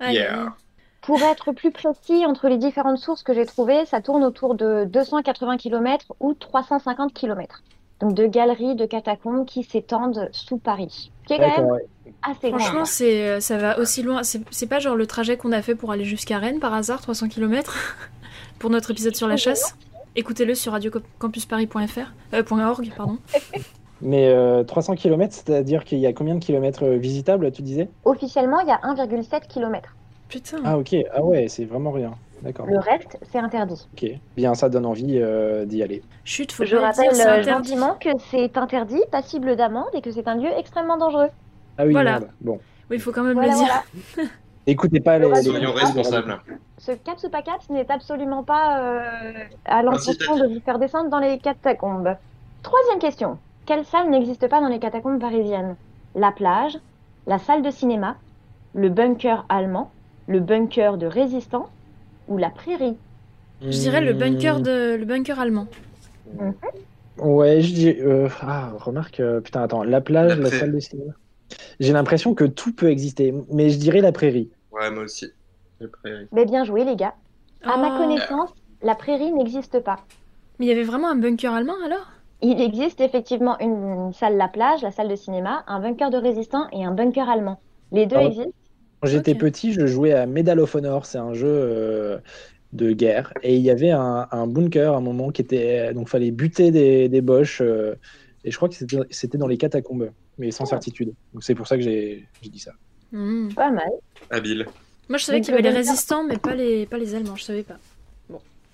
Yeah. 0.00 0.54
Pour 1.00 1.20
être 1.22 1.50
plus 1.52 1.72
précis, 1.72 2.24
entre 2.26 2.48
les 2.48 2.58
différentes 2.58 2.98
sources 2.98 3.22
que 3.24 3.34
j'ai 3.34 3.46
trouvées, 3.46 3.84
ça 3.86 4.00
tourne 4.00 4.22
autour 4.22 4.54
de 4.54 4.84
280 4.84 5.56
km 5.56 6.06
ou 6.20 6.34
350 6.34 7.12
km. 7.12 7.62
Donc 8.02 8.14
de 8.14 8.26
galeries, 8.26 8.74
de 8.74 8.84
catacombes 8.84 9.46
qui 9.46 9.62
s'étendent 9.62 10.28
sous 10.32 10.58
Paris. 10.58 11.10
Qui 11.26 11.34
est 11.34 11.38
quand 11.38 11.62
même 11.62 11.70
ouais. 11.70 11.86
assez 12.22 12.50
grand. 12.50 12.58
Franchement, 12.58 12.84
c'est, 12.84 13.28
euh, 13.28 13.40
ça 13.40 13.56
va 13.56 13.78
aussi 13.78 14.02
loin. 14.02 14.22
C'est 14.24 14.42
c'est 14.50 14.66
pas 14.66 14.80
genre 14.80 14.96
le 14.96 15.06
trajet 15.06 15.36
qu'on 15.38 15.52
a 15.52 15.62
fait 15.62 15.74
pour 15.74 15.92
aller 15.92 16.04
jusqu'à 16.04 16.38
Rennes 16.38 16.58
par 16.58 16.74
hasard, 16.74 17.00
300 17.00 17.28
km, 17.28 17.74
pour 18.58 18.68
notre 18.70 18.90
épisode 18.90 19.16
sur 19.16 19.28
la 19.28 19.36
chasse? 19.36 19.76
Écoutez-le 20.14 20.54
sur 20.54 20.72
radiocampusparis.fr, 20.72 22.12
euh, 22.34 22.42
point 22.42 22.68
.org, 22.68 22.92
pardon. 22.94 23.16
Mais 24.02 24.28
euh, 24.28 24.64
300 24.64 24.96
km, 24.96 25.32
c'est-à-dire 25.32 25.84
qu'il 25.84 25.98
y 25.98 26.06
a 26.06 26.12
combien 26.12 26.34
de 26.34 26.44
kilomètres 26.44 26.84
euh, 26.84 26.96
visitables, 26.96 27.50
tu 27.52 27.62
disais? 27.62 27.88
Officiellement, 28.04 28.60
il 28.60 28.68
y 28.68 28.72
a 28.72 28.78
1,7 28.78 29.46
km. 29.48 29.94
Putain. 30.28 30.58
Ah 30.64 30.76
ok, 30.76 30.96
ah 31.14 31.22
ouais, 31.22 31.46
c'est 31.48 31.64
vraiment 31.64 31.92
rien. 31.92 32.14
D'accord. 32.42 32.66
Le 32.66 32.78
reste, 32.78 33.18
c'est 33.30 33.38
interdit. 33.38 33.86
Ok, 33.94 34.10
bien, 34.36 34.54
ça 34.54 34.68
donne 34.68 34.84
envie 34.86 35.18
euh, 35.20 35.64
d'y 35.64 35.82
aller. 35.82 36.02
Chut, 36.24 36.50
faut 36.50 36.64
Je 36.64 36.76
rappelle 36.76 37.10
euh, 37.20 37.42
gentiment 37.42 37.94
que 38.00 38.08
c'est 38.30 38.56
interdit, 38.58 39.00
passible 39.12 39.54
d'amende 39.56 39.86
et 39.94 40.00
que 40.02 40.10
c'est 40.10 40.26
un 40.26 40.34
lieu 40.34 40.50
extrêmement 40.58 40.96
dangereux. 40.96 41.28
Ah 41.78 41.84
oui, 41.86 41.92
Voilà. 41.92 42.10
merde. 42.12 42.28
Bon, 42.40 42.58
Oui, 42.90 42.96
il 42.96 43.00
faut 43.00 43.12
quand 43.12 43.22
même 43.22 43.34
Voilà, 43.34 43.52
le 43.52 43.58
dire. 43.58 43.82
voilà. 44.16 44.28
écoutez 44.66 45.00
pas 45.00 45.18
les. 45.18 45.28
les- 45.28 45.42
Soyons 45.42 45.72
responsables. 45.72 46.40
Ce 46.78 46.90
caps 46.92 47.22
ou 47.24 47.30
pas 47.30 47.42
caps 47.42 47.70
n'est 47.70 47.88
absolument 47.90 48.42
pas 48.42 48.80
euh, 48.80 49.32
à 49.64 49.82
l'intention 49.84 50.36
de 50.36 50.52
vous 50.54 50.60
faire 50.60 50.80
descendre 50.80 51.10
dans 51.10 51.20
les 51.20 51.38
catacombes. 51.38 52.16
Troisième 52.64 52.98
question. 52.98 53.38
Quelle 53.66 53.84
salle 53.84 54.10
n'existe 54.10 54.48
pas 54.48 54.60
dans 54.60 54.66
les 54.68 54.80
catacombes 54.80 55.20
parisiennes? 55.20 55.76
La 56.16 56.32
plage, 56.32 56.76
la 57.28 57.38
salle 57.38 57.62
de 57.62 57.70
cinéma, 57.70 58.16
le 58.74 58.88
bunker 58.88 59.44
allemand, 59.48 59.92
le 60.26 60.40
bunker 60.40 60.96
de 60.98 61.06
résistance 61.06 61.68
ou 62.32 62.38
la 62.38 62.50
prairie 62.50 62.96
Je 63.60 63.68
dirais 63.68 64.00
le 64.00 64.12
bunker, 64.12 64.58
Hmm. 64.58 64.62
de... 64.62 64.96
le 64.96 65.04
bunker 65.04 65.38
allemand. 65.38 65.66
Ouais, 67.18 67.60
je 67.60 67.72
dis. 67.74 67.88
euh, 68.00 68.28
Ah, 68.40 68.72
remarque, 68.78 69.20
euh, 69.20 69.40
putain, 69.40 69.62
attends, 69.62 69.82
la 69.84 70.00
plage, 70.00 70.30
La 70.30 70.36
la, 70.36 70.42
prairie. 70.42 70.58
salle 70.58 70.72
de 70.72 70.80
cinéma. 70.80 71.12
J'ai 71.80 71.92
l'impression 71.92 72.34
que 72.34 72.44
tout 72.44 72.72
peut 72.72 72.90
exister, 72.90 73.34
mais 73.50 73.68
je 73.70 73.78
dirais 73.78 74.00
la 74.00 74.12
prairie. 74.12 74.50
Ouais, 74.72 74.90
moi 74.90 75.04
aussi. 75.04 75.26
Les 75.80 75.88
prairies. 75.88 76.26
Mais 76.32 76.46
bien 76.46 76.64
joué 76.64 76.84
les 76.84 76.96
gars. 76.96 77.14
À 77.62 77.76
ma 77.76 77.94
Oh. 77.94 77.98
connaissance, 77.98 78.54
la 78.82 78.94
prairie 78.94 79.30
n'existe 79.32 79.78
pas. 79.80 80.00
Mais 80.58 80.66
il 80.66 80.68
y 80.68 80.72
avait 80.72 80.82
vraiment 80.82 81.08
un 81.10 81.16
bunker 81.16 81.52
allemand 81.52 81.76
alors? 81.84 82.10
Il 82.40 82.60
existe 82.60 83.00
effectivement 83.00 83.56
une 83.60 84.12
salle 84.14 84.36
la 84.36 84.48
plage, 84.48 84.82
la 84.82 84.90
salle 84.90 85.08
de 85.08 85.14
cinéma, 85.14 85.62
un 85.68 85.78
bunker 85.80 86.10
de 86.10 86.16
résistants 86.16 86.66
et 86.72 86.84
un 86.84 86.90
bunker 86.92 87.28
allemand. 87.28 87.60
Les 87.92 88.06
deux 88.06 88.16
Ah 88.16 88.24
existent. 88.24 88.50
Quand 89.02 89.08
j'étais 89.08 89.34
petit, 89.34 89.72
je 89.72 89.84
jouais 89.84 90.12
à 90.12 90.26
Medal 90.26 90.60
of 90.60 90.74
Honor, 90.76 91.06
c'est 91.06 91.18
un 91.18 91.34
jeu 91.34 91.48
euh, 91.48 92.18
de 92.72 92.92
guerre, 92.92 93.34
et 93.42 93.56
il 93.56 93.62
y 93.62 93.70
avait 93.70 93.90
un, 93.90 94.28
un 94.30 94.46
bunker 94.46 94.94
à 94.94 94.98
un 94.98 95.00
moment 95.00 95.30
qui 95.30 95.42
était. 95.42 95.92
Donc, 95.92 96.08
fallait 96.08 96.30
buter 96.30 96.70
des, 96.70 97.08
des 97.08 97.20
boches, 97.20 97.60
euh, 97.60 97.96
et 98.44 98.52
je 98.52 98.56
crois 98.56 98.68
que 98.68 98.76
c'était 98.76 98.98
c'était 99.10 99.38
dans 99.38 99.48
les 99.48 99.58
catacombes, 99.58 100.10
mais 100.38 100.52
sans 100.52 100.66
certitude. 100.66 101.12
Donc, 101.34 101.42
c'est 101.42 101.56
pour 101.56 101.66
ça 101.66 101.76
que 101.76 101.82
j'ai 101.82 102.28
j'ai 102.42 102.48
dit 102.48 102.60
ça. 102.60 102.72
Hmm. 103.10 103.48
Pas 103.52 103.72
mal. 103.72 103.90
Habile. 104.30 104.66
Moi, 105.08 105.18
je 105.18 105.24
savais 105.24 105.40
qu'il 105.40 105.50
y 105.50 105.54
avait 105.54 105.62
le 105.62 105.70
les 105.70 105.76
résistants, 105.76 106.22
mais 106.22 106.38
pas 106.38 106.54
les, 106.54 106.86
pas 106.86 106.96
les 106.96 107.16
Allemands, 107.16 107.34
je 107.34 107.42
savais 107.42 107.64
pas. 107.64 107.78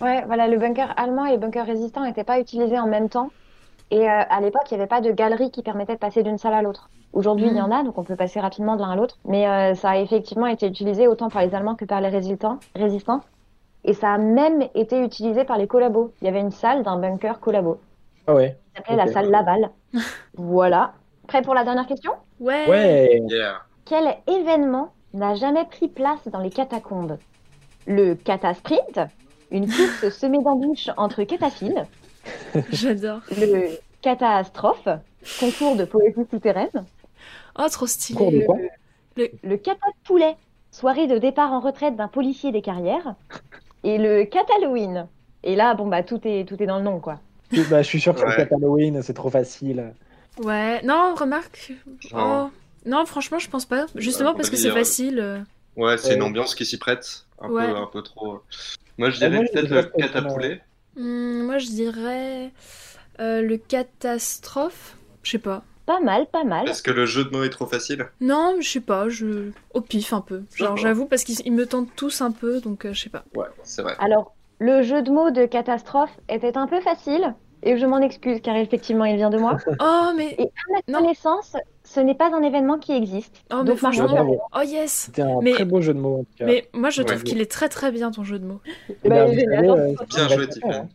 Ouais, 0.03 0.23
voilà, 0.27 0.47
le 0.47 0.59
bunker 0.59 0.93
allemand 0.99 1.25
et 1.25 1.33
le 1.33 1.39
bunker 1.39 1.67
résistant 1.67 2.05
n'étaient 2.05 2.23
pas 2.23 2.39
utilisés 2.39 2.79
en 2.79 2.87
même 2.87 3.09
temps. 3.09 3.33
Et 3.91 4.09
euh, 4.09 4.23
à 4.29 4.41
l'époque, 4.43 4.63
il 4.71 4.75
n'y 4.75 4.81
avait 4.81 4.89
pas 4.89 5.01
de 5.01 5.11
galerie 5.11 5.51
qui 5.51 5.63
permettait 5.63 5.95
de 5.95 5.99
passer 5.99 6.23
d'une 6.23 6.37
salle 6.37 6.53
à 6.53 6.61
l'autre. 6.61 6.91
Aujourd'hui, 7.13 7.47
il 7.47 7.57
y 7.57 7.61
en 7.61 7.71
a, 7.71 7.83
donc 7.83 7.97
on 7.99 8.05
peut 8.05 8.17
passer 8.17 8.39
rapidement 8.39 8.77
de 8.77 8.83
l'un 8.83 8.91
à 8.91 8.97
l'autre. 8.97 9.19
Mais 9.25 9.49
euh, 9.49 9.75
ça 9.75 9.91
a 9.91 9.97
effectivement 9.99 10.47
été 10.47 10.67
utilisé 10.67 11.07
autant 11.09 11.31
par 11.31 11.43
les 11.43 11.55
Allemands 11.55 11.75
que 11.75 11.85
par 11.85 12.01
les 12.01 12.09
résistants. 12.09 12.59
résistants. 12.75 13.23
Et 13.85 13.95
ça 13.95 14.13
a 14.13 14.19
même 14.19 14.63
été 14.75 15.03
utilisé 15.03 15.45
par 15.45 15.57
les 15.57 15.67
collabos. 15.67 16.13
Il 16.21 16.27
y 16.27 16.29
avait 16.29 16.41
une 16.41 16.51
salle 16.51 16.83
d'un 16.83 16.99
bunker 16.99 17.41
collabo. 17.41 17.81
Ah 18.27 18.35
ouais. 18.35 18.59
Ça 18.75 18.83
s'appelait 18.83 18.97
la 18.97 19.13
salle 19.13 19.31
Laval. 19.31 19.71
voilà. 20.35 20.93
Prêt 21.27 21.43
pour 21.43 21.55
la 21.55 21.65
dernière 21.65 21.87
question? 21.87 22.13
Ouais. 22.41 22.69
Ouais. 22.69 23.23
Quel 23.85 24.17
événement 24.27 24.93
n'a 25.15 25.35
jamais 25.35 25.65
pris 25.65 25.89
place 25.89 26.27
dans 26.27 26.41
les 26.41 26.51
catacombes? 26.51 27.17
Le 27.87 28.15
catasprint, 28.15 29.01
une 29.51 29.67
course 29.67 30.11
semée 30.11 30.43
d'embûches 30.43 30.91
entre 30.99 31.23
cataphiles. 31.25 31.87
J'adore. 32.71 33.21
Le 33.31 33.79
catastrophe, 34.03 34.89
concours 35.41 35.77
de 35.77 35.85
poésie 35.85 36.27
souterraine. 36.31 36.85
Oh, 37.59 37.67
trop 37.71 37.87
stylé. 37.87 38.47
Le, 39.17 39.29
le, 39.43 39.59
soirée 40.71 41.07
de 41.07 41.19
départ 41.19 41.53
en 41.53 41.61
retraite 41.61 41.97
d'un 41.97 42.09
policier 42.09 42.53
des 42.53 42.63
carrières. 42.63 43.15
Et 43.85 43.99
le 43.99 44.27
Halloween. 44.57 45.07
Et 45.43 45.57
là, 45.57 45.75
bon, 45.75 45.87
bah, 45.87 46.03
tout 46.03 46.21
est, 46.25 46.47
tout 46.49 46.63
est 46.63 46.67
dans 46.67 46.79
le 46.79 46.85
nom, 46.85 47.01
quoi. 47.01 47.21
Bah, 47.71 47.83
je 47.83 47.87
suis 47.89 48.01
sûr 48.01 48.15
que 48.15 48.21
Ouais. 48.21 48.33
c'est 48.37 48.51
le 48.51 48.57
Halloween, 48.57 49.03
c'est 49.03 49.15
trop 49.15 49.31
facile. 49.31 49.93
Ouais, 50.43 50.83
non, 50.83 51.15
remarque. 51.17 51.73
Non. 52.13 52.47
Oh. 52.47 52.51
Non, 52.87 53.05
franchement, 53.07 53.39
je 53.39 53.49
pense 53.51 53.65
pas. 53.67 53.87
Justement 53.97 54.31
on 54.31 54.35
parce 54.35 54.51
que 54.51 54.57
c'est 54.57 54.65
dire, 54.65 54.75
facile. 54.75 55.19
euh. 55.19 55.41
Ouais, 55.77 55.99
c'est 55.99 56.15
une 56.15 56.23
ambiance 56.23 56.55
qui 56.55 56.65
s'y 56.65 56.79
prête. 56.79 57.25
Un, 57.41 57.51
Ouais. 57.51 57.67
peu, 57.67 57.77
un 57.77 57.87
peu 57.87 58.03
trop. 58.03 58.41
Moi, 58.99 59.11
je 59.11 59.19
dirais 59.19 59.45
peut-être 59.53 59.69
le 59.71 59.83
catapoulet. 59.83 60.61
Hmm, 60.97 61.43
moi, 61.43 61.59
je 61.59 61.67
dirais 61.67 62.51
euh, 63.21 63.43
le 63.43 63.57
catastrophe. 63.57 64.97
Je 65.23 65.33
sais 65.33 65.39
pas. 65.39 65.63
Pas 65.89 66.01
mal, 66.01 66.27
pas 66.27 66.45
mal. 66.45 66.67
Parce 66.67 66.83
que 66.83 66.91
le 66.91 67.07
jeu 67.07 67.25
de 67.25 67.31
mots 67.31 67.45
est 67.45 67.49
trop 67.49 67.65
facile. 67.65 68.09
Non, 68.21 68.57
je 68.61 68.69
sais 68.69 68.81
pas. 68.81 69.09
Je 69.09 69.53
au 69.73 69.81
pif 69.81 70.13
un 70.13 70.21
peu. 70.21 70.43
Genre, 70.55 70.77
j'avoue 70.77 71.07
parce 71.07 71.25
qu'ils 71.25 71.41
ils 71.47 71.53
me 71.53 71.65
tentent 71.65 71.89
tous 71.97 72.21
un 72.21 72.31
peu, 72.31 72.61
donc 72.61 72.85
euh, 72.85 72.93
je 72.93 73.01
sais 73.05 73.09
pas. 73.09 73.25
Ouais, 73.35 73.47
c'est 73.63 73.81
vrai. 73.81 73.95
Alors, 73.99 74.35
le 74.59 74.83
jeu 74.83 75.01
de 75.01 75.11
mots 75.11 75.31
de 75.31 75.47
catastrophe 75.47 76.11
était 76.29 76.59
un 76.59 76.67
peu 76.67 76.81
facile. 76.83 77.35
Et 77.63 77.79
je 77.79 77.87
m'en 77.87 78.01
excuse, 78.03 78.41
car 78.43 78.55
effectivement, 78.57 79.05
il 79.07 79.17
vient 79.17 79.31
de 79.31 79.39
moi. 79.39 79.57
Oh, 79.81 80.11
mais. 80.15 80.35
Et 80.39 80.43
à 80.45 80.73
ma 80.93 80.99
connaissance, 81.01 81.57
ce 81.85 82.01
n'est 82.01 82.15
pas 82.15 82.31
un 82.37 82.43
événement 82.43 82.79
qui 82.79 82.93
existe. 82.93 83.43
Oh, 83.51 83.57
mais 83.61 83.65
Donc, 83.65 83.79
franchement, 83.79 84.37
oh 84.55 84.61
yes. 84.67 84.93
C'était 85.07 85.23
un 85.23 85.41
Mais- 85.41 85.53
très 85.53 85.65
beau 85.65 85.81
jeu 85.81 85.95
de 85.95 85.99
mots 86.01 86.19
en 86.21 86.25
tout 86.25 86.35
cas. 86.37 86.45
Mais 86.45 86.69
moi, 86.75 86.91
je 86.91 87.01
Ouais. 87.01 87.07
trouve 87.07 87.23
qu'il 87.25 87.41
est 87.41 87.51
très 87.51 87.71
très 87.71 87.91
bien 87.93 88.11
ton 88.11 88.25
jeu 88.25 88.39
de 88.39 88.45
mots. 88.45 88.61
Bah, 89.07 89.17
euh, 89.27 89.95
Bien 90.15 90.29
joué. 90.29 90.49
Tiffany. 90.49 90.87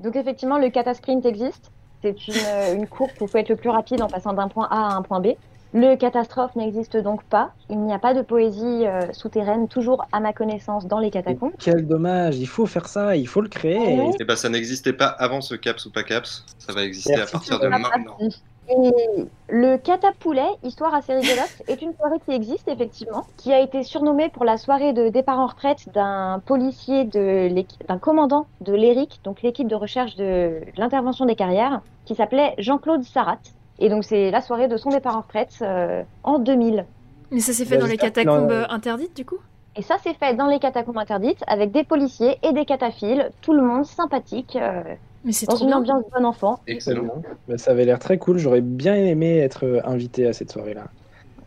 Donc 0.00 0.16
effectivement, 0.16 0.56
le 0.58 0.70
catasprint 0.70 1.24
existe. 1.26 1.70
C'est 2.02 2.28
une, 2.28 2.34
euh, 2.46 2.74
une 2.74 2.86
course 2.86 3.12
où 3.20 3.24
il 3.24 3.28
faut 3.28 3.38
être 3.38 3.48
le 3.48 3.56
plus 3.56 3.70
rapide 3.70 4.02
en 4.02 4.08
passant 4.08 4.32
d'un 4.32 4.48
point 4.48 4.68
A 4.70 4.92
à 4.92 4.94
un 4.94 5.02
point 5.02 5.20
B. 5.20 5.28
Le 5.72 5.94
catastrophe 5.94 6.56
n'existe 6.56 6.96
donc 6.96 7.22
pas. 7.24 7.52
Il 7.68 7.78
n'y 7.78 7.92
a 7.92 7.98
pas 8.00 8.12
de 8.12 8.22
poésie 8.22 8.86
euh, 8.86 9.12
souterraine, 9.12 9.68
toujours 9.68 10.04
à 10.10 10.18
ma 10.18 10.32
connaissance, 10.32 10.86
dans 10.86 10.98
les 10.98 11.10
catacombes. 11.10 11.52
Quel 11.60 11.86
dommage, 11.86 12.38
il 12.38 12.48
faut 12.48 12.66
faire 12.66 12.88
ça, 12.88 13.14
il 13.14 13.28
faut 13.28 13.40
le 13.40 13.48
créer. 13.48 13.78
Ouais. 13.78 14.10
Et 14.18 14.24
bah, 14.24 14.34
ça 14.34 14.48
n'existait 14.48 14.92
pas 14.92 15.06
avant 15.06 15.40
ce 15.40 15.54
caps 15.54 15.86
ou 15.86 15.92
pas 15.92 16.02
caps. 16.02 16.44
Ça 16.58 16.72
va 16.72 16.82
exister 16.82 17.14
Merci, 17.14 17.28
à 17.28 17.38
partir 17.38 17.60
de 17.60 17.68
maintenant. 17.68 18.16
Et 18.70 19.26
le 19.48 19.76
catapoulet, 19.78 20.48
histoire 20.62 20.94
assez 20.94 21.14
rigolote, 21.14 21.62
est 21.68 21.82
une 21.82 21.94
soirée 21.94 22.20
qui 22.24 22.32
existe 22.32 22.68
effectivement, 22.68 23.26
qui 23.36 23.52
a 23.52 23.60
été 23.60 23.82
surnommée 23.82 24.28
pour 24.28 24.44
la 24.44 24.56
soirée 24.56 24.92
de 24.92 25.08
départ 25.08 25.40
en 25.40 25.46
retraite 25.46 25.88
d'un 25.92 26.40
policier, 26.44 27.04
d'un 27.04 27.98
commandant 27.98 28.46
de 28.60 28.72
l'ERIC, 28.72 29.20
donc 29.24 29.42
l'équipe 29.42 29.66
de 29.66 29.74
recherche 29.74 30.14
de 30.16 30.60
l'intervention 30.76 31.26
des 31.26 31.34
carrières, 31.34 31.80
qui 32.04 32.14
s'appelait 32.14 32.54
Jean-Claude 32.58 33.02
Sarat. 33.02 33.38
Et 33.80 33.88
donc 33.88 34.04
c'est 34.04 34.30
la 34.30 34.40
soirée 34.40 34.68
de 34.68 34.76
son 34.76 34.90
départ 34.90 35.16
en 35.16 35.22
retraite 35.22 35.56
euh, 35.62 36.02
en 36.22 36.38
2000. 36.38 36.84
Mais 37.30 37.40
ça 37.40 37.52
s'est 37.52 37.64
fait 37.64 37.78
dans 37.78 37.86
les 37.86 37.96
catacombes 37.96 38.66
interdites, 38.68 39.16
du 39.16 39.24
coup? 39.24 39.38
Et 39.76 39.82
ça 39.82 39.98
s'est 39.98 40.14
fait 40.14 40.34
dans 40.34 40.46
les 40.46 40.58
catacombes 40.58 40.98
interdites 40.98 41.42
avec 41.46 41.70
des 41.70 41.84
policiers 41.84 42.38
et 42.42 42.52
des 42.52 42.64
cataphiles, 42.64 43.30
tout 43.40 43.52
le 43.52 43.62
monde 43.62 43.84
sympathique, 43.84 44.56
euh, 44.56 44.82
Mais 45.24 45.32
c'est 45.32 45.46
trop 45.46 45.58
une 45.58 45.66
bien. 45.66 45.78
ambiance 45.78 46.04
bon 46.16 46.24
enfant. 46.24 46.60
Excellent. 46.66 47.22
ça 47.56 47.72
avait 47.72 47.84
l'air 47.84 47.98
très 47.98 48.18
cool, 48.18 48.38
j'aurais 48.38 48.62
bien 48.62 48.94
aimé 48.94 49.38
être 49.38 49.66
euh, 49.66 49.80
invité 49.84 50.26
à 50.26 50.32
cette 50.32 50.50
soirée-là. 50.50 50.84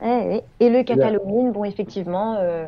Eh. 0.05 0.41
Et 0.59 0.69
le 0.69 0.83
Halloween, 1.01 1.51
bon, 1.51 1.63
effectivement, 1.63 2.35
euh, 2.39 2.65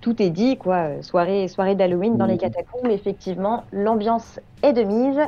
tout 0.00 0.20
est 0.22 0.30
dit, 0.30 0.56
quoi. 0.56 1.02
Soirée, 1.02 1.48
soirée 1.48 1.74
d'Halloween 1.74 2.16
dans 2.16 2.26
les 2.26 2.34
Mhm. 2.34 2.40
catacombes, 2.40 2.90
effectivement, 2.90 3.64
l'ambiance 3.72 4.38
est 4.62 4.74
de 4.74 4.82
mise. 4.82 5.18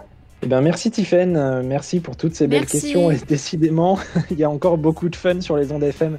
Eh 0.42 0.46
ben, 0.46 0.60
merci 0.60 0.90
Tiffen, 0.90 1.36
euh, 1.36 1.62
merci 1.64 2.00
pour 2.00 2.16
toutes 2.16 2.34
ces 2.34 2.46
belles 2.46 2.66
questions. 2.66 3.10
Et 3.10 3.16
décidément, 3.16 3.98
il 4.30 4.38
y 4.38 4.44
a 4.44 4.50
encore 4.50 4.76
beaucoup 4.76 5.08
de 5.08 5.16
fun 5.16 5.40
sur 5.40 5.56
les 5.56 5.72
ondes 5.72 5.82
FM 5.82 6.18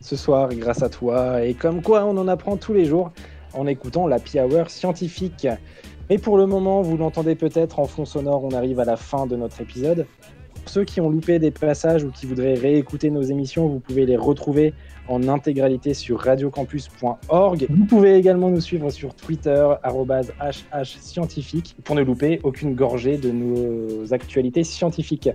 ce 0.00 0.16
soir 0.16 0.48
grâce 0.52 0.82
à 0.82 0.88
toi. 0.88 1.42
Et 1.44 1.54
comme 1.54 1.80
quoi, 1.80 2.04
on 2.04 2.16
en 2.18 2.26
apprend 2.28 2.56
tous 2.56 2.72
les 2.74 2.84
jours 2.84 3.12
en 3.54 3.66
écoutant 3.68 4.08
la 4.08 4.18
Hour 4.18 4.70
scientifique. 4.70 5.46
Mais 6.10 6.18
pour 6.18 6.36
le 6.36 6.46
moment, 6.46 6.82
vous 6.82 6.96
l'entendez 6.96 7.34
peut-être 7.34 7.78
en 7.78 7.86
fond 7.86 8.04
sonore, 8.04 8.44
on 8.44 8.50
arrive 8.50 8.78
à 8.78 8.84
la 8.84 8.96
fin 8.96 9.26
de 9.26 9.36
notre 9.36 9.60
épisode. 9.62 10.06
Pour 10.54 10.68
ceux 10.68 10.84
qui 10.84 11.00
ont 11.00 11.08
loupé 11.08 11.38
des 11.38 11.50
passages 11.50 12.04
ou 12.04 12.10
qui 12.10 12.26
voudraient 12.26 12.54
réécouter 12.54 13.10
nos 13.10 13.22
émissions, 13.22 13.66
vous 13.68 13.80
pouvez 13.80 14.06
les 14.06 14.16
retrouver 14.16 14.74
en 15.08 15.28
intégralité 15.28 15.94
sur 15.94 16.20
radiocampus.org. 16.20 17.66
Vous 17.68 17.84
pouvez 17.84 18.16
également 18.16 18.50
nous 18.50 18.60
suivre 18.60 18.90
sur 18.90 19.14
Twitter, 19.14 19.66
arrobase 19.82 20.32
HH 20.40 20.98
scientifique, 21.00 21.76
pour 21.84 21.96
ne 21.96 22.02
louper 22.02 22.40
aucune 22.42 22.74
gorgée 22.74 23.16
de 23.16 23.30
nos 23.30 24.12
actualités 24.12 24.64
scientifiques. 24.64 25.30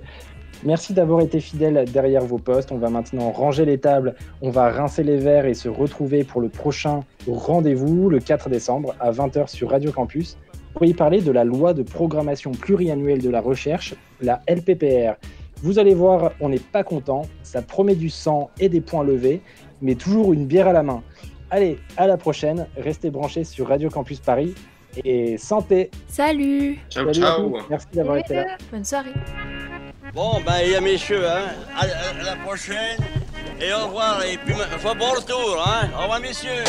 Merci 0.63 0.93
d'avoir 0.93 1.21
été 1.21 1.39
fidèles 1.39 1.85
derrière 1.89 2.23
vos 2.23 2.37
postes. 2.37 2.71
On 2.71 2.77
va 2.77 2.89
maintenant 2.89 3.31
ranger 3.31 3.65
les 3.65 3.77
tables, 3.77 4.15
on 4.41 4.49
va 4.49 4.69
rincer 4.69 5.03
les 5.03 5.17
verres 5.17 5.45
et 5.45 5.53
se 5.53 5.69
retrouver 5.69 6.23
pour 6.23 6.41
le 6.41 6.49
prochain 6.49 7.01
rendez-vous 7.27 8.09
le 8.09 8.19
4 8.19 8.49
décembre 8.49 8.93
à 8.99 9.11
20h 9.11 9.47
sur 9.47 9.69
Radio 9.69 9.91
Campus 9.91 10.37
pour 10.79 10.87
y 10.87 10.93
parler 10.93 11.19
de 11.19 11.31
la 11.33 11.43
loi 11.43 11.73
de 11.73 11.83
programmation 11.83 12.51
pluriannuelle 12.51 13.21
de 13.21 13.29
la 13.29 13.41
recherche, 13.41 13.95
la 14.21 14.41
LPPR. 14.47 15.15
Vous 15.61 15.77
allez 15.77 15.93
voir, 15.93 16.31
on 16.39 16.47
n'est 16.47 16.57
pas 16.57 16.83
content, 16.85 17.23
ça 17.43 17.61
promet 17.61 17.95
du 17.95 18.09
sang 18.09 18.49
et 18.61 18.69
des 18.69 18.79
points 18.79 19.03
levés, 19.03 19.41
mais 19.81 19.95
toujours 19.95 20.31
une 20.31 20.45
bière 20.45 20.69
à 20.69 20.71
la 20.71 20.81
main. 20.81 21.03
Allez, 21.51 21.79
à 21.97 22.07
la 22.07 22.15
prochaine, 22.15 22.65
restez 22.77 23.09
branchés 23.09 23.43
sur 23.43 23.67
Radio 23.67 23.89
Campus 23.89 24.21
Paris 24.21 24.55
et 25.03 25.37
santé 25.37 25.91
Salut 26.07 26.79
Ciao, 26.89 27.03
Salut 27.07 27.19
ciao. 27.25 27.57
Merci 27.69 27.87
d'avoir 27.91 28.15
été 28.15 28.35
là. 28.35 28.45
Bonne 28.71 28.85
soirée 28.85 29.11
Bon, 30.13 30.31
ben, 30.45 30.53
il 30.65 30.71
y 30.71 30.75
a 30.75 30.81
messieurs, 30.81 31.27
hein. 31.27 31.47
À, 31.75 31.81
à- 31.83 32.21
à 32.21 32.23
la 32.23 32.35
prochaine. 32.37 32.97
Et 33.61 33.73
au 33.73 33.87
revoir. 33.87 34.23
Et 34.23 34.37
puis, 34.37 34.53
faut 34.77 34.95
bon 34.95 35.11
retour, 35.11 35.61
hein. 35.67 35.89
Au 35.99 36.03
revoir, 36.03 36.21
messieurs. 36.21 36.63